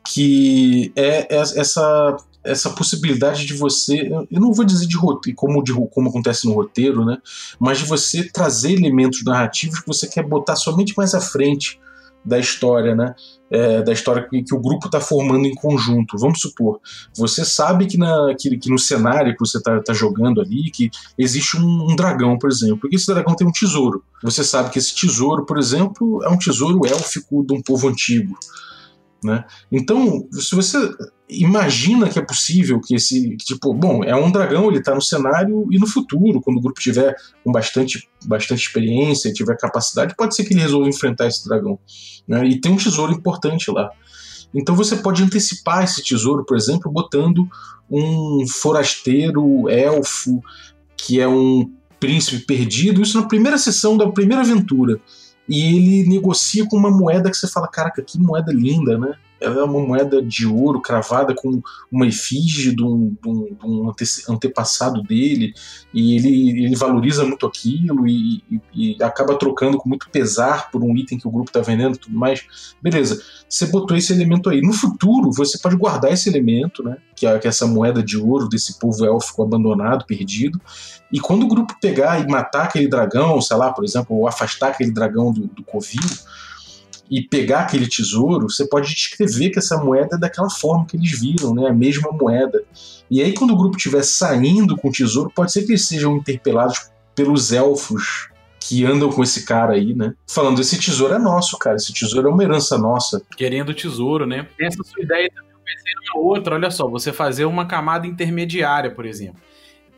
que 0.07 0.93
é 0.95 1.27
essa 1.29 2.17
essa 2.43 2.71
possibilidade 2.71 3.45
de 3.45 3.53
você, 3.53 4.09
eu 4.31 4.41
não 4.41 4.51
vou 4.55 4.65
dizer 4.65 4.87
de 4.87 4.97
roteiro, 4.97 5.37
como, 5.37 5.63
de, 5.63 5.75
como 5.91 6.09
acontece 6.09 6.47
no 6.47 6.55
roteiro, 6.55 7.05
né? 7.05 7.19
Mas 7.59 7.81
de 7.81 7.85
você 7.85 8.25
trazer 8.25 8.73
elementos 8.73 9.23
narrativos 9.23 9.81
que 9.81 9.87
você 9.87 10.09
quer 10.09 10.27
botar 10.27 10.57
somente 10.57 10.95
mais 10.97 11.15
à 11.15 11.21
frente 11.21 11.79
da 12.25 12.39
história, 12.39 12.95
né? 12.95 13.15
É, 13.51 13.83
da 13.83 13.93
história 13.93 14.27
que, 14.29 14.43
que 14.43 14.55
o 14.55 14.61
grupo 14.61 14.87
está 14.87 15.01
formando 15.01 15.47
em 15.47 15.55
conjunto. 15.55 16.17
Vamos 16.19 16.41
supor, 16.41 16.81
você 17.17 17.45
sabe 17.45 17.87
que, 17.87 17.99
na, 17.99 18.35
que, 18.39 18.57
que 18.59 18.71
no 18.71 18.79
cenário 18.79 19.33
que 19.33 19.41
você 19.41 19.59
está 19.59 19.81
tá 19.81 19.93
jogando 19.93 20.41
ali, 20.41 20.71
que 20.71 20.91
existe 21.19 21.57
um, 21.57 21.91
um, 21.91 21.97
dragão, 21.97 22.39
por 22.39 22.51
exemplo, 22.51 22.89
e 22.91 22.97
esse 22.97 23.07
dragão 23.07 23.35
tem 23.35 23.47
um 23.47 23.53
tesouro. 23.53 24.05
Você 24.23 24.45
sabe 24.45 24.71
que 24.71 24.79
esse 24.79 24.95
tesouro, 24.95 25.45
por 25.45 25.59
exemplo, 25.59 26.23
é 26.23 26.29
um 26.29 26.39
tesouro 26.39 26.87
élfico 26.87 27.45
de 27.45 27.55
um 27.55 27.63
povo 27.63 27.89
antigo. 27.89 28.39
Né? 29.23 29.45
Então, 29.71 30.27
se 30.33 30.55
você 30.55 30.79
imagina 31.31 32.09
que 32.09 32.19
é 32.19 32.23
possível 32.23 32.81
que 32.81 32.95
esse. 32.95 33.37
Tipo, 33.37 33.73
bom, 33.73 34.03
é 34.05 34.15
um 34.15 34.31
dragão, 34.31 34.69
ele 34.69 34.79
está 34.79 34.95
no 34.95 35.03
cenário 35.03 35.67
e 35.71 35.79
no 35.79 35.87
futuro, 35.87 36.41
quando 36.41 36.59
o 36.59 36.61
grupo 36.61 36.81
tiver 36.81 37.15
com 37.45 37.53
bastante, 37.53 38.09
bastante 38.25 38.63
experiência, 38.63 39.33
tiver 39.33 39.57
capacidade, 39.57 40.17
pode 40.17 40.35
ser 40.35 40.45
que 40.45 40.53
ele 40.53 40.61
resolva 40.61 40.89
enfrentar 40.89 41.27
esse 41.27 41.47
dragão. 41.47 41.79
Né? 42.27 42.47
E 42.47 42.61
tem 42.61 42.73
um 42.73 42.77
tesouro 42.77 43.13
importante 43.13 43.71
lá. 43.71 43.91
Então 44.53 44.75
você 44.75 44.97
pode 44.97 45.23
antecipar 45.23 45.85
esse 45.85 46.03
tesouro, 46.03 46.45
por 46.45 46.57
exemplo, 46.57 46.91
botando 46.91 47.49
um 47.91 48.45
forasteiro 48.47 49.69
elfo 49.69 50.43
que 50.97 51.21
é 51.21 51.29
um 51.29 51.71
príncipe 51.99 52.45
perdido, 52.45 53.03
isso 53.03 53.21
na 53.21 53.27
primeira 53.27 53.59
sessão 53.59 53.97
da 53.97 54.11
primeira 54.11 54.43
aventura. 54.43 55.01
E 55.49 55.63
ele 55.63 56.09
negocia 56.09 56.67
com 56.67 56.77
uma 56.77 56.91
moeda 56.91 57.31
que 57.31 57.37
você 57.37 57.49
fala, 57.49 57.69
caraca, 57.69 58.03
que 58.03 58.19
moeda 58.19 58.53
linda, 58.53 58.99
né? 58.99 59.15
É 59.41 59.49
uma 59.49 59.81
moeda 59.81 60.23
de 60.23 60.47
ouro 60.47 60.81
cravada 60.81 61.35
com 61.35 61.63
uma 61.91 62.07
efígie 62.07 62.75
de 62.75 62.83
um, 62.83 63.17
de 63.21 63.29
um, 63.29 63.45
de 63.55 63.67
um 63.67 63.93
antepassado 64.29 65.03
dele, 65.03 65.55
e 65.93 66.17
ele, 66.17 66.65
ele 66.65 66.77
valoriza 66.77 67.25
muito 67.25 67.47
aquilo 67.47 68.07
e, 68.07 68.43
e, 68.51 68.61
e, 68.75 69.03
acaba 69.03 69.35
trocando 69.37 69.79
com 69.79 69.89
muito 69.89 70.09
pesar 70.11 70.71
por 70.71 70.85
um 70.85 70.95
item 70.97 71.19
que 71.19 71.27
o 71.27 71.31
grupo 71.31 71.49
está 71.49 71.61
vendendo 71.61 71.97
e 71.97 71.99
tudo 71.99 72.17
mais. 72.17 72.75
Beleza, 72.83 73.23
você 73.49 73.67
botou 73.67 73.97
esse 73.97 74.13
elemento 74.13 74.51
aí. 74.51 74.61
No 74.61 74.73
futuro, 74.73 75.33
você 75.33 75.59
pode 75.59 75.77
guardar 75.77 76.13
esse 76.13 76.29
elemento, 76.29 76.83
né? 76.83 76.99
Que 77.17 77.27
é, 77.27 77.39
que 77.39 77.47
é 77.47 77.51
essa 77.51 77.67
moeda 77.67 78.03
de 78.03 78.19
ouro 78.19 78.49
desse 78.49 78.79
povo 78.79 79.05
élfico 79.05 79.43
abandonado, 79.43 80.05
perdido. 80.07 80.61
E 81.11 81.19
quando 81.19 81.45
o 81.45 81.49
grupo 81.49 81.75
pegar 81.81 82.21
e 82.21 82.27
matar 82.29 82.65
aquele 82.65 82.89
dragão, 82.89 83.41
sei 83.41 83.57
lá, 83.57 83.73
por 83.73 83.85
exemplo, 83.85 84.17
ou 84.17 84.29
afastar 84.29 84.71
aquele 84.71 84.91
dragão 84.91 85.33
do, 85.33 85.47
do 85.47 85.65
covil, 85.65 86.01
e 87.11 87.23
pegar 87.23 87.63
aquele 87.63 87.89
tesouro, 87.89 88.49
você 88.49 88.67
pode 88.69 88.95
descrever 88.95 89.51
que 89.51 89.59
essa 89.59 89.77
moeda 89.83 90.15
é 90.15 90.19
daquela 90.19 90.49
forma 90.49 90.87
que 90.87 90.97
eles 90.97 91.19
viram, 91.19 91.53
né? 91.53 91.69
A 91.69 91.73
mesma 91.73 92.13
moeda. 92.13 92.63
E 93.11 93.21
aí, 93.21 93.35
quando 93.35 93.53
o 93.53 93.57
grupo 93.57 93.77
estiver 93.77 94.05
saindo 94.05 94.77
com 94.77 94.89
o 94.89 94.93
tesouro, 94.93 95.33
pode 95.35 95.51
ser 95.51 95.65
que 95.65 95.73
eles 95.73 95.87
sejam 95.87 96.17
interpelados 96.17 96.91
pelos 97.15 97.51
elfos 97.51 98.29
que 98.61 98.85
andam 98.85 99.11
com 99.11 99.25
esse 99.25 99.45
cara 99.45 99.73
aí, 99.73 99.93
né? 99.93 100.15
Falando, 100.29 100.61
esse 100.61 100.79
tesouro 100.79 101.15
é 101.15 101.19
nosso, 101.19 101.59
cara. 101.59 101.77
Esse 101.77 101.93
tesouro 101.93 102.29
é 102.29 102.33
uma 102.33 102.45
herança 102.45 102.79
nossa. 102.79 103.21
Querendo 103.37 103.71
o 103.71 103.75
tesouro, 103.75 104.25
né? 104.25 104.47
Essa 104.61 104.85
sua 104.85 105.03
ideia 105.03 105.29
também, 105.35 105.51
eu 106.15 106.23
outra. 106.23 106.55
Olha 106.55 106.71
só, 106.71 106.89
você 106.89 107.13
fazer 107.13 107.45
uma 107.45 107.67
camada 107.67 108.07
intermediária, 108.07 108.91
por 108.91 109.05
exemplo 109.05 109.41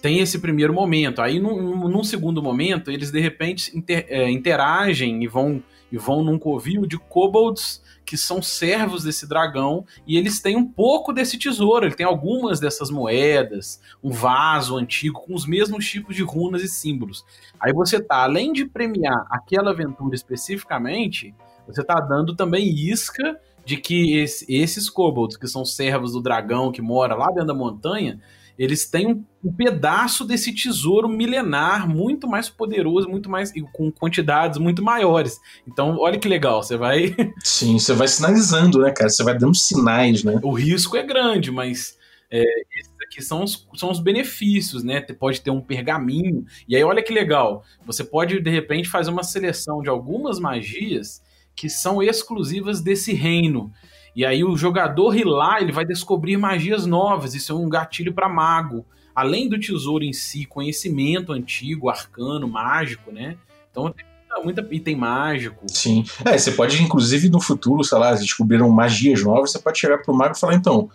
tem 0.01 0.19
esse 0.19 0.41
primeiro 0.41 0.75
momento. 0.75 1.23
Aí, 1.23 1.39
num, 1.39 1.89
num 1.89 2.03
segundo 2.03 2.43
momento, 2.43 2.91
eles 2.91 3.13
de 3.13 3.21
repente 3.21 3.75
inter, 3.75 4.05
é, 4.09 4.29
interagem 4.29 5.23
e 5.23 5.29
vão 5.29 5.63
e 5.93 5.99
vão 5.99 6.25
num 6.25 6.39
covil 6.39 6.87
de 6.87 6.99
kobolds 6.99 7.83
que 8.05 8.17
são 8.17 8.43
servos 8.43 9.05
desse 9.05 9.29
dragão 9.29 9.85
e 10.07 10.17
eles 10.17 10.41
têm 10.41 10.57
um 10.57 10.67
pouco 10.67 11.13
desse 11.13 11.39
tesouro. 11.39 11.85
Ele 11.85 11.95
tem 11.95 12.07
algumas 12.07 12.59
dessas 12.59 12.91
moedas, 12.91 13.81
um 14.03 14.11
vaso 14.11 14.77
antigo 14.77 15.21
com 15.21 15.35
os 15.35 15.47
mesmos 15.47 15.87
tipos 15.87 16.17
de 16.17 16.23
runas 16.23 16.63
e 16.63 16.69
símbolos. 16.69 17.25
Aí 17.61 17.73
você 17.73 18.03
tá, 18.03 18.23
além 18.23 18.53
de 18.53 18.65
premiar 18.65 19.27
aquela 19.31 19.71
aventura 19.71 20.15
especificamente, 20.15 21.35
você 21.67 21.85
tá 21.85 22.01
dando 22.01 22.35
também 22.35 22.69
isca 22.69 23.39
de 23.65 23.77
que 23.77 24.17
esse, 24.17 24.45
esses 24.53 24.91
kobolds, 24.91 25.37
que 25.37 25.47
são 25.47 25.65
servos 25.65 26.13
do 26.13 26.21
dragão 26.21 26.73
que 26.73 26.83
mora 26.83 27.15
lá 27.15 27.29
dentro 27.29 27.47
da 27.47 27.55
montanha, 27.55 28.21
eles 28.59 28.87
têm 28.87 29.07
um, 29.07 29.25
um, 29.45 29.53
pedaço 29.53 30.25
desse 30.25 30.55
tesouro 30.55 31.09
milenar 31.09 31.89
muito 31.89 32.29
mais 32.29 32.49
poderoso, 32.49 33.09
muito 33.09 33.31
mais 33.31 33.53
com 33.73 33.91
quantidades 33.91 34.59
muito 34.59 34.83
maiores. 34.83 35.41
Então, 35.67 35.97
olha 35.99 36.19
que 36.19 36.29
legal, 36.29 36.63
você 36.63 36.77
vai 36.77 37.15
Sim, 37.43 37.79
você 37.79 37.93
vai 37.95 38.09
sinalizando, 38.09 38.81
né, 38.81 38.91
cara? 38.91 39.11
Você 39.11 39.25
vai 39.25 39.37
dando 39.37 39.57
sinais, 39.57 40.23
né? 40.23 40.39
O 40.43 40.53
risco 40.53 40.97
é 40.97 41.03
grande, 41.03 41.51
mas 41.51 41.97
é, 42.31 42.45
esses 42.79 42.93
aqui 43.03 43.23
são 43.23 43.45
os, 43.45 43.69
são 43.75 43.91
os 43.91 44.01
benefícios, 44.01 44.83
né? 44.83 45.01
Pode 45.01 45.41
ter 45.41 45.51
um 45.51 45.61
pergaminho. 45.61 46.47
E 46.67 46.75
aí, 46.75 46.83
olha 46.83 47.03
que 47.03 47.13
legal. 47.13 47.63
Você 47.85 48.03
pode, 48.03 48.41
de 48.41 48.51
repente, 48.51 48.89
fazer 48.89 49.11
uma 49.11 49.23
seleção 49.23 49.83
de 49.83 49.91
algumas 49.91 50.39
magias 50.39 51.23
que 51.55 51.69
são 51.69 52.03
exclusivas 52.03 52.81
desse 52.81 53.13
reino. 53.13 53.73
E 54.15 54.25
aí 54.25 54.45
o 54.45 54.57
jogador 54.57 55.17
ir 55.17 55.25
lá, 55.25 55.61
ele 55.61 55.73
vai 55.73 55.85
descobrir 55.85 56.37
magias 56.37 56.85
novas, 56.87 57.35
isso 57.35 57.53
é 57.53 57.55
um 57.55 57.69
gatilho 57.69 58.13
para 58.13 58.29
mago. 58.29 58.85
Além 59.15 59.49
do 59.49 59.59
tesouro 59.59 60.05
em 60.05 60.13
si, 60.13 60.45
conhecimento 60.47 61.33
antigo, 61.33 61.89
arcano, 61.89 62.49
mágico, 62.49 63.11
né? 63.11 63.37
Então 63.71 63.91
tem 63.91 64.05
muita, 64.43 64.63
muita 64.63 64.75
item 64.75 64.97
mágico. 64.97 65.65
Sim. 65.69 66.05
É, 66.25 66.37
você 66.37 66.53
pode, 66.53 66.83
inclusive, 66.83 67.29
no 67.29 67.41
futuro, 67.41 67.85
sei 67.85 67.99
lá, 67.99 68.15
descobriram 68.15 68.69
magias 68.71 69.23
novas, 69.23 69.53
você 69.53 69.59
pode 69.59 69.79
chegar 69.79 69.99
pro 69.99 70.15
mago 70.15 70.35
e 70.35 70.41
falar, 70.41 70.55
então, 70.55 70.91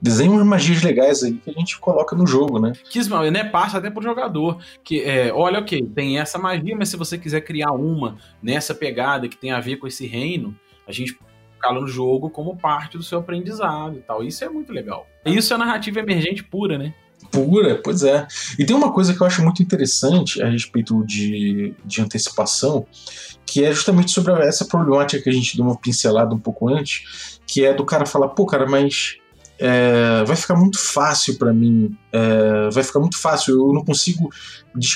desenha 0.00 0.30
umas 0.30 0.44
magias 0.44 0.82
legais 0.82 1.22
aí 1.22 1.34
que 1.34 1.48
a 1.48 1.52
gente 1.52 1.78
coloca 1.78 2.16
no 2.16 2.26
jogo, 2.26 2.58
né? 2.58 2.72
Que 2.90 2.98
né, 3.30 3.44
passa 3.44 3.78
até 3.78 3.88
pro 3.88 4.02
jogador. 4.02 4.58
Que 4.82 5.00
é, 5.02 5.32
olha, 5.32 5.60
ok, 5.60 5.80
tem 5.94 6.18
essa 6.18 6.38
magia, 6.38 6.76
mas 6.76 6.88
se 6.88 6.96
você 6.96 7.16
quiser 7.16 7.42
criar 7.42 7.70
uma 7.72 8.16
nessa 8.42 8.74
pegada 8.74 9.28
que 9.28 9.36
tem 9.36 9.52
a 9.52 9.60
ver 9.60 9.76
com 9.76 9.86
esse 9.86 10.06
reino, 10.06 10.54
a 10.86 10.92
gente 10.92 11.16
colocá-la 11.62 11.80
no 11.80 11.86
jogo 11.86 12.28
como 12.28 12.56
parte 12.56 12.98
do 12.98 13.02
seu 13.02 13.20
aprendizado 13.20 13.96
e 13.96 14.00
tal. 14.00 14.22
Isso 14.24 14.44
é 14.44 14.48
muito 14.48 14.72
legal. 14.72 15.06
Isso 15.24 15.54
é 15.54 15.56
narrativa 15.56 16.00
emergente 16.00 16.42
pura, 16.42 16.76
né? 16.76 16.92
Pura, 17.30 17.80
pois 17.82 18.02
é. 18.02 18.26
E 18.58 18.64
tem 18.64 18.74
uma 18.74 18.92
coisa 18.92 19.14
que 19.14 19.20
eu 19.20 19.26
acho 19.26 19.42
muito 19.42 19.62
interessante 19.62 20.42
a 20.42 20.50
respeito 20.50 21.04
de, 21.06 21.72
de 21.84 22.02
antecipação, 22.02 22.84
que 23.46 23.64
é 23.64 23.72
justamente 23.72 24.10
sobre 24.10 24.32
essa 24.44 24.64
problemática 24.64 25.22
que 25.22 25.30
a 25.30 25.32
gente 25.32 25.56
deu 25.56 25.64
uma 25.64 25.78
pincelada 25.78 26.34
um 26.34 26.38
pouco 26.38 26.68
antes, 26.68 27.40
que 27.46 27.64
é 27.64 27.72
do 27.72 27.84
cara 27.84 28.04
falar, 28.04 28.28
pô, 28.28 28.44
cara, 28.44 28.66
mas 28.68 29.16
é, 29.64 30.24
vai 30.24 30.34
ficar 30.34 30.56
muito 30.56 30.76
fácil 30.76 31.38
para 31.38 31.52
mim, 31.52 31.96
é, 32.10 32.68
vai 32.72 32.82
ficar 32.82 32.98
muito 32.98 33.16
fácil. 33.16 33.54
Eu 33.54 33.72
não 33.72 33.84
consigo, 33.84 34.28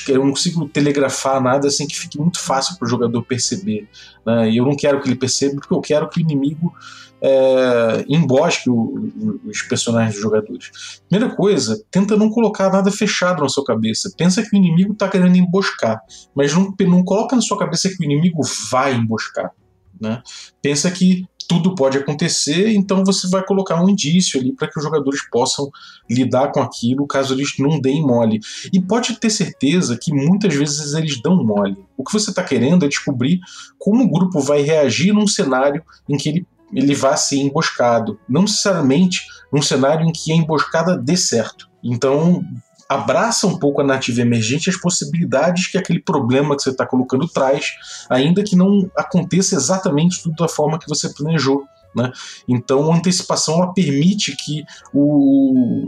eu 0.08 0.24
não 0.24 0.30
consigo 0.30 0.68
telegrafar 0.68 1.40
nada 1.40 1.70
sem 1.70 1.86
que 1.86 1.96
fique 1.96 2.18
muito 2.18 2.40
fácil 2.40 2.76
para 2.76 2.84
o 2.84 2.88
jogador 2.88 3.22
perceber. 3.22 3.88
Né? 4.26 4.50
E 4.50 4.56
eu 4.56 4.64
não 4.64 4.74
quero 4.74 5.00
que 5.00 5.06
ele 5.06 5.14
perceba, 5.14 5.54
porque 5.54 5.72
eu 5.72 5.80
quero 5.80 6.08
que 6.08 6.18
o 6.18 6.20
inimigo 6.20 6.74
é, 7.22 8.04
embosque 8.08 8.68
o, 8.68 9.38
os 9.44 9.62
personagens 9.62 10.14
dos 10.14 10.22
jogadores. 10.22 11.00
Primeira 11.08 11.32
coisa, 11.36 11.80
tenta 11.88 12.16
não 12.16 12.28
colocar 12.28 12.68
nada 12.68 12.90
fechado 12.90 13.44
na 13.44 13.48
sua 13.48 13.64
cabeça. 13.64 14.12
Pensa 14.18 14.42
que 14.42 14.52
o 14.52 14.58
inimigo 14.58 14.94
está 14.94 15.08
querendo 15.08 15.36
emboscar, 15.36 16.00
mas 16.34 16.52
não, 16.52 16.74
não 16.80 17.04
coloca 17.04 17.36
na 17.36 17.42
sua 17.42 17.56
cabeça 17.56 17.88
que 17.88 18.02
o 18.02 18.04
inimigo 18.04 18.40
vai 18.68 18.96
emboscar. 18.96 19.52
Né? 20.00 20.20
Pensa 20.60 20.90
que 20.90 21.24
tudo 21.48 21.74
pode 21.74 21.98
acontecer, 21.98 22.74
então 22.74 23.04
você 23.04 23.28
vai 23.28 23.44
colocar 23.44 23.82
um 23.82 23.88
indício 23.88 24.40
ali 24.40 24.52
para 24.52 24.68
que 24.68 24.78
os 24.78 24.84
jogadores 24.84 25.20
possam 25.30 25.70
lidar 26.10 26.52
com 26.52 26.60
aquilo 26.60 27.06
caso 27.06 27.34
eles 27.34 27.54
não 27.58 27.80
deem 27.80 28.02
mole. 28.02 28.40
E 28.72 28.80
pode 28.80 29.18
ter 29.18 29.30
certeza 29.30 29.98
que 30.00 30.12
muitas 30.12 30.54
vezes 30.54 30.94
eles 30.94 31.20
dão 31.22 31.44
mole. 31.44 31.76
O 31.96 32.04
que 32.04 32.12
você 32.12 32.30
está 32.30 32.42
querendo 32.42 32.84
é 32.84 32.88
descobrir 32.88 33.40
como 33.78 34.04
o 34.04 34.10
grupo 34.10 34.40
vai 34.40 34.62
reagir 34.62 35.12
num 35.12 35.26
cenário 35.26 35.82
em 36.08 36.16
que 36.16 36.28
ele, 36.28 36.46
ele 36.72 36.94
vá 36.94 37.16
ser 37.16 37.36
emboscado. 37.36 38.18
Não 38.28 38.42
necessariamente 38.42 39.22
num 39.52 39.62
cenário 39.62 40.06
em 40.06 40.12
que 40.12 40.32
a 40.32 40.36
emboscada 40.36 40.96
dê 40.96 41.16
certo. 41.16 41.68
Então, 41.82 42.42
abraça 42.88 43.46
um 43.46 43.58
pouco 43.58 43.80
a 43.80 43.84
nativa 43.84 44.20
emergente 44.20 44.70
as 44.70 44.76
possibilidades 44.76 45.66
que 45.66 45.78
aquele 45.78 46.00
problema 46.00 46.56
que 46.56 46.62
você 46.62 46.70
está 46.70 46.86
colocando 46.86 47.28
traz, 47.28 47.72
ainda 48.08 48.42
que 48.44 48.56
não 48.56 48.90
aconteça 48.96 49.54
exatamente 49.54 50.22
tudo 50.22 50.36
da 50.36 50.48
forma 50.48 50.78
que 50.78 50.88
você 50.88 51.08
planejou. 51.08 51.66
Né? 51.94 52.12
Então, 52.46 52.92
a 52.92 52.96
antecipação 52.96 53.54
ela 53.54 53.72
permite 53.72 54.36
que, 54.36 54.64
o, 54.92 55.86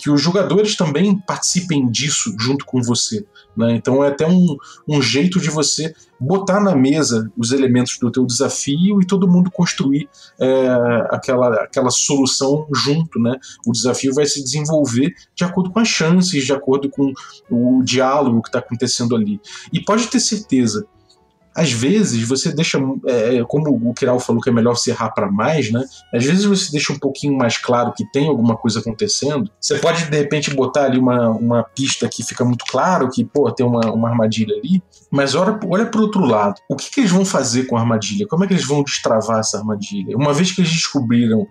que 0.00 0.10
os 0.10 0.20
jogadores 0.20 0.76
também 0.76 1.18
participem 1.18 1.90
disso 1.90 2.34
junto 2.38 2.64
com 2.64 2.82
você. 2.82 3.24
Né? 3.56 3.74
Então, 3.74 4.02
é 4.02 4.08
até 4.08 4.26
um, 4.26 4.56
um 4.88 5.02
jeito 5.02 5.38
de 5.38 5.50
você 5.50 5.94
botar 6.18 6.60
na 6.60 6.74
mesa 6.74 7.30
os 7.36 7.52
elementos 7.52 7.98
do 7.98 8.10
teu 8.10 8.24
desafio 8.24 9.00
e 9.00 9.06
todo 9.06 9.28
mundo 9.28 9.50
construir 9.50 10.08
é, 10.40 10.68
aquela, 11.10 11.54
aquela 11.62 11.90
solução 11.90 12.66
junto. 12.74 13.18
Né? 13.18 13.36
O 13.66 13.72
desafio 13.72 14.14
vai 14.14 14.24
se 14.24 14.42
desenvolver 14.42 15.12
de 15.34 15.44
acordo 15.44 15.70
com 15.70 15.80
as 15.80 15.88
chances, 15.88 16.44
de 16.44 16.52
acordo 16.52 16.88
com 16.88 17.12
o 17.50 17.82
diálogo 17.82 18.42
que 18.42 18.48
está 18.48 18.60
acontecendo 18.60 19.14
ali. 19.14 19.40
E 19.72 19.80
pode 19.80 20.06
ter 20.06 20.20
certeza 20.20 20.86
às 21.54 21.72
vezes 21.72 22.26
você 22.26 22.52
deixa, 22.52 22.78
é, 23.06 23.36
é, 23.36 23.44
como 23.44 23.70
o 23.70 23.92
Kiral 23.92 24.20
falou 24.20 24.40
que 24.40 24.48
é 24.48 24.52
melhor 24.52 24.76
se 24.76 24.90
errar 24.90 25.10
para 25.10 25.30
mais, 25.30 25.70
né? 25.70 25.84
Às 26.14 26.24
vezes 26.24 26.44
você 26.44 26.70
deixa 26.70 26.92
um 26.92 26.98
pouquinho 26.98 27.36
mais 27.36 27.56
claro 27.56 27.92
que 27.92 28.04
tem 28.12 28.28
alguma 28.28 28.56
coisa 28.56 28.80
acontecendo. 28.80 29.50
Você 29.60 29.78
pode 29.78 30.04
de 30.04 30.16
repente 30.16 30.54
botar 30.54 30.84
ali 30.84 30.98
uma, 30.98 31.30
uma 31.30 31.62
pista 31.62 32.08
que 32.08 32.22
fica 32.22 32.44
muito 32.44 32.64
claro 32.66 33.10
que, 33.10 33.24
pô, 33.24 33.50
tem 33.50 33.66
uma, 33.66 33.92
uma 33.92 34.10
armadilha 34.10 34.54
ali, 34.54 34.82
mas 35.10 35.34
olha, 35.34 35.58
olha 35.68 35.86
para 35.86 36.00
outro 36.00 36.24
lado. 36.24 36.54
O 36.68 36.76
que, 36.76 36.90
que 36.90 37.00
eles 37.00 37.10
vão 37.10 37.24
fazer 37.24 37.64
com 37.64 37.76
a 37.76 37.80
armadilha? 37.80 38.26
Como 38.28 38.44
é 38.44 38.46
que 38.46 38.52
eles 38.52 38.66
vão 38.66 38.82
destravar 38.82 39.40
essa 39.40 39.58
armadilha? 39.58 40.16
Uma 40.16 40.32
vez 40.32 40.52
que 40.52 40.60
eles 40.60 40.72
descobriram, 40.72 41.46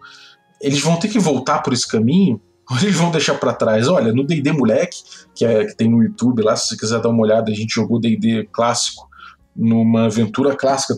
eles 0.61 0.79
vão 0.79 0.97
ter 0.97 1.09
que 1.09 1.19
voltar 1.19 1.59
por 1.59 1.73
esse 1.73 1.87
caminho 1.87 2.41
eles 2.83 2.95
vão 2.95 3.09
deixar 3.09 3.33
para 3.33 3.51
trás? 3.51 3.87
Olha, 3.87 4.13
no 4.13 4.23
D&D 4.23 4.51
Moleque, 4.51 4.97
que, 5.33 5.43
é, 5.43 5.65
que 5.65 5.75
tem 5.75 5.89
no 5.89 6.03
YouTube 6.03 6.43
lá, 6.43 6.55
se 6.55 6.67
você 6.67 6.77
quiser 6.77 7.01
dar 7.01 7.09
uma 7.09 7.23
olhada, 7.23 7.51
a 7.51 7.55
gente 7.55 7.73
jogou 7.73 7.99
D&D 7.99 8.47
clássico 8.51 9.08
numa 9.59 10.05
aventura 10.05 10.55
clássica 10.55 10.95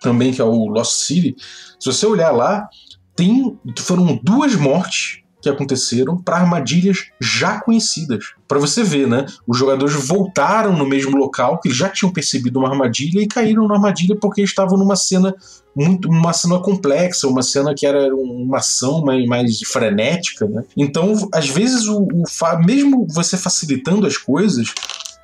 também, 0.00 0.32
que 0.32 0.40
é 0.40 0.44
o 0.44 0.66
Lost 0.66 1.02
City, 1.02 1.36
se 1.78 1.86
você 1.86 2.06
olhar 2.06 2.30
lá, 2.30 2.68
tem 3.14 3.58
foram 3.78 4.18
duas 4.22 4.54
mortes 4.54 5.20
que 5.42 5.48
aconteceram 5.48 6.18
para 6.18 6.36
armadilhas 6.36 7.06
já 7.20 7.60
conhecidas. 7.60 8.34
Para 8.46 8.58
você 8.58 8.82
ver, 8.82 9.06
né? 9.06 9.24
Os 9.46 9.56
jogadores 9.56 9.94
voltaram 9.94 10.76
no 10.76 10.86
mesmo 10.86 11.16
local 11.16 11.58
que 11.60 11.70
já 11.70 11.88
tinham 11.88 12.12
percebido 12.12 12.58
uma 12.58 12.68
armadilha 12.68 13.20
e 13.20 13.26
caíram 13.26 13.66
na 13.66 13.74
armadilha 13.74 14.16
porque 14.20 14.42
estavam 14.42 14.78
numa 14.78 14.96
cena 14.96 15.34
muito 15.74 16.08
uma 16.08 16.32
cena 16.32 16.58
complexa, 16.58 17.28
uma 17.28 17.42
cena 17.42 17.74
que 17.74 17.86
era 17.86 18.14
uma 18.14 18.58
ação 18.58 19.02
mais, 19.02 19.24
mais 19.26 19.60
frenética, 19.60 20.46
né? 20.46 20.62
Então, 20.76 21.14
às 21.32 21.48
vezes 21.48 21.86
o, 21.86 22.02
o 22.02 22.24
mesmo 22.64 23.06
você 23.08 23.36
facilitando 23.36 24.06
as 24.06 24.16
coisas, 24.16 24.74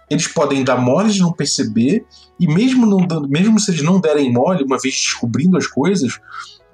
eles 0.09 0.29
podem 0.29 0.63
dar 0.63 0.77
mole 0.77 1.13
de 1.13 1.21
não 1.21 1.33
perceber, 1.33 2.05
e 2.39 2.47
mesmo, 2.47 2.87
não 2.87 3.07
dando, 3.07 3.29
mesmo 3.29 3.59
se 3.59 3.71
eles 3.71 3.83
não 3.83 4.01
derem 4.01 4.33
mole, 4.33 4.65
uma 4.65 4.79
vez 4.79 4.95
descobrindo 4.95 5.57
as 5.57 5.67
coisas, 5.67 6.15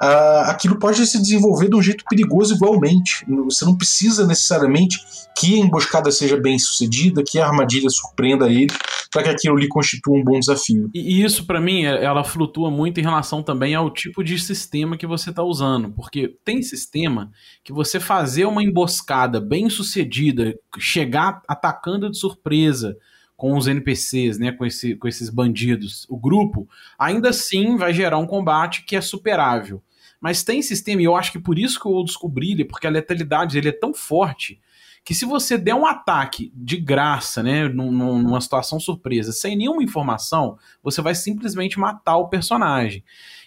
uh, 0.03 0.49
aquilo 0.49 0.79
pode 0.79 1.07
se 1.07 1.19
desenvolver 1.19 1.69
de 1.69 1.77
um 1.77 1.83
jeito 1.83 2.05
perigoso 2.09 2.55
igualmente. 2.55 3.25
Você 3.45 3.65
não 3.65 3.77
precisa 3.77 4.27
necessariamente 4.27 4.99
que 5.37 5.55
a 5.55 5.65
emboscada 5.65 6.11
seja 6.11 6.37
bem 6.37 6.59
sucedida, 6.59 7.23
que 7.27 7.39
a 7.39 7.47
armadilha 7.47 7.89
surpreenda 7.89 8.49
ele, 8.49 8.73
para 9.11 9.23
que 9.23 9.29
aquilo 9.29 9.57
lhe 9.57 9.69
constitua 9.69 10.17
um 10.17 10.25
bom 10.25 10.39
desafio. 10.39 10.91
E 10.93 11.23
isso, 11.23 11.47
para 11.47 11.61
mim, 11.61 11.85
é, 11.85 12.03
ela 12.05 12.25
flutua 12.25 12.71
muito 12.71 12.99
em 12.99 13.03
relação 13.03 13.43
também 13.43 13.75
ao 13.75 13.91
tipo 13.91 14.25
de 14.25 14.39
sistema 14.39 14.97
que 14.97 15.07
você 15.07 15.31
está 15.31 15.43
usando, 15.43 15.91
porque 15.91 16.37
tem 16.45 16.63
sistema 16.63 17.31
que 17.63 17.73
você 17.73 18.01
fazer 18.01 18.47
uma 18.47 18.63
emboscada 18.63 19.41
bem 19.41 19.71
sucedida, 19.71 20.55
chegar 20.79 21.43
atacando 21.47 22.11
de 22.11 22.19
surpresa, 22.19 22.97
com 23.43 23.57
os 23.57 23.67
NPCs, 23.67 24.39
né, 24.39 24.53
com, 24.53 24.65
esse, 24.65 24.95
com 24.95 25.09
esses 25.09 25.29
bandidos, 25.29 26.07
o 26.09 26.17
grupo, 26.17 26.69
ainda 26.97 27.31
assim 27.31 27.77
vai 27.77 27.93
gerar 27.93 28.19
um 28.19 28.27
combate 28.27 28.85
que 28.85 28.95
é 28.95 29.01
superável. 29.01 29.83
Mas 30.21 30.45
tem 30.45 30.63
sistema, 30.63 31.03
e 31.03 31.07
eu 31.07 31.17
acho 31.17 31.33
que 31.33 31.41
por 31.41 31.59
isso 31.59 31.81
que 31.81 31.89
eu 31.89 32.05
descobri 32.05 32.53
ele, 32.53 32.65
porque 32.65 32.87
a 32.87 32.91
letalidade 32.91 33.59
ele 33.59 33.69
é 33.69 33.73
tão 33.73 33.93
forte 33.93 34.61
que 35.05 35.13
se 35.13 35.25
você 35.25 35.59
der 35.59 35.75
um 35.75 35.85
ataque 35.85 36.53
de 36.55 36.77
graça, 36.77 37.43
né, 37.43 37.67
numa 37.67 38.41
situação 38.41 38.79
surpresa, 38.79 39.33
sem 39.33 39.57
nenhuma 39.57 39.83
informação, 39.83 40.57
você 40.81 41.03
vai 41.03 41.17
simplesmente 41.17 41.81
matar 41.81 42.19
o 42.19 42.29
personagem. 42.29 43.03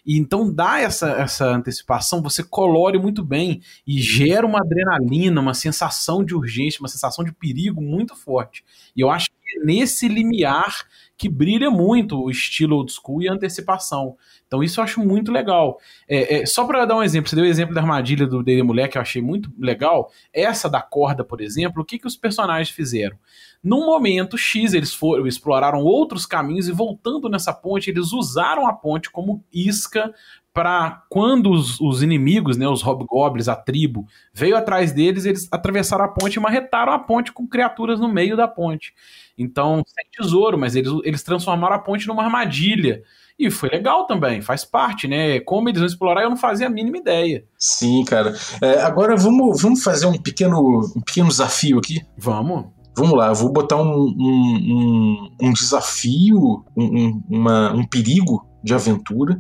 E 0.06 0.18
então 0.18 0.54
dá 0.54 0.78
essa, 0.82 1.12
essa 1.12 1.46
antecipação, 1.46 2.22
você 2.22 2.44
colore 2.44 3.00
muito 3.00 3.24
bem 3.24 3.62
e 3.88 3.98
gera 4.02 4.46
uma 4.46 4.60
adrenalina, 4.60 5.40
uma 5.40 5.54
sensação 5.54 6.22
de 6.22 6.36
urgência, 6.36 6.82
uma 6.82 6.90
sensação 6.90 7.24
de 7.24 7.32
perigo 7.32 7.82
muito 7.82 8.14
forte. 8.14 8.62
E 8.94 9.00
eu 9.00 9.10
acho 9.10 9.28
é 9.48 9.66
nesse 9.66 10.08
limiar 10.08 10.86
que 11.18 11.30
brilha 11.30 11.72
muito 11.72 12.22
o 12.22 12.30
estilo 12.30 12.76
old 12.76 12.92
school 12.92 13.22
e 13.22 13.30
a 13.30 13.34
antecipação. 13.34 14.18
Então 14.48 14.64
isso 14.64 14.80
eu 14.80 14.84
acho 14.84 15.00
muito 15.00 15.32
legal. 15.32 15.80
É, 16.08 16.42
é, 16.42 16.46
só 16.46 16.66
para 16.66 16.86
dar 16.86 16.98
um 16.98 17.04
exemplo, 17.04 17.30
você 17.30 17.36
deu 17.36 17.46
o 17.46 17.48
exemplo 17.48 17.74
da 17.74 17.82
armadilha 17.82 18.28
do 18.28 18.44
Dele 18.44 18.64
Mulher, 18.64 18.90
que 18.90 18.98
eu 18.98 19.02
achei 19.02 19.22
muito 19.22 19.50
legal. 19.58 20.12
Essa 20.34 20.70
da 20.70 20.82
corda, 20.82 21.24
por 21.24 21.42
exemplo, 21.42 21.82
o 21.82 21.86
que, 21.86 21.98
que 21.98 22.08
os 22.08 22.18
personagens 22.18 22.70
fizeram? 22.70 23.18
Num 23.64 23.86
momento 23.86 24.38
X, 24.38 24.74
eles 24.74 24.94
foram, 24.94 25.26
exploraram 25.26 25.80
outros 25.80 26.26
caminhos 26.26 26.68
e 26.68 26.72
voltando 26.72 27.30
nessa 27.30 27.54
ponte, 27.54 27.90
eles 27.90 28.12
usaram 28.12 28.68
a 28.68 28.74
ponte 28.74 29.10
como 29.10 29.44
isca 29.52 30.14
para 30.56 31.04
quando 31.10 31.52
os, 31.52 31.82
os, 31.82 32.02
inimigos, 32.02 32.56
né, 32.56 32.66
os 32.66 32.82
hobgoblins, 32.82 33.50
a 33.50 33.58
tribo, 33.58 34.08
veio 34.34 34.56
atrás 34.56 34.94
deles, 34.94 35.26
eles 35.26 35.50
atravessaram 35.52 36.06
a 36.06 36.08
ponte 36.08 36.36
e 36.36 36.40
marretaram 36.40 36.94
a 36.94 36.98
ponte 36.98 37.34
com 37.34 37.46
criaturas 37.46 38.00
no 38.00 38.08
meio 38.08 38.38
da 38.38 38.48
ponte. 38.48 38.94
Então, 39.38 39.84
sem 39.86 40.06
tesouro, 40.18 40.58
mas 40.58 40.74
eles, 40.74 40.90
eles 41.04 41.24
transformaram 41.24 41.76
a 41.76 41.80
ponte 41.80 42.08
numa 42.08 42.24
armadilha. 42.24 43.04
E 43.38 43.52
foi 43.52 43.68
legal 43.68 44.08
também, 44.08 44.42
faz 44.42 44.64
parte, 44.64 45.10
né? 45.10 45.42
Como 45.42 45.68
eles 45.68 45.80
vão 45.80 45.88
explorar, 45.88 46.24
eu 46.24 46.30
não 46.30 46.38
fazia 46.38 46.68
a 46.68 46.70
mínima 46.70 47.00
ideia. 47.00 47.44
Sim, 47.60 48.06
cara. 48.06 48.34
É, 48.62 48.82
agora 48.82 49.18
vamos, 49.18 49.62
vamos 49.62 49.84
fazer 49.84 50.06
um 50.06 50.18
pequeno, 50.18 50.90
um 50.96 51.02
pequeno 51.02 51.28
desafio 51.28 51.80
aqui. 51.80 52.02
Vamos. 52.18 52.68
Vamos 52.98 53.18
lá, 53.18 53.28
eu 53.28 53.36
vou 53.36 53.52
botar 53.52 53.76
um, 53.76 53.92
um, 54.18 55.30
um, 55.42 55.48
um 55.48 55.52
desafio, 55.52 56.64
um, 56.78 57.22
uma, 57.30 57.74
um 57.74 57.86
perigo 57.86 58.48
de 58.64 58.74
aventura. 58.74 59.38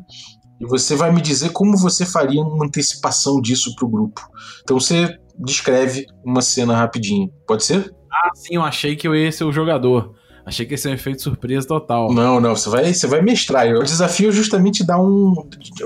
E 0.59 0.65
você 0.65 0.95
vai 0.95 1.11
me 1.11 1.21
dizer 1.21 1.51
como 1.51 1.77
você 1.77 2.05
faria 2.05 2.41
uma 2.41 2.65
antecipação 2.65 3.41
disso 3.41 3.75
para 3.75 3.85
o 3.85 3.89
grupo. 3.89 4.21
Então 4.63 4.79
você 4.79 5.17
descreve 5.37 6.05
uma 6.23 6.41
cena 6.41 6.75
rapidinho. 6.75 7.29
Pode 7.47 7.63
ser? 7.63 7.93
Ah, 8.11 8.31
sim, 8.33 8.55
eu 8.55 8.61
achei 8.61 8.95
que 8.95 9.07
eu 9.07 9.15
ia 9.15 9.31
ser 9.31 9.43
o 9.43 9.51
jogador. 9.51 10.15
Achei 10.45 10.65
que 10.65 10.75
esse 10.75 10.87
é 10.87 10.91
um 10.91 10.93
efeito 10.93 11.23
surpresa 11.23 11.67
total. 11.67 12.13
Não, 12.13 12.39
não, 12.39 12.55
você 12.55 12.69
vai, 12.69 12.93
você 12.93 13.07
vai 13.07 13.21
mestrar. 13.21 13.67
O 13.75 13.83
desafio 13.83 14.29
é 14.29 14.31
justamente 14.31 14.83
dar 14.83 15.01
um, 15.01 15.33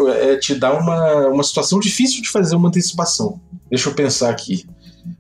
é, 0.10 0.36
te 0.36 0.54
dar 0.54 0.74
uma, 0.74 1.28
uma 1.28 1.44
situação 1.44 1.80
difícil 1.80 2.22
de 2.22 2.30
fazer 2.30 2.56
uma 2.58 2.68
antecipação. 2.68 3.40
Deixa 3.70 3.90
eu 3.90 3.96
pensar 3.96 4.30
aqui. 4.30 4.66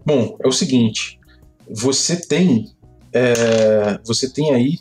Bom, 0.05 0.35
é 0.43 0.47
o 0.47 0.51
seguinte: 0.51 1.17
você 1.69 2.17
tem, 2.17 2.69
é, 3.13 3.97
você 4.05 4.29
tem 4.29 4.53
aí 4.53 4.77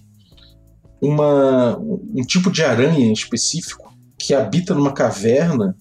uma, 1.01 1.79
um 1.79 2.25
tipo 2.27 2.51
de 2.51 2.65
aranha 2.65 3.13
específico 3.13 3.88
que 4.29 4.35
habita 4.35 4.75
numa 4.75 4.93
caverna 4.93 5.75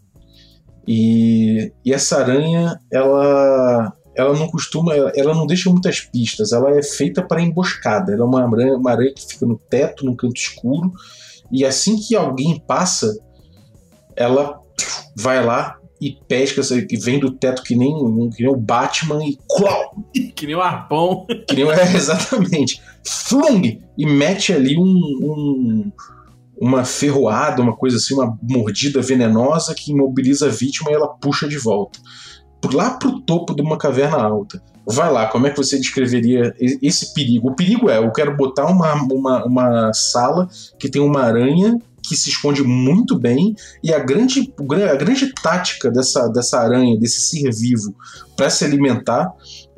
e, 0.88 1.70
e 1.84 1.94
essa 1.94 2.20
aranha 2.22 2.80
ela 2.90 3.94
ela 4.16 4.34
não 4.34 4.48
costuma, 4.48 4.94
ela 4.96 5.36
não 5.36 5.46
deixa 5.46 5.70
muitas 5.70 6.00
pistas, 6.00 6.54
ela 6.54 6.72
é 6.72 6.82
feita 6.82 7.22
para 7.22 7.42
emboscada. 7.42 8.14
Ela 8.14 8.24
é 8.24 8.26
uma 8.26 8.42
aranha, 8.42 8.76
uma 8.76 8.92
aranha 8.92 9.14
que 9.14 9.28
fica 9.28 9.46
no 9.46 9.58
teto, 9.58 10.06
num 10.06 10.16
canto 10.16 10.38
escuro, 10.38 10.92
e 11.52 11.64
assim 11.64 11.98
que 11.98 12.16
alguém 12.16 12.60
passa, 12.60 13.16
ela 14.16 14.60
vai 15.16 15.46
lá 15.46 15.78
e 16.02 16.18
pesca, 16.28 16.62
que 16.88 16.98
vem 16.98 17.20
do 17.20 17.32
teto 17.32 17.62
que 17.62 17.76
nem, 17.76 17.94
que 18.32 18.42
nem 18.42 18.52
o 18.52 18.56
Batman 18.56 19.24
e 19.24 19.38
clau! 19.48 19.94
que 20.36 20.48
nem 20.48 20.56
o 20.56 20.62
arpão. 20.62 21.28
Que 21.48 21.56
nem, 21.56 21.70
é, 21.70 21.94
exatamente. 21.94 22.82
Flung! 23.06 23.82
E 23.96 24.06
mete 24.06 24.52
ali 24.52 24.78
um, 24.80 24.84
um, 24.84 25.92
uma 26.60 26.84
ferroada, 26.84 27.62
uma 27.62 27.76
coisa 27.76 27.98
assim, 27.98 28.14
uma 28.14 28.38
mordida 28.42 29.02
venenosa 29.02 29.76
que 29.76 29.92
imobiliza 29.92 30.48
a 30.48 30.50
vítima 30.52 30.92
e 30.92 30.94
ela 30.94 31.08
puxa 31.08 31.48
de 31.48 31.58
volta 31.58 32.00
lá 32.74 32.92
pro 32.92 33.20
topo 33.22 33.54
de 33.54 33.62
uma 33.62 33.78
caverna 33.78 34.18
alta. 34.18 34.62
Vai 34.86 35.12
lá, 35.12 35.28
como 35.28 35.46
é 35.46 35.50
que 35.50 35.58
você 35.58 35.78
descreveria 35.78 36.56
esse 36.60 37.14
perigo? 37.14 37.50
O 37.50 37.56
perigo 37.56 37.90
é, 37.90 37.98
eu 37.98 38.12
quero 38.12 38.36
botar 38.38 38.66
uma, 38.66 38.94
uma, 38.94 39.46
uma 39.46 39.94
sala 39.94 40.48
que 40.80 40.90
tem 40.90 41.02
uma 41.02 41.22
aranha 41.22 41.78
que 42.02 42.16
se 42.16 42.30
esconde 42.30 42.64
muito 42.64 43.20
bem 43.20 43.54
e 43.84 43.94
a 43.94 44.00
grande, 44.00 44.54
a 44.90 44.96
grande 44.96 45.34
tática 45.34 45.92
dessa, 45.92 46.30
dessa 46.30 46.60
aranha, 46.60 46.98
desse 46.98 47.20
ser 47.20 47.54
vivo, 47.54 47.94
para 48.38 48.50
se 48.50 48.64
alimentar 48.64 49.30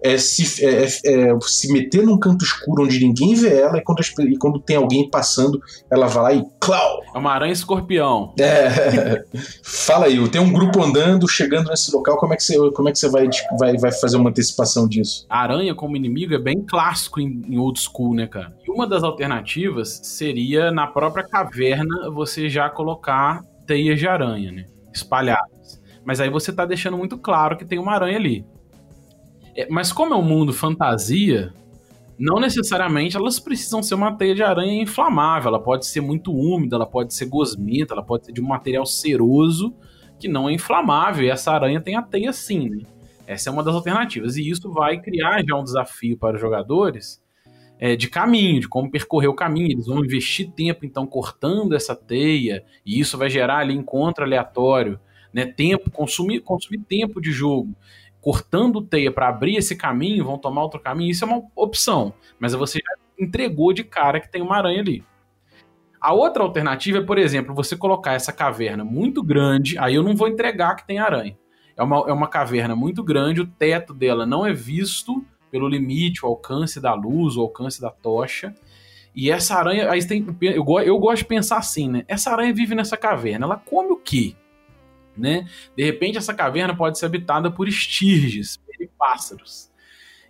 é 0.04 0.18
se, 0.18 0.66
é, 0.66 0.84
é, 0.84 0.86
é, 0.86 1.40
se 1.42 1.72
meter 1.72 2.06
num 2.06 2.18
canto 2.18 2.44
escuro 2.44 2.84
onde 2.84 3.00
ninguém 3.00 3.34
vê 3.36 3.60
ela 3.60 3.78
e 3.78 3.84
quando, 3.84 4.00
e 4.02 4.38
quando 4.38 4.60
tem 4.60 4.76
alguém 4.76 5.10
passando, 5.10 5.60
ela 5.90 6.08
vai 6.08 6.24
lá 6.24 6.34
e 6.34 6.46
clau! 6.60 7.02
É 7.14 7.18
uma 7.18 7.32
aranha 7.32 7.54
escorpião. 7.54 8.34
É. 8.40 9.24
Fala 9.64 10.06
aí, 10.06 10.28
tem 10.30 10.42
um 10.42 10.52
grupo 10.52 10.82
andando, 10.82 11.28
chegando 11.28 11.70
nesse 11.70 11.94
local, 11.94 12.18
como 12.18 12.34
é 12.34 12.38
que 12.38 12.44
você, 12.44 12.72
como 12.72 12.90
é 12.90 12.92
que 12.92 13.00
você 13.00 13.10
vai, 13.10 13.30
vai, 13.58 13.78
vai 13.78 13.92
fazer 13.92 14.18
uma 14.18 14.30
antecipação 14.30 14.88
disso? 14.88 15.26
A 15.30 15.42
aranha 15.42 15.76
como 15.76 15.96
inimigo 15.96 16.34
é 16.34 16.40
bem 16.40 16.64
clássico 16.66 17.20
em, 17.20 17.42
em 17.48 17.58
old 17.58 17.80
school, 17.80 18.14
né, 18.14 18.28
cara? 18.28 18.54
E 18.66 18.72
uma 18.72 18.88
das 18.88 19.04
alternativas 19.04 20.00
seria 20.04 20.72
na 20.72 20.88
própria 20.88 21.28
caverna 21.28 22.10
você 22.12 22.50
já 22.50 22.70
colocar 22.70 23.44
teias 23.66 24.00
de 24.00 24.08
aranha, 24.08 24.52
né? 24.52 24.66
Espalhadas. 24.94 25.80
Mas 26.06 26.20
aí 26.20 26.30
você 26.30 26.52
tá 26.52 26.66
deixando 26.66 26.98
muito 26.98 27.18
claro 27.18 27.58
que 27.58 27.66
tem 27.66 27.78
uma 27.78 27.94
aranha 27.94 28.18
ali. 28.18 28.46
É, 29.60 29.68
mas 29.70 29.92
como 29.92 30.14
é 30.14 30.18
um 30.18 30.22
mundo 30.22 30.54
fantasia, 30.54 31.54
não 32.18 32.40
necessariamente 32.40 33.18
elas 33.18 33.42
precisam 33.42 33.84
ser 33.84 33.94
uma 33.94 34.16
teia 34.16 34.34
de 34.34 34.42
aranha 34.42 34.82
inflamável. 34.82 35.50
Ela 35.50 35.62
pode 35.62 35.86
ser 35.86 36.00
muito 36.00 36.34
úmida, 36.34 36.78
ela 36.78 36.86
pode 36.86 37.14
ser 37.14 37.26
gosmenta, 37.26 37.94
ela 37.94 38.04
pode 38.04 38.26
ser 38.26 38.32
de 38.32 38.40
um 38.40 38.48
material 38.48 38.86
ceroso 38.86 39.76
que 40.18 40.30
não 40.30 40.48
é 40.48 40.54
inflamável. 40.54 41.26
E 41.26 41.30
essa 41.30 41.52
aranha 41.52 41.82
tem 41.82 41.98
a 41.98 42.02
teia 42.02 42.32
sim, 42.32 42.70
né? 42.70 42.84
Essa 43.28 43.50
é 43.50 43.52
uma 43.52 43.62
das 43.62 43.76
alternativas. 43.76 44.38
E 44.38 44.50
isso 44.50 44.72
vai 44.72 44.98
criar 44.98 45.44
já 45.46 45.58
um 45.58 45.64
desafio 45.64 46.18
para 46.18 46.36
os 46.36 46.42
jogadores 46.42 47.22
é, 47.78 47.98
de 47.98 48.10
caminho, 48.10 48.62
de 48.62 48.70
como 48.70 48.90
percorrer 48.90 49.28
o 49.28 49.36
caminho. 49.36 49.74
Eles 49.74 49.88
vão 49.88 50.00
investir 50.06 50.50
tempo, 50.52 50.86
então, 50.86 51.06
cortando 51.06 51.76
essa 51.76 51.94
teia, 51.94 52.64
e 52.86 52.98
isso 52.98 53.18
vai 53.18 53.30
gerar 53.30 53.58
ali 53.58 53.74
encontro 53.74 54.24
aleatório, 54.24 54.98
né? 55.34 55.46
Tempo, 55.46 55.92
consumir, 55.92 56.40
consumir 56.40 56.80
tempo 56.80 57.20
de 57.20 57.34
jogo 57.34 57.76
cortando 58.22 58.82
teia 58.82 59.12
para 59.12 59.30
abrir 59.30 59.56
esse 59.56 59.76
caminho, 59.76 60.26
vão 60.26 60.38
tomar 60.38 60.64
outro 60.64 60.80
caminho, 60.80 61.12
isso 61.12 61.24
é 61.24 61.28
uma 61.28 61.44
opção. 61.56 62.14
Mas 62.40 62.54
você 62.54 62.80
já 62.80 63.24
entregou 63.24 63.74
de 63.74 63.84
cara 63.84 64.20
que 64.20 64.32
tem 64.32 64.42
uma 64.42 64.58
aranha 64.58 64.82
ali. 64.82 65.04
A 66.00 66.14
outra 66.14 66.44
alternativa 66.44 67.00
é, 67.00 67.02
por 67.02 67.18
exemplo, 67.18 67.54
você 67.54 67.76
colocar 67.76 68.14
essa 68.14 68.32
caverna 68.32 68.86
muito 68.86 69.22
grande, 69.22 69.78
aí 69.78 69.96
eu 69.96 70.04
não 70.04 70.16
vou 70.16 70.28
entregar 70.28 70.76
que 70.76 70.88
tem 70.88 70.98
aranha. 70.98 71.38
É 71.76 71.84
uma, 71.84 71.98
é 72.10 72.14
uma 72.14 72.28
caverna 72.28 72.76
muito 72.76 73.04
grande, 73.04 73.42
o 73.42 73.48
teto 73.48 73.94
dela 73.94 74.26
não 74.26 74.46
é 74.46 74.54
visto 74.54 75.24
pelo 75.52 75.68
limite, 75.68 76.26
o 76.26 76.30
alcance 76.30 76.80
da 76.80 76.94
luz, 76.94 77.36
o 77.36 77.42
alcance 77.42 77.82
da 77.82 77.90
tocha. 77.90 78.54
E 79.16 79.30
essa 79.32 79.56
aranha, 79.56 79.90
aí 79.90 80.06
tem, 80.06 80.26
eu, 80.42 80.66
eu 80.80 80.98
gosto 81.00 81.20
de 81.20 81.26
pensar 81.26 81.58
assim, 81.58 81.90
né? 81.90 82.06
Essa 82.08 82.32
aranha 82.32 82.54
vive 82.54 82.76
nessa 82.76 82.96
caverna, 82.96 83.46
ela 83.46 83.58
come 83.58 83.92
o 83.92 83.98
quê? 83.98 84.36
Né? 85.20 85.48
De 85.76 85.84
repente 85.84 86.18
essa 86.18 86.34
caverna 86.34 86.76
pode 86.76 86.98
ser 86.98 87.06
habitada 87.06 87.52
por 87.52 87.68
estirges, 87.68 88.60
pássaros. 88.98 89.70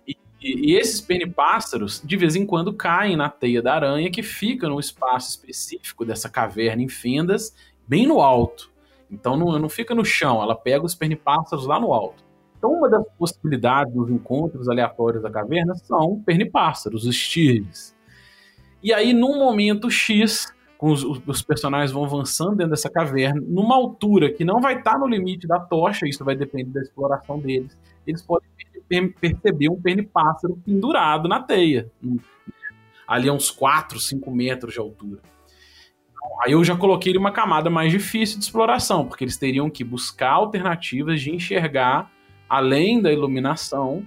E, 0.06 0.16
e, 0.40 0.74
esses 0.74 1.00
pernipássaros, 1.00 2.00
de 2.04 2.16
vez 2.16 2.34
em 2.34 2.46
quando, 2.46 2.72
caem 2.72 3.16
na 3.16 3.28
teia 3.28 3.60
da 3.60 3.74
aranha 3.74 4.10
que 4.10 4.22
fica 4.22 4.68
no 4.68 4.80
espaço 4.80 5.30
específico 5.30 6.04
dessa 6.04 6.28
caverna 6.28 6.82
em 6.82 6.88
fendas, 6.88 7.54
bem 7.86 8.06
no 8.06 8.20
alto. 8.20 8.70
Então 9.10 9.36
não, 9.36 9.58
não 9.58 9.68
fica 9.68 9.94
no 9.94 10.04
chão, 10.04 10.42
ela 10.42 10.54
pega 10.54 10.84
os 10.84 10.94
pernipássaros 10.94 11.66
lá 11.66 11.78
no 11.78 11.92
alto. 11.92 12.24
Então, 12.56 12.74
uma 12.74 12.90
das 12.90 13.02
possibilidades 13.18 13.94
dos 13.94 14.10
encontros 14.10 14.68
aleatórios 14.68 15.22
da 15.22 15.30
caverna 15.30 15.74
são 15.76 16.22
pernipássaros, 16.22 17.04
os 17.04 17.08
estirges. 17.08 17.96
E 18.82 18.92
aí, 18.92 19.14
num 19.14 19.38
momento 19.38 19.90
X, 19.90 20.52
com 20.80 20.90
os, 20.92 21.04
os, 21.04 21.42
personagens 21.42 21.92
vão 21.92 22.06
avançando 22.06 22.56
dentro 22.56 22.70
dessa 22.70 22.88
caverna, 22.88 23.38
numa 23.46 23.74
altura 23.74 24.32
que 24.32 24.46
não 24.46 24.62
vai 24.62 24.78
estar 24.78 24.98
no 24.98 25.06
limite 25.06 25.46
da 25.46 25.60
tocha, 25.60 26.08
isso 26.08 26.24
vai 26.24 26.34
depender 26.34 26.70
da 26.70 26.80
exploração 26.80 27.38
deles, 27.38 27.78
eles 28.06 28.22
podem 28.22 28.48
perceber 29.20 29.68
um 29.68 29.78
pernipássaro 29.78 30.56
pendurado 30.64 31.28
na 31.28 31.42
teia, 31.42 31.92
ali 33.06 33.28
a 33.28 33.32
uns 33.34 33.50
4, 33.50 34.00
5 34.00 34.30
metros 34.30 34.72
de 34.72 34.80
altura. 34.80 35.20
Aí 36.42 36.52
eu 36.52 36.64
já 36.64 36.74
coloquei 36.74 37.14
uma 37.14 37.30
camada 37.30 37.68
mais 37.68 37.92
difícil 37.92 38.38
de 38.38 38.44
exploração, 38.46 39.04
porque 39.04 39.22
eles 39.22 39.36
teriam 39.36 39.68
que 39.68 39.84
buscar 39.84 40.30
alternativas 40.30 41.20
de 41.20 41.30
enxergar 41.30 42.10
além 42.48 43.02
da 43.02 43.12
iluminação. 43.12 44.02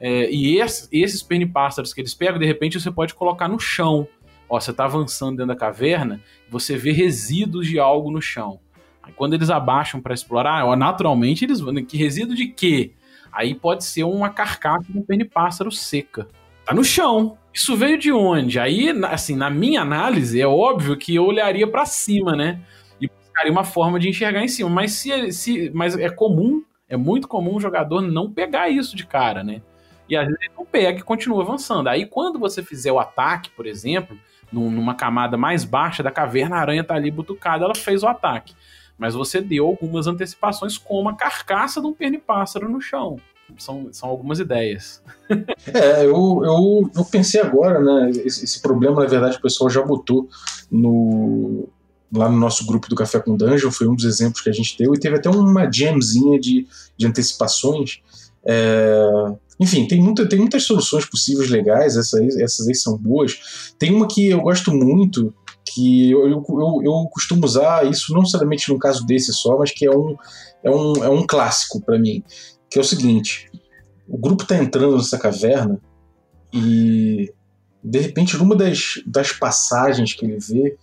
É, 0.00 0.30
e 0.30 0.58
esses, 0.58 0.88
esses 0.90 1.22
pernipássaros 1.22 1.92
que 1.92 2.00
eles 2.00 2.14
pegam, 2.14 2.38
de 2.38 2.46
repente 2.46 2.80
você 2.80 2.90
pode 2.90 3.12
colocar 3.12 3.48
no 3.48 3.60
chão 3.60 4.08
Ó, 4.48 4.60
você 4.60 4.70
está 4.70 4.84
avançando 4.84 5.38
dentro 5.38 5.48
da 5.48 5.56
caverna, 5.56 6.20
você 6.48 6.76
vê 6.76 6.92
resíduos 6.92 7.66
de 7.66 7.78
algo 7.78 8.10
no 8.10 8.22
chão. 8.22 8.60
Aí, 9.02 9.12
quando 9.12 9.34
eles 9.34 9.50
abaixam 9.50 10.00
para 10.00 10.14
explorar, 10.14 10.64
ó, 10.64 10.76
naturalmente 10.76 11.44
eles 11.44 11.60
vão. 11.60 11.74
Que 11.84 11.96
resíduo 11.96 12.34
de 12.34 12.48
quê? 12.48 12.92
Aí 13.32 13.54
pode 13.54 13.84
ser 13.84 14.04
uma 14.04 14.30
carcaça 14.30 14.90
de 14.90 14.98
um 14.98 15.02
pernipássaro 15.02 15.70
seca. 15.70 16.26
Tá 16.64 16.74
no 16.74 16.82
chão. 16.82 17.38
Isso 17.52 17.76
veio 17.76 17.96
de 17.96 18.12
onde? 18.12 18.58
Aí, 18.58 18.90
assim, 19.04 19.36
na 19.36 19.48
minha 19.48 19.82
análise, 19.82 20.40
é 20.40 20.46
óbvio 20.46 20.96
que 20.96 21.14
eu 21.14 21.24
olharia 21.24 21.66
para 21.66 21.86
cima, 21.86 22.34
né? 22.34 22.60
E 23.00 23.08
buscaria 23.08 23.52
uma 23.52 23.64
forma 23.64 24.00
de 24.00 24.08
enxergar 24.08 24.42
em 24.42 24.48
cima. 24.48 24.68
Mas 24.68 24.92
se, 24.92 25.32
se 25.32 25.70
mas 25.72 25.96
é 25.96 26.08
comum, 26.08 26.62
é 26.88 26.96
muito 26.96 27.28
comum 27.28 27.56
o 27.56 27.60
jogador 27.60 28.00
não 28.00 28.30
pegar 28.30 28.68
isso 28.68 28.96
de 28.96 29.06
cara, 29.06 29.44
né? 29.44 29.62
E 30.08 30.16
às 30.16 30.26
vezes 30.26 30.40
ele 30.40 30.52
não 30.56 30.64
pega 30.64 30.98
e 30.98 31.02
continua 31.02 31.42
avançando. 31.42 31.88
Aí 31.88 32.06
quando 32.06 32.38
você 32.38 32.62
fizer 32.62 32.92
o 32.92 32.98
ataque, 32.98 33.50
por 33.50 33.66
exemplo, 33.66 34.18
numa 34.52 34.94
camada 34.94 35.36
mais 35.36 35.64
baixa 35.64 36.02
da 36.02 36.10
caverna, 36.10 36.56
a 36.56 36.60
aranha 36.60 36.84
tá 36.84 36.94
ali 36.94 37.10
butucada, 37.10 37.64
ela 37.64 37.74
fez 37.74 38.02
o 38.02 38.06
ataque. 38.06 38.54
Mas 38.98 39.14
você 39.14 39.40
deu 39.40 39.66
algumas 39.66 40.06
antecipações, 40.06 40.78
como 40.78 41.08
a 41.08 41.14
carcaça 41.14 41.80
de 41.80 41.86
um 41.86 41.92
pernipássaro 41.92 42.68
no 42.68 42.80
chão. 42.80 43.20
São, 43.58 43.88
são 43.92 44.08
algumas 44.08 44.40
ideias. 44.40 45.02
é, 45.72 46.04
eu, 46.04 46.42
eu, 46.44 46.90
eu 46.94 47.04
pensei 47.04 47.40
agora, 47.40 47.80
né? 47.80 48.10
Esse, 48.24 48.44
esse, 48.44 48.60
problema, 48.60 49.02
na 49.02 49.08
verdade, 49.08 49.36
o 49.36 49.42
pessoal 49.42 49.70
já 49.70 49.82
botou 49.82 50.28
no, 50.70 51.68
lá 52.12 52.28
no 52.28 52.36
nosso 52.36 52.66
grupo 52.66 52.88
do 52.88 52.96
Café 52.96 53.20
com 53.20 53.36
Dungeon, 53.36 53.70
foi 53.70 53.86
um 53.86 53.94
dos 53.94 54.04
exemplos 54.04 54.42
que 54.42 54.50
a 54.50 54.52
gente 54.52 54.76
deu, 54.76 54.94
e 54.94 54.98
teve 54.98 55.16
até 55.16 55.30
uma 55.30 55.70
jamzinha 55.70 56.40
de, 56.40 56.66
de 56.96 57.06
antecipações. 57.06 58.00
É, 58.48 59.34
enfim, 59.58 59.86
tem, 59.86 60.00
muita, 60.00 60.28
tem 60.28 60.38
muitas 60.38 60.64
soluções 60.64 61.04
possíveis 61.06 61.50
legais, 61.50 61.96
essas, 61.96 62.36
essas 62.36 62.68
aí 62.68 62.74
são 62.74 62.96
boas. 62.96 63.74
Tem 63.78 63.92
uma 63.92 64.06
que 64.06 64.28
eu 64.28 64.40
gosto 64.40 64.72
muito, 64.72 65.34
que 65.64 66.10
eu, 66.10 66.28
eu, 66.28 66.44
eu, 66.48 66.80
eu 66.84 67.08
costumo 67.10 67.44
usar 67.44 67.86
isso 67.86 68.12
não 68.12 68.20
necessariamente 68.20 68.70
no 68.72 68.78
caso 68.78 69.04
desse 69.04 69.32
só, 69.32 69.58
mas 69.58 69.72
que 69.72 69.86
é 69.86 69.90
um, 69.90 70.16
é 70.62 70.70
um, 70.70 71.04
é 71.04 71.08
um 71.08 71.26
clássico 71.26 71.80
para 71.80 71.98
mim, 71.98 72.22
que 72.70 72.78
é 72.78 72.80
o 72.80 72.84
seguinte, 72.84 73.50
o 74.08 74.16
grupo 74.16 74.42
está 74.42 74.56
entrando 74.56 74.96
nessa 74.96 75.18
caverna 75.18 75.80
e 76.52 77.32
de 77.82 77.98
repente 77.98 78.36
numa 78.36 78.54
das, 78.54 79.02
das 79.06 79.32
passagens 79.32 80.12
que 80.12 80.24
ele 80.24 80.38
vê, 80.38 80.76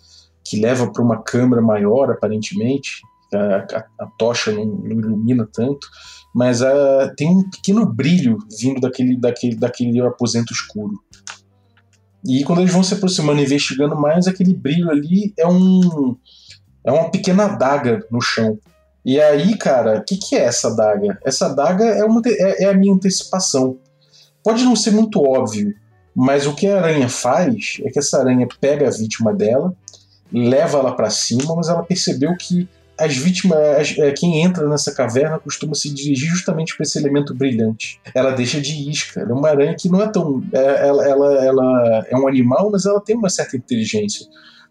que 0.43 0.59
leva 0.59 0.91
para 0.91 1.01
uma 1.01 1.21
câmera 1.21 1.61
maior 1.61 2.11
aparentemente, 2.11 3.01
a, 3.33 3.77
a, 3.77 4.05
a 4.05 4.07
tocha 4.17 4.51
não, 4.51 4.65
não 4.65 4.99
ilumina 4.99 5.47
tanto, 5.51 5.87
mas 6.33 6.61
uh, 6.61 7.13
tem 7.15 7.29
um 7.29 7.49
pequeno 7.49 7.85
brilho 7.85 8.37
vindo 8.59 8.81
daquele, 8.81 9.15
daquele, 9.15 9.55
daquele 9.55 10.01
aposento 10.01 10.51
escuro. 10.51 10.93
E 12.25 12.43
quando 12.43 12.61
eles 12.61 12.73
vão 12.73 12.83
se 12.83 12.93
aproximando 12.93 13.39
e 13.39 13.43
investigando 13.43 13.99
mais, 13.99 14.27
aquele 14.27 14.53
brilho 14.53 14.89
ali 14.89 15.33
é 15.37 15.47
um 15.47 16.15
é 16.85 16.91
uma 16.91 17.09
pequena 17.09 17.45
adaga 17.45 18.05
no 18.11 18.19
chão. 18.19 18.57
E 19.05 19.19
aí, 19.19 19.57
cara, 19.57 19.99
o 19.99 20.03
que, 20.03 20.17
que 20.17 20.35
é 20.35 20.45
essa 20.45 20.69
adaga? 20.69 21.17
Essa 21.23 21.47
adaga 21.47 21.83
é, 21.85 22.03
uma, 22.03 22.21
é, 22.25 22.63
é 22.63 22.69
a 22.69 22.73
minha 22.73 22.93
antecipação. 22.93 23.77
Pode 24.43 24.63
não 24.63 24.75
ser 24.75 24.91
muito 24.91 25.21
óbvio, 25.21 25.73
mas 26.15 26.45
o 26.45 26.53
que 26.53 26.67
a 26.67 26.77
aranha 26.77 27.09
faz 27.09 27.77
é 27.83 27.89
que 27.89 27.99
essa 27.99 28.19
aranha 28.19 28.47
pega 28.59 28.87
a 28.87 28.91
vítima 28.91 29.33
dela, 29.33 29.73
leva 30.31 30.79
ela 30.79 30.95
para 30.95 31.09
cima, 31.09 31.55
mas 31.55 31.67
ela 31.67 31.83
percebeu 31.83 32.35
que 32.37 32.67
as 32.97 33.15
vítimas, 33.15 33.57
as, 33.57 33.97
é, 33.97 34.11
quem 34.11 34.41
entra 34.41 34.67
nessa 34.67 34.93
caverna 34.93 35.39
costuma 35.39 35.73
se 35.73 35.93
dirigir 35.93 36.29
justamente 36.29 36.75
para 36.75 36.83
esse 36.83 36.97
elemento 36.97 37.33
brilhante. 37.33 37.99
Ela 38.13 38.31
deixa 38.31 38.61
de 38.61 38.89
isca. 38.89 39.21
Ela 39.21 39.31
é 39.31 39.33
uma 39.33 39.49
aranha 39.49 39.75
que 39.75 39.89
não 39.89 40.01
é 40.01 40.11
tão. 40.11 40.43
É, 40.51 40.87
ela, 40.87 41.07
ela, 41.07 41.45
ela 41.45 42.05
é 42.09 42.15
um 42.15 42.27
animal, 42.27 42.69
mas 42.71 42.85
ela 42.85 43.01
tem 43.01 43.15
uma 43.15 43.29
certa 43.29 43.57
inteligência. 43.57 44.27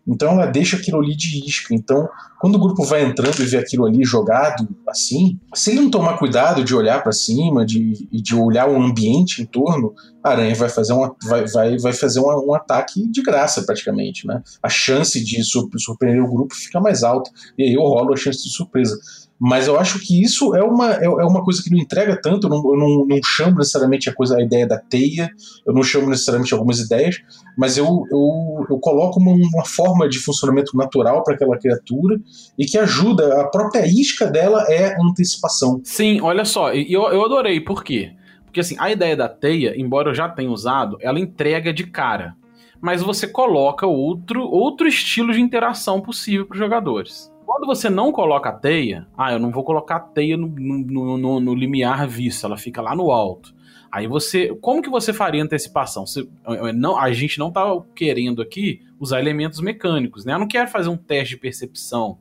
Então 0.06 0.32
ela 0.32 0.46
deixa 0.46 0.76
aquilo 0.76 1.00
ali 1.00 1.16
de 1.16 1.46
isca. 1.46 1.74
Então, 1.74 2.08
quando 2.40 2.56
o 2.56 2.58
grupo 2.58 2.84
vai 2.84 3.04
entrando 3.04 3.40
e 3.40 3.46
vê 3.46 3.56
aquilo 3.56 3.86
ali 3.86 4.04
jogado 4.04 4.68
assim, 4.88 5.38
se 5.54 5.70
ele 5.70 5.80
não 5.80 5.90
tomar 5.90 6.18
cuidado 6.18 6.64
de 6.64 6.74
olhar 6.74 7.02
para 7.02 7.12
cima, 7.12 7.64
de, 7.64 8.08
de 8.10 8.34
olhar 8.34 8.68
o 8.68 8.76
ambiente 8.76 9.42
em 9.42 9.46
torno, 9.46 9.94
a 10.24 10.30
aranha 10.30 10.54
vai 10.54 10.68
fazer, 10.68 10.92
uma, 10.92 11.14
vai, 11.24 11.46
vai, 11.46 11.78
vai 11.78 11.92
fazer 11.92 12.20
uma, 12.20 12.36
um 12.44 12.54
ataque 12.54 13.08
de 13.08 13.22
graça, 13.22 13.62
praticamente. 13.62 14.26
Né? 14.26 14.42
A 14.62 14.68
chance 14.68 15.22
de 15.22 15.42
surpreender 15.44 16.22
o 16.22 16.30
grupo 16.30 16.54
fica 16.54 16.80
mais 16.80 17.02
alta. 17.02 17.30
E 17.56 17.62
aí 17.62 17.74
eu 17.74 17.82
rolo 17.82 18.12
a 18.12 18.16
chance 18.16 18.42
de 18.42 18.52
surpresa. 18.52 18.98
Mas 19.44 19.66
eu 19.66 19.76
acho 19.76 19.98
que 19.98 20.22
isso 20.22 20.54
é 20.54 20.62
uma, 20.62 20.92
é, 20.92 21.04
é 21.04 21.24
uma 21.24 21.42
coisa 21.42 21.60
que 21.60 21.68
não 21.68 21.76
entrega 21.76 22.16
tanto, 22.22 22.46
eu 22.46 22.50
não, 22.50 22.58
eu 22.58 22.78
não, 22.78 23.06
não 23.08 23.20
chamo 23.24 23.58
necessariamente 23.58 24.08
a 24.08 24.14
coisa 24.14 24.36
a 24.36 24.40
ideia 24.40 24.68
da 24.68 24.78
teia, 24.78 25.28
eu 25.66 25.74
não 25.74 25.82
chamo 25.82 26.08
necessariamente 26.08 26.54
algumas 26.54 26.78
ideias, 26.78 27.16
mas 27.58 27.76
eu, 27.76 27.84
eu, 27.84 28.66
eu 28.70 28.78
coloco 28.78 29.18
uma, 29.18 29.32
uma 29.32 29.64
forma 29.64 30.08
de 30.08 30.20
funcionamento 30.20 30.76
natural 30.76 31.24
para 31.24 31.34
aquela 31.34 31.58
criatura 31.58 32.20
e 32.56 32.64
que 32.64 32.78
ajuda, 32.78 33.40
a 33.40 33.48
própria 33.48 33.84
isca 33.84 34.26
dela 34.26 34.64
é 34.68 34.94
antecipação. 35.02 35.80
Sim, 35.82 36.20
olha 36.20 36.44
só, 36.44 36.72
eu, 36.72 37.02
eu 37.08 37.24
adorei, 37.24 37.60
por 37.60 37.82
quê? 37.82 38.12
Porque 38.44 38.60
assim, 38.60 38.76
a 38.78 38.92
ideia 38.92 39.16
da 39.16 39.28
teia, 39.28 39.74
embora 39.76 40.10
eu 40.10 40.14
já 40.14 40.28
tenha 40.28 40.52
usado, 40.52 40.98
ela 41.00 41.18
entrega 41.18 41.72
de 41.72 41.84
cara. 41.84 42.36
Mas 42.80 43.02
você 43.02 43.26
coloca 43.26 43.88
outro, 43.88 44.42
outro 44.42 44.86
estilo 44.86 45.32
de 45.32 45.40
interação 45.40 46.00
possível 46.00 46.46
para 46.46 46.54
os 46.54 46.58
jogadores. 46.60 47.31
Quando 47.52 47.66
você 47.66 47.90
não 47.90 48.10
coloca 48.10 48.48
a 48.48 48.52
teia, 48.54 49.06
ah, 49.14 49.30
eu 49.30 49.38
não 49.38 49.50
vou 49.50 49.62
colocar 49.62 49.96
a 49.96 50.00
teia 50.00 50.38
no, 50.38 50.48
no, 50.48 51.18
no, 51.18 51.38
no 51.38 51.54
limiar 51.54 52.08
visto, 52.08 52.46
ela 52.46 52.56
fica 52.56 52.80
lá 52.80 52.96
no 52.96 53.12
alto. 53.12 53.54
Aí 53.92 54.06
você, 54.06 54.56
como 54.62 54.80
que 54.80 54.88
você 54.88 55.12
faria 55.12 55.42
antecipação? 55.42 56.06
Você, 56.06 56.26
não, 56.74 56.98
a 56.98 57.12
gente 57.12 57.38
não 57.38 57.52
tá 57.52 57.62
querendo 57.94 58.40
aqui 58.40 58.80
usar 58.98 59.20
elementos 59.20 59.60
mecânicos, 59.60 60.24
né? 60.24 60.32
Eu 60.32 60.38
não 60.38 60.48
quero 60.48 60.70
fazer 60.70 60.88
um 60.88 60.96
teste 60.96 61.34
de 61.34 61.42
percepção 61.42 62.16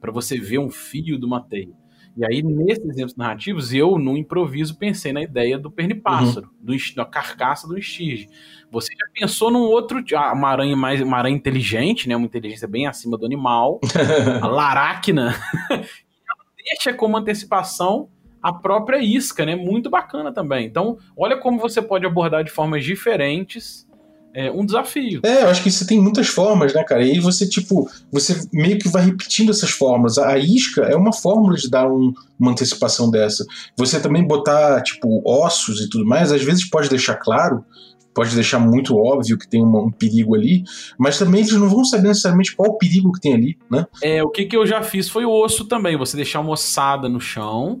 para 0.00 0.12
você 0.12 0.38
ver 0.38 0.58
um 0.58 0.70
fio 0.70 1.18
de 1.18 1.26
uma 1.26 1.40
teia. 1.40 1.74
E 2.16 2.24
aí, 2.24 2.42
nesses 2.42 2.84
exemplos 2.84 3.16
narrativos, 3.16 3.72
eu, 3.72 3.98
no 3.98 4.16
improviso, 4.16 4.76
pensei 4.76 5.12
na 5.12 5.22
ideia 5.22 5.58
do 5.58 5.70
pernipássaro, 5.70 6.50
uhum. 6.60 6.76
do, 6.76 6.94
da 6.96 7.04
carcaça 7.04 7.68
do 7.68 7.78
estige. 7.78 8.28
Você 8.70 8.92
já 8.94 9.06
pensou 9.12 9.50
num 9.50 9.62
outro. 9.62 10.02
Ah, 10.14 10.32
uma 10.32 10.48
aranha 10.48 10.76
mais. 10.76 11.00
Uma 11.00 11.18
aranha 11.18 11.36
inteligente, 11.36 12.08
né? 12.08 12.16
Uma 12.16 12.26
inteligência 12.26 12.68
bem 12.68 12.86
acima 12.86 13.16
do 13.16 13.26
animal. 13.26 13.80
a 14.42 14.46
laracna. 14.48 15.34
deixa 16.64 16.92
como 16.92 17.16
antecipação 17.16 18.08
a 18.42 18.52
própria 18.52 18.98
isca, 18.98 19.44
né? 19.44 19.54
Muito 19.54 19.90
bacana 19.90 20.32
também. 20.32 20.66
Então, 20.66 20.98
olha 21.16 21.36
como 21.36 21.58
você 21.58 21.82
pode 21.82 22.06
abordar 22.06 22.42
de 22.42 22.50
formas 22.50 22.84
diferentes 22.84 23.86
é 24.34 24.50
um 24.50 24.64
desafio. 24.64 25.20
É, 25.24 25.42
eu 25.42 25.48
acho 25.48 25.62
que 25.62 25.70
você 25.70 25.86
tem 25.86 26.00
muitas 26.00 26.28
formas, 26.28 26.72
né, 26.72 26.84
cara? 26.84 27.04
E 27.04 27.12
aí 27.12 27.20
você, 27.20 27.48
tipo, 27.48 27.88
você 28.12 28.40
meio 28.52 28.78
que 28.78 28.88
vai 28.88 29.04
repetindo 29.04 29.50
essas 29.50 29.70
fórmulas. 29.70 30.18
A 30.18 30.38
isca 30.38 30.82
é 30.82 30.94
uma 30.94 31.12
fórmula 31.12 31.56
de 31.56 31.68
dar 31.68 31.90
um, 31.90 32.12
uma 32.38 32.52
antecipação 32.52 33.10
dessa. 33.10 33.44
Você 33.76 34.00
também 34.00 34.26
botar, 34.26 34.82
tipo, 34.82 35.22
ossos 35.24 35.80
e 35.80 35.88
tudo 35.88 36.06
mais, 36.06 36.30
às 36.30 36.42
vezes 36.42 36.68
pode 36.68 36.88
deixar 36.88 37.16
claro, 37.16 37.64
pode 38.14 38.34
deixar 38.34 38.58
muito 38.58 38.96
óbvio 38.96 39.38
que 39.38 39.48
tem 39.48 39.64
um, 39.64 39.86
um, 39.86 39.90
perigo 39.90 40.34
ali, 40.34 40.62
mas 40.98 41.18
também 41.18 41.40
eles 41.40 41.52
não 41.52 41.68
vão 41.68 41.84
saber 41.84 42.08
necessariamente 42.08 42.54
qual 42.54 42.70
o 42.70 42.78
perigo 42.78 43.12
que 43.12 43.20
tem 43.20 43.34
ali, 43.34 43.58
né? 43.70 43.86
É, 44.02 44.22
o 44.22 44.28
que, 44.28 44.46
que 44.46 44.56
eu 44.56 44.66
já 44.66 44.82
fiz 44.82 45.08
foi 45.08 45.24
o 45.24 45.30
osso 45.30 45.64
também, 45.64 45.96
você 45.96 46.16
deixar 46.16 46.40
uma 46.40 46.52
ossada 46.52 47.08
no 47.08 47.20
chão. 47.20 47.80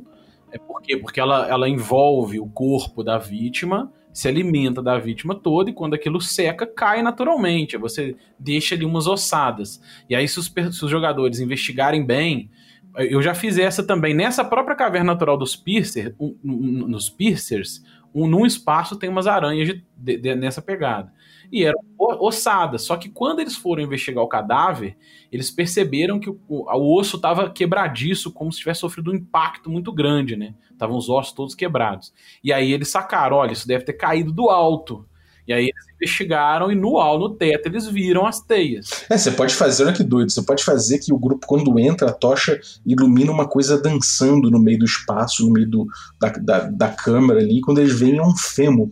É 0.52 0.58
por 0.58 0.82
quê? 0.82 0.96
Porque 0.96 1.20
ela, 1.20 1.48
ela 1.48 1.68
envolve 1.68 2.40
o 2.40 2.46
corpo 2.46 3.04
da 3.04 3.18
vítima 3.18 3.92
se 4.12 4.28
alimenta 4.28 4.82
da 4.82 4.98
vítima 4.98 5.34
toda 5.34 5.70
e 5.70 5.72
quando 5.72 5.94
aquilo 5.94 6.20
seca, 6.20 6.66
cai 6.66 7.02
naturalmente. 7.02 7.76
Você 7.76 8.16
deixa 8.38 8.74
ali 8.74 8.84
umas 8.84 9.06
ossadas. 9.06 9.80
E 10.08 10.14
aí, 10.14 10.26
se 10.26 10.38
os, 10.38 10.46
se 10.46 10.84
os 10.84 10.90
jogadores 10.90 11.40
investigarem 11.40 12.04
bem, 12.04 12.50
eu 12.96 13.22
já 13.22 13.34
fiz 13.34 13.58
essa 13.58 13.82
também. 13.82 14.14
Nessa 14.14 14.44
própria 14.44 14.76
caverna 14.76 15.12
natural 15.12 15.36
dos 15.36 15.54
piercers, 15.54 16.14
um, 16.18 16.36
um, 16.44 16.88
nos 16.88 17.08
piercers, 17.08 17.84
um, 18.14 18.26
num 18.26 18.44
espaço 18.44 18.96
tem 18.96 19.08
umas 19.08 19.26
aranhas 19.26 19.68
de, 19.68 19.84
de, 19.96 20.16
de, 20.16 20.34
nessa 20.34 20.60
pegada. 20.60 21.12
E 21.52 21.64
eram 21.64 21.80
ossadas. 21.98 22.82
Só 22.82 22.96
que 22.96 23.08
quando 23.08 23.40
eles 23.40 23.56
foram 23.56 23.82
investigar 23.82 24.22
o 24.22 24.28
cadáver, 24.28 24.96
eles 25.30 25.50
perceberam 25.50 26.18
que 26.18 26.30
o, 26.30 26.38
o 26.48 26.98
osso 26.98 27.16
estava 27.16 27.50
quebradiço, 27.50 28.32
como 28.32 28.52
se 28.52 28.58
tivesse 28.58 28.80
sofrido 28.80 29.10
um 29.10 29.14
impacto 29.14 29.70
muito 29.70 29.92
grande, 29.92 30.36
né? 30.36 30.54
Estavam 30.80 30.96
os 30.96 31.10
ossos 31.10 31.34
todos 31.34 31.54
quebrados. 31.54 32.10
E 32.42 32.54
aí 32.54 32.72
eles 32.72 32.88
sacaram: 32.88 33.36
olha, 33.36 33.52
isso 33.52 33.68
deve 33.68 33.84
ter 33.84 33.92
caído 33.92 34.32
do 34.32 34.48
alto. 34.48 35.04
E 35.46 35.52
aí 35.52 35.64
eles 35.64 35.84
investigaram 35.96 36.72
e 36.72 36.74
no 36.74 36.98
al, 36.98 37.18
no 37.18 37.34
teto, 37.34 37.66
eles 37.66 37.86
viram 37.86 38.26
as 38.26 38.40
teias. 38.40 39.04
É, 39.10 39.18
você 39.18 39.30
pode 39.30 39.54
fazer, 39.54 39.84
olha 39.84 39.92
que 39.92 40.04
doido, 40.04 40.30
você 40.30 40.40
pode 40.42 40.64
fazer 40.64 41.00
que 41.00 41.12
o 41.12 41.18
grupo, 41.18 41.46
quando 41.46 41.78
entra, 41.78 42.08
a 42.08 42.12
tocha 42.12 42.58
ilumina 42.86 43.30
uma 43.30 43.46
coisa 43.46 43.80
dançando 43.80 44.50
no 44.50 44.58
meio 44.58 44.78
do 44.78 44.84
espaço, 44.84 45.44
no 45.44 45.52
meio 45.52 45.68
do, 45.68 45.86
da, 46.18 46.28
da, 46.28 46.70
da 46.70 46.88
câmera 46.88 47.40
ali, 47.40 47.60
quando 47.60 47.78
eles 47.78 47.98
veem 47.98 48.18
é 48.18 48.22
um 48.22 48.36
fêmur. 48.36 48.90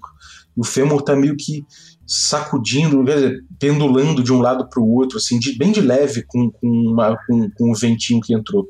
E 0.57 0.61
o 0.61 0.65
fêmur 0.65 1.01
tá 1.01 1.17
meio 1.17 1.37
que 1.37 1.65
sacudindo, 2.07 3.03
pendulando 3.59 4.23
de 4.23 4.33
um 4.33 4.41
lado 4.41 4.69
para 4.69 4.83
o 4.83 4.91
outro, 4.91 5.17
assim, 5.17 5.39
de, 5.39 5.57
bem 5.57 5.73
de 5.73 5.81
leve 5.81 6.25
com, 6.27 6.51
com, 6.51 6.67
uma, 6.67 7.17
com, 7.27 7.51
com 7.57 7.71
o 7.71 7.75
ventinho 7.75 8.21
que 8.21 8.35
entrou. 8.35 8.67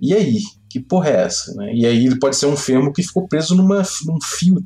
E 0.00 0.12
aí? 0.14 0.38
Que 0.68 0.80
porra 0.80 1.08
é 1.08 1.22
essa? 1.22 1.54
Né? 1.54 1.72
E 1.74 1.86
aí 1.86 2.06
ele 2.06 2.18
pode 2.18 2.36
ser 2.36 2.46
um 2.46 2.56
fêmur 2.56 2.92
que 2.92 3.02
ficou 3.02 3.26
preso 3.26 3.54
numa, 3.54 3.82
num 4.06 4.18
fio 4.22 4.62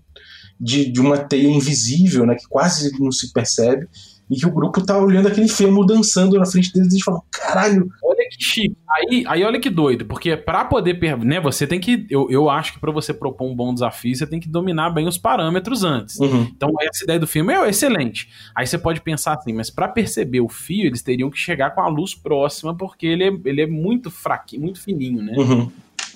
de, 0.63 0.91
de 0.91 1.01
uma 1.01 1.19
teia 1.19 1.49
invisível, 1.49 2.25
né, 2.25 2.37
que 2.37 2.47
quase 2.49 2.93
não 3.01 3.11
se 3.11 3.33
percebe, 3.33 3.89
e 4.31 4.37
que 4.37 4.47
o 4.47 4.51
grupo 4.51 4.81
tá 4.81 4.97
olhando 4.97 5.29
aquele 5.29 5.49
fêmur 5.49 5.85
dançando 5.85 6.39
na 6.39 6.47
frente 6.47 6.73
deles 6.73 6.95
e 6.95 7.03
falam, 7.03 7.23
caralho. 7.31 7.91
Olha 8.03 8.29
que 8.31 8.43
chique. 8.43 8.77
Aí, 8.89 9.25
aí 9.27 9.45
olha 9.45 9.61
que 9.61 9.69
doido, 9.69 10.07
porque 10.07 10.37
para 10.37 10.65
poder, 10.65 10.99
né, 11.19 11.41
você 11.41 11.67
tem 11.67 11.81
que, 11.81 12.07
eu, 12.09 12.31
eu 12.31 12.49
acho 12.49 12.75
que 12.75 12.81
para 12.81 12.93
você 12.93 13.13
propor 13.13 13.51
um 13.51 13.55
bom 13.55 13.75
desafio, 13.75 14.15
você 14.15 14.27
tem 14.27 14.39
que 14.41 14.49
dominar 14.49 14.91
bem 14.91 15.07
os 15.07 15.19
parâmetros 15.19 15.83
antes. 15.83 16.19
Uhum. 16.19 16.43
Então 16.45 16.71
essa 16.81 17.05
ideia 17.05 17.19
do 17.19 17.27
filme 17.27 17.53
é 17.53 17.69
excelente. 17.69 18.29
Aí 18.55 18.67
você 18.67 18.79
pode 18.79 19.01
pensar 19.01 19.35
assim, 19.35 19.53
mas 19.53 19.69
para 19.69 19.89
perceber 19.89 20.41
o 20.41 20.49
fio, 20.49 20.87
eles 20.87 21.03
teriam 21.03 21.29
que 21.29 21.39
chegar 21.39 21.75
com 21.75 21.83
a 21.83 21.89
luz 21.89 22.15
próxima, 22.15 22.75
porque 22.75 23.07
ele 23.07 23.25
é, 23.25 23.33
ele 23.45 23.63
é 23.63 23.67
muito 23.67 24.11
fraquinho, 24.11 24.63
muito 24.63 24.81
fininho, 24.81 25.23
né? 25.23 25.35
Uhum. 25.37 25.71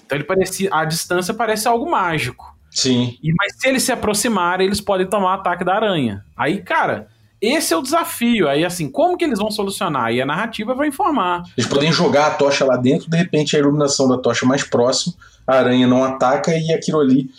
Então 0.07 0.17
ele 0.17 0.25
parecia, 0.25 0.71
a 0.73 0.85
distância 0.85 1.35
parece 1.35 1.69
algo 1.69 1.91
mágico. 1.91 2.57
Sim. 2.71 3.19
E, 3.23 3.33
mas 3.37 3.55
se 3.59 3.69
eles 3.69 3.83
se 3.83 3.93
aproximarem, 3.93 4.67
eles 4.67 4.81
podem 4.81 5.07
tomar 5.07 5.37
o 5.37 5.41
ataque 5.41 5.65
da 5.65 5.75
aranha. 5.75 6.25
Aí, 6.37 6.63
cara, 6.63 7.09
esse 7.41 7.73
é 7.73 7.77
o 7.77 7.83
desafio. 7.83 8.49
Aí, 8.49 8.65
assim, 8.65 8.91
como 8.91 9.17
que 9.17 9.25
eles 9.25 9.39
vão 9.39 9.51
solucionar? 9.51 10.13
E 10.13 10.21
a 10.21 10.27
narrativa 10.27 10.75
vai 10.75 10.89
informar. 10.89 11.43
Eles 11.57 11.69
podem 11.69 11.93
jogar 11.93 12.27
a 12.27 12.31
tocha 12.31 12.65
lá 12.65 12.77
dentro, 12.77 13.11
de 13.11 13.17
repente 13.17 13.57
a 13.57 13.59
iluminação 13.59 14.09
da 14.09 14.19
tocha 14.19 14.47
mais 14.47 14.63
próximo, 14.63 15.15
a 15.47 15.57
aranha 15.57 15.87
não 15.87 16.05
ataca 16.05 16.53
e 16.57 16.73
aquilo 16.73 17.01
ali 17.01 17.31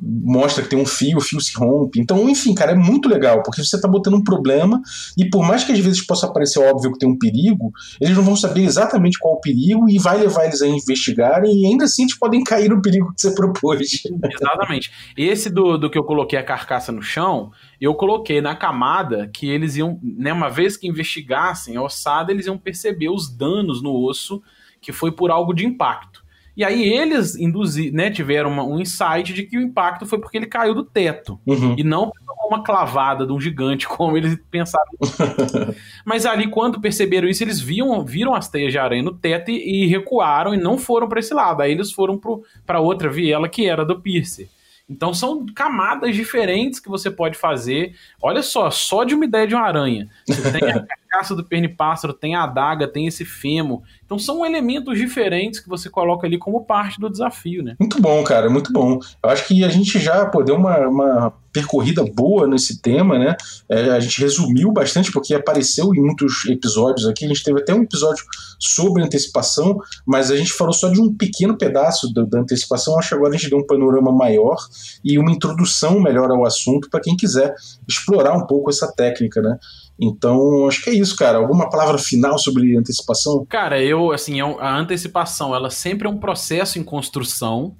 mostra 0.00 0.62
que 0.62 0.70
tem 0.70 0.78
um 0.78 0.86
fio, 0.86 1.18
o 1.18 1.20
fio 1.20 1.40
se 1.40 1.56
rompe. 1.56 2.00
Então, 2.00 2.28
enfim, 2.28 2.54
cara, 2.54 2.72
é 2.72 2.74
muito 2.74 3.08
legal, 3.08 3.42
porque 3.42 3.62
você 3.62 3.76
está 3.76 3.88
botando 3.88 4.14
um 4.14 4.24
problema 4.24 4.80
e 5.16 5.28
por 5.28 5.46
mais 5.46 5.64
que 5.64 5.72
às 5.72 5.78
vezes 5.78 6.06
possa 6.06 6.32
parecer 6.32 6.60
óbvio 6.60 6.92
que 6.92 6.98
tem 6.98 7.08
um 7.08 7.18
perigo, 7.18 7.72
eles 8.00 8.16
não 8.16 8.22
vão 8.22 8.36
saber 8.36 8.62
exatamente 8.62 9.18
qual 9.18 9.34
o 9.34 9.40
perigo 9.40 9.88
e 9.88 9.98
vai 9.98 10.18
levar 10.18 10.44
eles 10.44 10.62
a 10.62 10.66
investigarem 10.66 11.62
e 11.62 11.66
ainda 11.66 11.84
assim 11.84 12.02
eles 12.02 12.18
podem 12.18 12.42
cair 12.42 12.68
no 12.68 12.80
perigo 12.80 13.12
que 13.14 13.20
você 13.20 13.34
propôs. 13.34 14.02
Exatamente. 14.30 14.90
Esse 15.16 15.50
do, 15.50 15.76
do 15.76 15.90
que 15.90 15.98
eu 15.98 16.04
coloquei 16.04 16.38
a 16.38 16.44
carcaça 16.44 16.92
no 16.92 17.02
chão, 17.02 17.50
eu 17.80 17.94
coloquei 17.94 18.40
na 18.40 18.54
camada 18.54 19.28
que 19.32 19.48
eles 19.48 19.76
iam, 19.76 19.98
né, 20.02 20.32
uma 20.32 20.48
vez 20.48 20.76
que 20.76 20.86
investigassem 20.86 21.76
a 21.76 21.82
ossada, 21.82 22.30
eles 22.30 22.46
iam 22.46 22.56
perceber 22.56 23.08
os 23.08 23.28
danos 23.28 23.82
no 23.82 23.94
osso 23.94 24.42
que 24.80 24.92
foi 24.92 25.12
por 25.12 25.30
algo 25.30 25.54
de 25.54 25.64
impacto. 25.64 26.21
E 26.56 26.64
aí 26.64 26.82
eles 26.82 27.34
induzi, 27.36 27.90
né, 27.90 28.10
tiveram 28.10 28.50
uma, 28.50 28.62
um 28.62 28.78
insight 28.78 29.32
de 29.32 29.42
que 29.44 29.56
o 29.56 29.62
impacto 29.62 30.04
foi 30.04 30.18
porque 30.18 30.36
ele 30.36 30.46
caiu 30.46 30.74
do 30.74 30.84
teto. 30.84 31.40
Uhum. 31.46 31.74
E 31.78 31.82
não 31.82 32.12
uma 32.52 32.62
clavada 32.62 33.26
de 33.26 33.32
um 33.32 33.40
gigante, 33.40 33.88
como 33.88 34.16
eles 34.16 34.38
pensaram. 34.50 34.90
Mas 36.04 36.26
ali, 36.26 36.48
quando 36.48 36.80
perceberam 36.80 37.28
isso, 37.28 37.42
eles 37.42 37.60
viam, 37.60 38.04
viram 38.04 38.34
as 38.34 38.48
teias 38.48 38.72
de 38.72 38.78
aranha 38.78 39.02
no 39.02 39.14
teto 39.14 39.50
e, 39.50 39.84
e 39.84 39.86
recuaram 39.86 40.54
e 40.54 40.58
não 40.58 40.76
foram 40.76 41.08
para 41.08 41.20
esse 41.20 41.32
lado. 41.32 41.62
Aí 41.62 41.72
eles 41.72 41.90
foram 41.90 42.20
para 42.66 42.80
outra 42.80 43.08
viela 43.08 43.48
que 43.48 43.66
era 43.66 43.84
do 43.84 44.00
Pierce. 44.00 44.50
Então 44.88 45.14
são 45.14 45.46
camadas 45.54 46.14
diferentes 46.14 46.78
que 46.78 46.88
você 46.88 47.10
pode 47.10 47.38
fazer. 47.38 47.94
Olha 48.20 48.42
só, 48.42 48.70
só 48.70 49.04
de 49.04 49.14
uma 49.14 49.24
ideia 49.24 49.46
de 49.46 49.54
uma 49.54 49.66
aranha. 49.66 50.08
Você 50.26 50.52
tem 50.52 50.70
a 50.70 50.84
carcaça 51.12 51.36
do 51.36 51.44
pernipássaro, 51.44 52.14
tem 52.14 52.34
a 52.34 52.44
adaga, 52.44 52.88
tem 52.88 53.06
esse 53.06 53.24
femo. 53.24 53.82
Então 54.04 54.18
são 54.18 54.44
elementos 54.44 54.98
diferentes 54.98 55.60
que 55.60 55.68
você 55.68 55.90
coloca 55.90 56.26
ali 56.26 56.38
como 56.38 56.64
parte 56.64 56.98
do 56.98 57.10
desafio, 57.10 57.62
né? 57.62 57.76
Muito 57.78 58.00
bom, 58.00 58.24
cara, 58.24 58.48
muito 58.48 58.72
bom. 58.72 58.98
Eu 59.22 59.30
acho 59.30 59.46
que 59.46 59.62
a 59.62 59.68
gente 59.68 59.98
já 59.98 60.24
pô, 60.26 60.42
deu 60.42 60.56
uma, 60.56 60.78
uma 60.88 61.32
percorrida 61.52 62.02
boa 62.04 62.46
nesse 62.46 62.80
tema, 62.80 63.18
né? 63.18 63.36
É, 63.68 63.90
a 63.90 64.00
gente 64.00 64.20
resumiu 64.20 64.72
bastante 64.72 65.12
porque 65.12 65.34
apareceu 65.34 65.94
em 65.94 66.00
muitos 66.00 66.46
episódios 66.46 67.06
aqui. 67.06 67.26
A 67.26 67.28
gente 67.28 67.44
teve 67.44 67.60
até 67.60 67.74
um 67.74 67.82
episódio 67.82 68.24
sobre 68.58 69.02
antecipação, 69.02 69.78
mas 70.06 70.30
a 70.30 70.36
gente 70.36 70.52
falou 70.52 70.72
só 70.72 70.88
de 70.88 71.00
um 71.00 71.12
pequeno 71.12 71.56
pedaço 71.56 72.12
da, 72.12 72.24
da 72.24 72.40
antecipação. 72.40 72.98
Acho 72.98 73.10
que 73.10 73.14
agora 73.14 73.34
a 73.34 73.36
gente 73.36 73.50
deu 73.50 73.58
um 73.58 73.66
panorama 73.66 74.10
maior 74.12 74.56
e 75.04 75.18
uma 75.18 75.30
introdução 75.30 76.00
melhor 76.00 76.30
ao 76.30 76.46
assunto 76.46 76.88
para 76.88 77.00
quem 77.00 77.16
quiser 77.16 77.54
explorar 77.86 78.34
um 78.34 78.46
pouco 78.46 78.70
essa 78.70 78.90
técnica, 78.90 79.42
né? 79.42 79.58
Então, 80.00 80.66
acho 80.66 80.82
que 80.82 80.90
é 80.90 80.94
isso, 80.94 81.16
cara. 81.16 81.38
Alguma 81.38 81.68
palavra 81.68 81.98
final 81.98 82.38
sobre 82.38 82.76
antecipação? 82.76 83.44
Cara, 83.46 83.82
eu, 83.82 84.12
assim, 84.12 84.40
é 84.40 84.42
a 84.42 84.76
antecipação, 84.76 85.54
ela 85.54 85.70
sempre 85.70 86.06
é 86.06 86.10
um 86.10 86.18
processo 86.18 86.78
em 86.78 86.84
construção. 86.84 87.76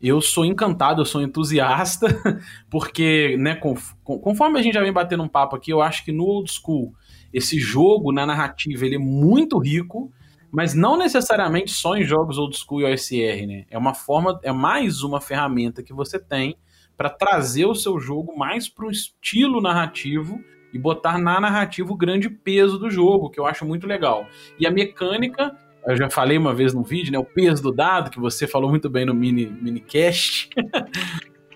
Eu 0.00 0.20
sou 0.20 0.44
encantado, 0.44 1.00
eu 1.00 1.06
sou 1.06 1.22
entusiasta, 1.22 2.08
porque, 2.68 3.36
né, 3.38 3.54
conforme 4.02 4.58
a 4.58 4.62
gente 4.62 4.74
já 4.74 4.82
vem 4.82 4.92
batendo 4.92 5.22
um 5.22 5.28
papo 5.28 5.54
aqui, 5.54 5.72
eu 5.72 5.80
acho 5.80 6.04
que 6.04 6.10
no 6.10 6.24
old 6.24 6.50
school, 6.50 6.92
esse 7.32 7.60
jogo 7.60 8.10
na 8.10 8.26
narrativa, 8.26 8.84
ele 8.84 8.96
é 8.96 8.98
muito 8.98 9.58
rico, 9.58 10.10
mas 10.50 10.74
não 10.74 10.98
necessariamente 10.98 11.70
só 11.70 11.96
em 11.96 12.02
jogos 12.02 12.36
old 12.36 12.56
school 12.56 12.80
e 12.80 12.92
OSR, 12.92 13.46
né? 13.46 13.64
É 13.70 13.78
uma 13.78 13.94
forma, 13.94 14.40
é 14.42 14.52
mais 14.52 15.02
uma 15.02 15.20
ferramenta 15.20 15.82
que 15.82 15.94
você 15.94 16.18
tem 16.18 16.56
para 16.96 17.08
trazer 17.08 17.64
o 17.64 17.74
seu 17.74 17.98
jogo 18.00 18.36
mais 18.36 18.68
para 18.68 18.86
o 18.86 18.90
estilo 18.90 19.60
narrativo 19.60 20.42
e 20.72 20.78
botar 20.78 21.18
na 21.18 21.40
narrativa 21.40 21.92
o 21.92 21.96
grande 21.96 22.30
peso 22.30 22.78
do 22.78 22.90
jogo, 22.90 23.30
que 23.30 23.38
eu 23.38 23.46
acho 23.46 23.64
muito 23.64 23.86
legal. 23.86 24.26
E 24.58 24.66
a 24.66 24.70
mecânica, 24.70 25.56
eu 25.86 25.96
já 25.96 26.08
falei 26.08 26.38
uma 26.38 26.54
vez 26.54 26.72
no 26.72 26.82
vídeo, 26.82 27.12
né? 27.12 27.18
O 27.18 27.24
peso 27.24 27.62
do 27.62 27.72
dado, 27.72 28.10
que 28.10 28.20
você 28.20 28.46
falou 28.46 28.70
muito 28.70 28.88
bem 28.88 29.04
no 29.04 29.14
mini, 29.14 29.46
mini 29.46 29.80
cast 29.80 30.50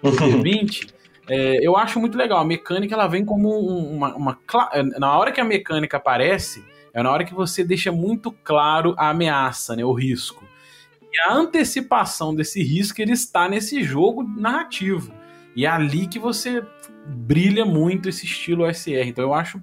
do 0.02 0.42
20 0.42 0.96
é, 1.28 1.58
eu 1.60 1.76
acho 1.76 1.98
muito 1.98 2.16
legal. 2.16 2.38
A 2.38 2.44
mecânica 2.44 2.94
ela 2.94 3.06
vem 3.06 3.24
como 3.24 3.50
uma, 3.58 4.14
uma, 4.14 4.38
Na 4.98 5.16
hora 5.16 5.32
que 5.32 5.40
a 5.40 5.44
mecânica 5.44 5.96
aparece, 5.96 6.64
é 6.94 7.02
na 7.02 7.10
hora 7.10 7.24
que 7.24 7.34
você 7.34 7.64
deixa 7.64 7.90
muito 7.90 8.30
claro 8.30 8.94
a 8.96 9.10
ameaça, 9.10 9.74
né? 9.74 9.84
O 9.84 9.92
risco. 9.92 10.44
E 11.12 11.18
a 11.28 11.34
antecipação 11.34 12.34
desse 12.34 12.62
risco 12.62 13.00
ele 13.00 13.12
está 13.12 13.48
nesse 13.48 13.82
jogo 13.82 14.22
narrativo. 14.22 15.12
E 15.54 15.64
é 15.64 15.68
ali 15.68 16.06
que 16.06 16.18
você 16.18 16.62
brilha 17.06 17.64
muito 17.64 18.08
esse 18.08 18.24
estilo 18.24 18.64
OSR. 18.64 19.06
Então 19.06 19.24
eu 19.24 19.34
acho 19.34 19.60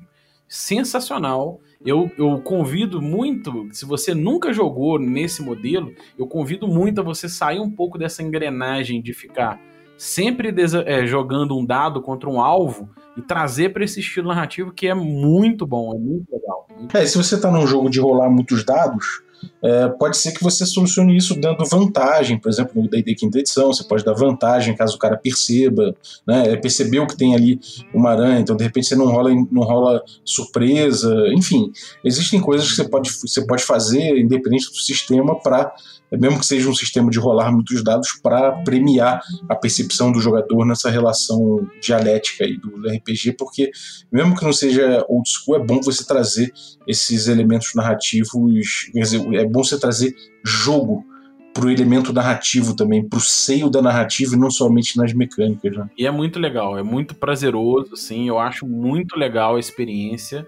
sensacional. 0.48 1.60
Eu, 1.86 2.10
eu 2.18 2.40
convido 2.42 3.02
muito, 3.02 3.68
se 3.72 3.86
você 3.86 4.14
nunca 4.14 4.54
jogou 4.54 4.98
nesse 4.98 5.42
modelo, 5.42 5.92
eu 6.18 6.26
convido 6.26 6.68
muito 6.68 7.02
a 7.02 7.04
você 7.04 7.28
sair 7.28 7.60
um 7.60 7.70
pouco 7.70 7.98
dessa 7.98 8.24
engrenagem 8.24 9.02
de 9.02 9.14
ficar 9.14 9.60
sempre 9.98 10.54
é, 10.86 11.06
jogando 11.06 11.58
um 11.58 11.66
dado 11.66 12.02
contra 12.02 12.30
um 12.30 12.40
alvo 12.40 12.90
e 13.18 13.22
trazer 13.22 13.74
para 13.74 13.84
esse 13.84 14.00
estilo 14.00 14.30
narrativo 14.30 14.72
que 14.72 14.88
é 14.88 14.94
muito 14.94 15.66
bom, 15.66 15.94
é 15.96 16.00
muito 16.00 16.32
legal. 16.32 16.68
Muito 16.78 16.98
é, 16.98 17.06
se 17.06 17.18
você 17.18 17.36
está 17.36 17.52
num 17.52 17.68
jogo 17.68 17.90
de 17.90 18.00
rolar 18.00 18.30
muitos 18.30 18.64
dados, 18.64 19.23
é, 19.62 19.88
pode 19.88 20.18
ser 20.18 20.32
que 20.32 20.44
você 20.44 20.66
solucione 20.66 21.16
isso 21.16 21.40
dando 21.40 21.66
vantagem, 21.66 22.38
por 22.38 22.50
exemplo, 22.50 22.82
no 22.82 22.90
D&D 22.90 23.16
quinta 23.16 23.40
edição, 23.40 23.74
você 23.74 23.84
pode 23.84 24.04
dar 24.04 24.14
vantagem 24.14 24.76
caso 24.76 24.96
o 24.96 25.00
cara 25.00 25.18
perceba, 25.18 25.96
né, 26.28 26.56
percebeu 26.58 27.08
que 27.08 27.16
tem 27.16 27.36
ali 27.36 27.60
uma 27.94 28.12
aranha, 28.12 28.40
então 28.40 28.56
de 28.56 28.64
repente 28.64 28.88
você 28.88 28.96
não 28.96 29.08
rola, 29.08 29.32
não 29.52 29.64
rola 29.64 30.04
surpresa, 30.26 31.14
enfim, 31.34 31.72
existem 32.04 32.40
coisas 32.40 32.70
que 32.70 32.76
você 32.76 32.88
pode, 32.88 33.10
você 33.12 33.46
pode 33.46 33.64
fazer 33.64 34.18
independente 34.20 34.70
do 34.70 34.78
sistema 34.78 35.40
para 35.40 35.74
mesmo 36.12 36.40
que 36.40 36.46
seja 36.46 36.70
um 36.70 36.76
sistema 36.76 37.10
de 37.10 37.20
rolar 37.20 37.52
muitos 37.52 37.84
dados 37.84 38.10
para 38.22 38.52
premiar 38.64 39.22
a 39.50 39.56
percepção 39.56 40.12
do 40.12 40.20
jogador 40.20 40.66
nessa 40.66 40.90
relação 40.90 41.68
dialética 41.82 42.46
aí 42.46 42.58
do 42.58 42.88
RPG, 42.88 43.34
porque 43.38 43.72
mesmo 44.12 44.36
que 44.36 44.44
não 44.44 44.54
seja 44.54 45.06
old 45.08 45.28
school, 45.30 45.56
é 45.56 45.66
bom 45.66 45.82
você 45.82 46.06
trazer 46.06 46.52
esses 46.88 47.28
elementos 47.28 47.72
narrativos, 47.76 48.90
quer 48.92 49.00
dizer, 49.00 49.34
é 49.34 49.46
bom 49.46 49.64
você 49.64 49.80
trazer 49.80 50.16
jogo 50.46 51.06
pro 51.54 51.70
elemento 51.70 52.12
narrativo 52.12 52.76
também, 52.76 53.08
pro 53.08 53.20
seio 53.20 53.70
da 53.70 53.82
narrativa 53.82 54.36
e 54.36 54.40
não 54.40 54.50
somente 54.50 54.98
nas 54.98 55.14
mecânicas. 55.14 55.78
Né? 55.78 55.90
E 55.98 56.06
é 56.08 56.12
muito 56.12 56.40
legal, 56.40 56.78
é 56.78 56.84
muito 56.84 57.16
prazeroso, 57.16 57.94
assim, 57.94 58.28
eu 58.28 58.40
acho 58.40 58.66
muito 58.66 59.18
legal 59.18 59.56
a 59.56 59.60
experiência. 59.60 60.48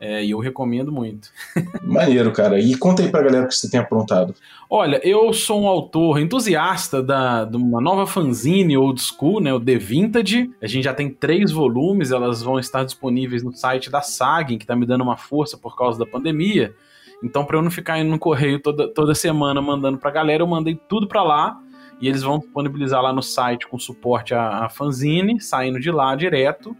É, 0.00 0.24
e 0.24 0.32
eu 0.32 0.38
recomendo 0.38 0.92
muito. 0.92 1.30
Maneiro, 1.82 2.32
cara. 2.32 2.58
E 2.60 2.76
conta 2.76 3.02
aí 3.02 3.10
pra 3.10 3.22
galera 3.22 3.44
o 3.44 3.48
que 3.48 3.54
você 3.54 3.70
tem 3.70 3.80
aprontado. 3.80 4.34
Olha, 4.68 5.00
eu 5.06 5.32
sou 5.32 5.62
um 5.62 5.68
autor 5.68 6.18
entusiasta 6.18 7.02
da, 7.02 7.44
de 7.44 7.56
uma 7.56 7.80
nova 7.80 8.06
fanzine 8.06 8.76
old 8.76 9.00
school, 9.00 9.40
né, 9.40 9.52
o 9.54 9.60
The 9.60 9.76
Vintage. 9.76 10.50
A 10.60 10.66
gente 10.66 10.84
já 10.84 10.92
tem 10.92 11.08
três 11.08 11.52
volumes, 11.52 12.10
elas 12.10 12.42
vão 12.42 12.58
estar 12.58 12.84
disponíveis 12.84 13.42
no 13.42 13.52
site 13.52 13.90
da 13.90 14.02
Sagin, 14.02 14.58
que 14.58 14.66
tá 14.66 14.74
me 14.74 14.84
dando 14.84 15.02
uma 15.02 15.16
força 15.16 15.56
por 15.56 15.76
causa 15.76 15.98
da 15.98 16.06
pandemia. 16.06 16.74
Então, 17.22 17.44
para 17.44 17.56
eu 17.56 17.62
não 17.62 17.70
ficar 17.70 17.98
indo 17.98 18.10
no 18.10 18.18
correio 18.18 18.60
toda, 18.60 18.86
toda 18.88 19.14
semana 19.14 19.62
mandando 19.62 19.96
pra 19.96 20.10
galera, 20.10 20.42
eu 20.42 20.46
mandei 20.46 20.78
tudo 20.88 21.06
para 21.06 21.22
lá 21.22 21.58
e 22.00 22.08
eles 22.08 22.22
vão 22.22 22.38
disponibilizar 22.38 23.00
lá 23.00 23.12
no 23.12 23.22
site 23.22 23.66
com 23.66 23.78
suporte 23.78 24.34
à, 24.34 24.64
à 24.64 24.68
fanzine, 24.68 25.40
saindo 25.40 25.80
de 25.80 25.90
lá 25.90 26.14
direto. 26.14 26.76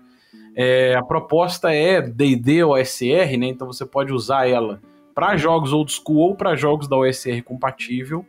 É, 0.56 0.94
a 0.94 1.02
proposta 1.02 1.72
é 1.72 2.00
D&D 2.00 2.64
OSR, 2.64 3.36
né? 3.38 3.46
Então 3.46 3.66
você 3.66 3.84
pode 3.84 4.12
usar 4.12 4.48
ela 4.48 4.80
para 5.14 5.36
jogos 5.36 5.72
old 5.72 5.92
school 5.92 6.18
ou 6.18 6.36
para 6.36 6.56
jogos 6.56 6.88
da 6.88 6.96
OSR 6.96 7.42
compatível. 7.44 8.24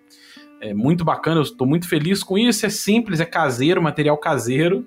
É 0.61 0.73
muito 0.73 1.03
bacana, 1.03 1.37
eu 1.37 1.43
estou 1.43 1.67
muito 1.67 1.87
feliz 1.87 2.23
com 2.23 2.37
isso. 2.37 2.65
É 2.65 2.69
simples, 2.69 3.19
é 3.19 3.25
caseiro, 3.25 3.81
material 3.81 4.17
caseiro. 4.17 4.85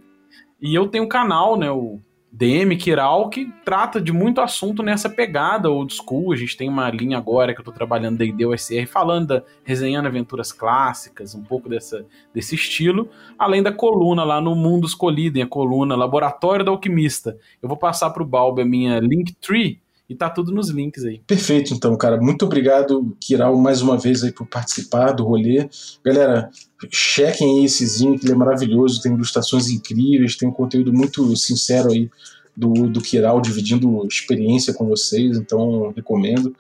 E 0.61 0.75
eu 0.75 0.89
tenho 0.89 1.05
um 1.05 1.09
canal, 1.09 1.57
né? 1.57 1.71
O 1.71 2.01
DM 2.31 2.77
Kiral, 2.77 3.31
que 3.31 3.51
trata 3.65 4.01
de 4.01 4.13
muito 4.13 4.41
assunto 4.41 4.83
nessa 4.83 5.09
pegada 5.09 5.71
old 5.71 5.93
school. 5.95 6.33
A 6.33 6.37
gente 6.37 6.57
tem 6.57 6.69
uma 6.69 6.91
linha 6.91 7.17
agora 7.17 7.55
que 7.55 7.61
eu 7.61 7.65
tô 7.65 7.73
trabalhando 7.73 8.19
D&D 8.19 8.45
OSR, 8.45 8.87
falando 8.87 9.29
da 9.29 9.43
resenhando 9.65 10.07
aventuras 10.07 10.53
clássicas, 10.53 11.35
um 11.35 11.43
pouco 11.43 11.69
dessa, 11.69 12.07
desse 12.35 12.55
estilo, 12.55 13.09
além 13.39 13.63
da 13.63 13.73
coluna 13.73 14.25
lá 14.25 14.41
no 14.41 14.55
Mundos 14.55 14.95
Colidem, 14.95 15.43
a 15.43 15.47
coluna 15.47 15.97
Laboratório 15.97 16.65
da 16.65 16.71
Alquimista. 16.71 17.39
Eu 17.63 17.69
vou 17.69 17.79
passar 17.79 18.11
pro 18.11 18.27
Balbo 18.27 18.61
a 18.61 18.65
minha 18.65 19.01
Linktree, 19.01 19.81
e 20.09 20.15
tá 20.15 20.31
tudo 20.31 20.53
nos 20.53 20.71
links 20.71 21.05
aí. 21.05 21.21
Perfeito, 21.27 21.75
então, 21.75 21.95
cara. 21.97 22.19
Muito 22.19 22.47
obrigado, 22.47 23.15
Kiral, 23.21 23.57
mais 23.57 23.83
uma 23.83 23.99
vez 23.99 24.25
aí 24.25 24.33
por 24.33 24.47
participar 24.47 25.13
do 25.13 25.25
rolê. 25.25 25.69
Galera, 26.03 26.51
chequem 26.91 27.59
aí 27.59 27.65
esse 27.67 27.87
zinho, 27.87 28.19
que 28.19 28.25
ele 28.25 28.33
é 28.33 28.37
maravilhoso, 28.37 29.03
tem 29.03 29.13
ilustrações 29.13 29.69
incríveis, 29.69 30.37
tem 30.37 30.49
um 30.49 30.53
conteúdo 30.53 30.93
muito 30.93 31.37
sincero 31.37 31.93
aí 31.93 32.11
do, 32.57 32.89
do 32.89 33.01
Kiral, 33.01 33.41
dividindo 33.41 34.07
experiência 34.07 34.73
com 34.73 34.87
vocês, 34.87 35.37
então 35.37 35.93
recomendo. 35.95 36.57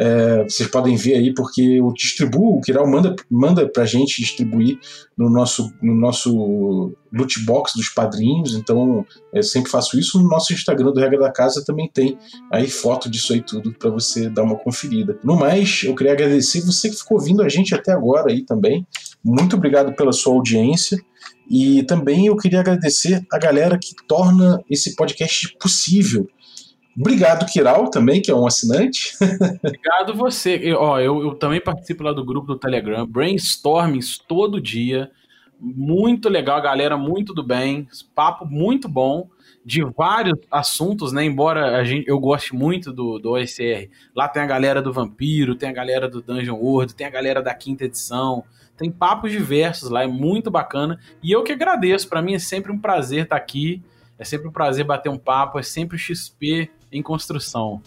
É, 0.00 0.44
vocês 0.44 0.68
podem 0.70 0.94
ver 0.94 1.14
aí, 1.14 1.34
porque 1.34 1.60
eu 1.60 1.92
distribuo, 1.92 2.58
o 2.58 2.60
Kiral 2.60 2.86
manda, 2.86 3.16
manda 3.28 3.68
pra 3.68 3.84
gente 3.84 4.20
distribuir 4.20 4.78
no 5.16 5.28
nosso, 5.28 5.72
no 5.82 5.92
nosso 5.94 6.94
loot 7.12 7.44
box 7.44 7.72
dos 7.74 7.88
padrinhos, 7.88 8.54
então 8.54 9.04
eu 9.34 9.42
sempre 9.42 9.70
faço 9.70 9.98
isso. 9.98 10.22
No 10.22 10.28
nosso 10.28 10.52
Instagram 10.52 10.92
do 10.92 11.00
Regra 11.00 11.18
da 11.18 11.32
Casa 11.32 11.64
também 11.64 11.90
tem 11.92 12.16
aí 12.52 12.68
foto 12.68 13.10
disso 13.10 13.32
aí 13.32 13.42
tudo 13.42 13.72
para 13.72 13.90
você 13.90 14.30
dar 14.30 14.44
uma 14.44 14.56
conferida. 14.56 15.18
No 15.24 15.36
mais, 15.36 15.82
eu 15.82 15.94
queria 15.96 16.12
agradecer 16.12 16.60
você 16.60 16.88
que 16.88 16.96
ficou 16.96 17.18
ouvindo 17.18 17.42
a 17.42 17.48
gente 17.48 17.74
até 17.74 17.90
agora 17.90 18.30
aí 18.30 18.44
também. 18.44 18.86
Muito 19.24 19.56
obrigado 19.56 19.94
pela 19.96 20.12
sua 20.12 20.32
audiência. 20.32 20.96
E 21.50 21.82
também 21.84 22.26
eu 22.26 22.36
queria 22.36 22.60
agradecer 22.60 23.26
a 23.32 23.38
galera 23.38 23.78
que 23.78 23.94
torna 24.06 24.62
esse 24.70 24.94
podcast 24.94 25.56
possível. 25.58 26.28
Obrigado, 26.98 27.46
Kiral, 27.46 27.90
também, 27.90 28.20
que 28.20 28.28
é 28.28 28.34
um 28.34 28.44
assinante. 28.44 29.16
Obrigado 29.62 30.14
você. 30.14 30.58
Eu, 30.60 30.78
ó, 30.80 30.98
eu, 30.98 31.22
eu 31.22 31.34
também 31.36 31.60
participo 31.60 32.02
lá 32.02 32.12
do 32.12 32.24
grupo 32.24 32.48
do 32.48 32.58
Telegram, 32.58 33.06
brainstormings 33.06 34.18
todo 34.18 34.60
dia. 34.60 35.08
Muito 35.60 36.28
legal, 36.28 36.60
galera, 36.60 36.96
muito 36.96 37.32
do 37.32 37.42
bem. 37.42 37.86
Papo 38.16 38.44
muito 38.44 38.88
bom 38.88 39.28
de 39.64 39.84
vários 39.84 40.38
assuntos, 40.50 41.12
né? 41.12 41.24
Embora 41.24 41.76
a 41.76 41.84
gente, 41.84 42.08
eu 42.08 42.18
goste 42.18 42.52
muito 42.52 42.92
do, 42.92 43.20
do 43.20 43.30
OSR. 43.30 43.88
Lá 44.12 44.28
tem 44.28 44.42
a 44.42 44.46
galera 44.46 44.82
do 44.82 44.92
Vampiro, 44.92 45.54
tem 45.54 45.68
a 45.68 45.72
galera 45.72 46.08
do 46.08 46.20
Dungeon 46.20 46.56
World, 46.56 46.96
tem 46.96 47.06
a 47.06 47.10
galera 47.10 47.40
da 47.40 47.54
quinta 47.54 47.84
edição. 47.84 48.42
Tem 48.76 48.90
papos 48.90 49.30
diversos 49.30 49.88
lá, 49.88 50.02
é 50.02 50.06
muito 50.08 50.50
bacana. 50.50 50.98
E 51.22 51.30
eu 51.30 51.44
que 51.44 51.52
agradeço, 51.52 52.08
para 52.08 52.22
mim 52.22 52.34
é 52.34 52.38
sempre 52.40 52.72
um 52.72 52.78
prazer 52.78 53.24
estar 53.24 53.36
aqui. 53.36 53.82
É 54.18 54.24
sempre 54.24 54.48
um 54.48 54.52
prazer 54.52 54.84
bater 54.84 55.08
um 55.08 55.18
papo, 55.18 55.60
é 55.60 55.62
sempre 55.62 55.96
XP 55.96 56.68
em 56.90 57.02
construção. 57.02 57.80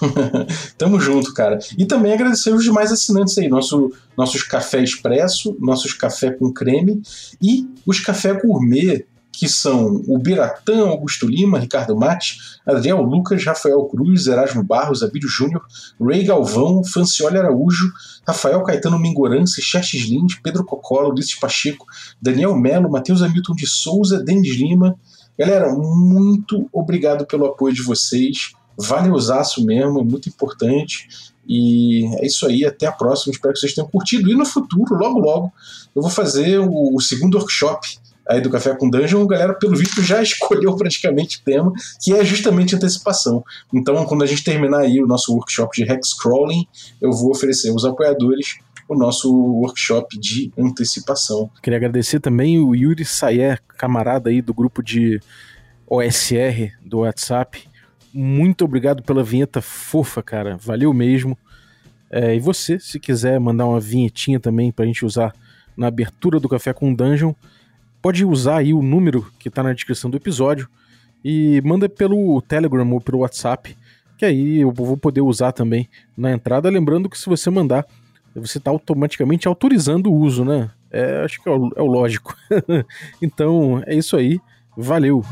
Tamo 0.76 1.00
junto, 1.00 1.32
cara. 1.32 1.58
E 1.78 1.84
também 1.84 2.12
agradecer 2.12 2.52
os 2.52 2.64
demais 2.64 2.90
assinantes 2.90 3.36
aí, 3.38 3.48
nosso, 3.48 3.92
nossos 4.16 4.42
café 4.42 4.82
expresso, 4.82 5.56
nossos 5.60 5.92
café 5.92 6.30
com 6.30 6.52
creme 6.52 7.02
e 7.40 7.68
os 7.86 8.00
café 8.00 8.32
gourmet, 8.32 9.06
que 9.32 9.48
são 9.48 10.02
o 10.06 10.18
Biratã, 10.18 10.88
Augusto 10.88 11.26
Lima, 11.26 11.58
Ricardo 11.58 11.96
Mate, 11.96 12.38
Adriel 12.66 13.00
Lucas, 13.00 13.42
Rafael 13.44 13.82
Cruz, 13.86 14.26
Erasmo 14.26 14.62
Barros, 14.62 15.02
Abílio 15.02 15.28
Júnior, 15.28 15.62
Ray 15.98 16.22
Galvão, 16.22 16.84
Francioli 16.84 17.38
Araújo, 17.38 17.90
Rafael 18.26 18.62
Caetano 18.62 18.98
Mingorance, 18.98 19.60
Xerxes 19.62 20.02
Lins, 20.02 20.34
Pedro 20.34 20.64
Cocolo, 20.64 21.10
Ulisses 21.10 21.34
Pacheco, 21.36 21.86
Daniel 22.20 22.54
Melo, 22.54 22.90
Matheus 22.90 23.22
Hamilton 23.22 23.54
de 23.54 23.66
Souza, 23.66 24.22
Denis 24.22 24.54
Lima, 24.54 24.96
Galera, 25.38 25.72
muito 25.72 26.68
obrigado 26.72 27.26
pelo 27.26 27.46
apoio 27.46 27.74
de 27.74 27.82
vocês. 27.82 28.52
Vale 28.76 29.10
usaço 29.10 29.64
mesmo, 29.64 30.00
é 30.00 30.04
muito 30.04 30.28
importante. 30.28 31.08
E 31.46 32.06
é 32.20 32.26
isso 32.26 32.46
aí, 32.46 32.64
até 32.64 32.86
a 32.86 32.92
próxima. 32.92 33.32
Espero 33.32 33.52
que 33.54 33.60
vocês 33.60 33.74
tenham 33.74 33.88
curtido. 33.88 34.30
E 34.30 34.34
no 34.34 34.44
futuro, 34.44 34.94
logo 34.94 35.18
logo, 35.18 35.52
eu 35.94 36.02
vou 36.02 36.10
fazer 36.10 36.58
o, 36.58 36.94
o 36.94 37.00
segundo 37.00 37.36
workshop 37.36 37.98
aí 38.28 38.40
do 38.40 38.50
Café 38.50 38.74
com 38.76 38.88
Dungeon. 38.88 39.22
A 39.22 39.26
galera, 39.26 39.54
pelo 39.54 39.76
visto, 39.76 40.02
já 40.02 40.22
escolheu 40.22 40.76
praticamente 40.76 41.38
o 41.38 41.42
tema, 41.44 41.72
que 42.00 42.12
é 42.12 42.24
justamente 42.24 42.76
antecipação. 42.76 43.44
Então, 43.72 44.04
quando 44.04 44.22
a 44.22 44.26
gente 44.26 44.44
terminar 44.44 44.80
aí 44.80 45.02
o 45.02 45.06
nosso 45.06 45.32
workshop 45.34 45.76
de 45.76 45.90
Hex 45.90 46.14
Crawling, 46.14 46.66
eu 47.00 47.12
vou 47.12 47.30
oferecer 47.30 47.70
aos 47.70 47.84
apoiadores 47.84 48.58
o 48.92 48.98
nosso 48.98 49.32
workshop 49.34 50.18
de 50.18 50.52
antecipação. 50.58 51.50
Queria 51.62 51.78
agradecer 51.78 52.20
também 52.20 52.58
o 52.58 52.74
Yuri 52.74 53.04
Sayer, 53.04 53.60
camarada 53.76 54.30
aí 54.30 54.40
do 54.40 54.54
grupo 54.54 54.82
de 54.82 55.20
OSR 55.86 56.72
do 56.84 56.98
WhatsApp. 57.00 57.68
Muito 58.12 58.64
obrigado 58.64 59.02
pela 59.02 59.22
vinheta 59.22 59.60
fofa, 59.60 60.22
cara. 60.22 60.56
Valeu 60.56 60.92
mesmo. 60.92 61.36
É, 62.10 62.34
e 62.36 62.40
você, 62.40 62.78
se 62.78 63.00
quiser 63.00 63.40
mandar 63.40 63.66
uma 63.66 63.80
vinhetinha 63.80 64.38
também 64.38 64.70
pra 64.70 64.84
gente 64.84 65.04
usar 65.04 65.32
na 65.76 65.86
abertura 65.86 66.38
do 66.38 66.48
Café 66.48 66.74
com 66.74 66.94
Dungeon, 66.94 67.32
pode 68.02 68.24
usar 68.24 68.58
aí 68.58 68.74
o 68.74 68.82
número 68.82 69.26
que 69.38 69.48
tá 69.48 69.62
na 69.62 69.72
descrição 69.72 70.10
do 70.10 70.16
episódio 70.18 70.68
e 71.24 71.62
manda 71.64 71.88
pelo 71.88 72.42
Telegram 72.42 72.90
ou 72.90 73.00
pelo 73.00 73.18
WhatsApp, 73.18 73.76
que 74.18 74.24
aí 74.26 74.60
eu 74.60 74.70
vou 74.70 74.96
poder 74.96 75.20
usar 75.20 75.52
também 75.52 75.88
na 76.16 76.32
entrada. 76.32 76.68
Lembrando 76.68 77.08
que 77.08 77.18
se 77.18 77.26
você 77.28 77.48
mandar 77.48 77.86
você 78.34 78.58
está 78.58 78.70
automaticamente 78.70 79.48
autorizando 79.48 80.10
o 80.10 80.14
uso, 80.14 80.44
né? 80.44 80.70
É, 80.90 81.22
acho 81.24 81.42
que 81.42 81.48
é 81.48 81.52
o, 81.52 81.70
é 81.76 81.82
o 81.82 81.86
lógico. 81.86 82.36
então, 83.20 83.82
é 83.86 83.94
isso 83.94 84.16
aí. 84.16 84.40
Valeu! 84.76 85.24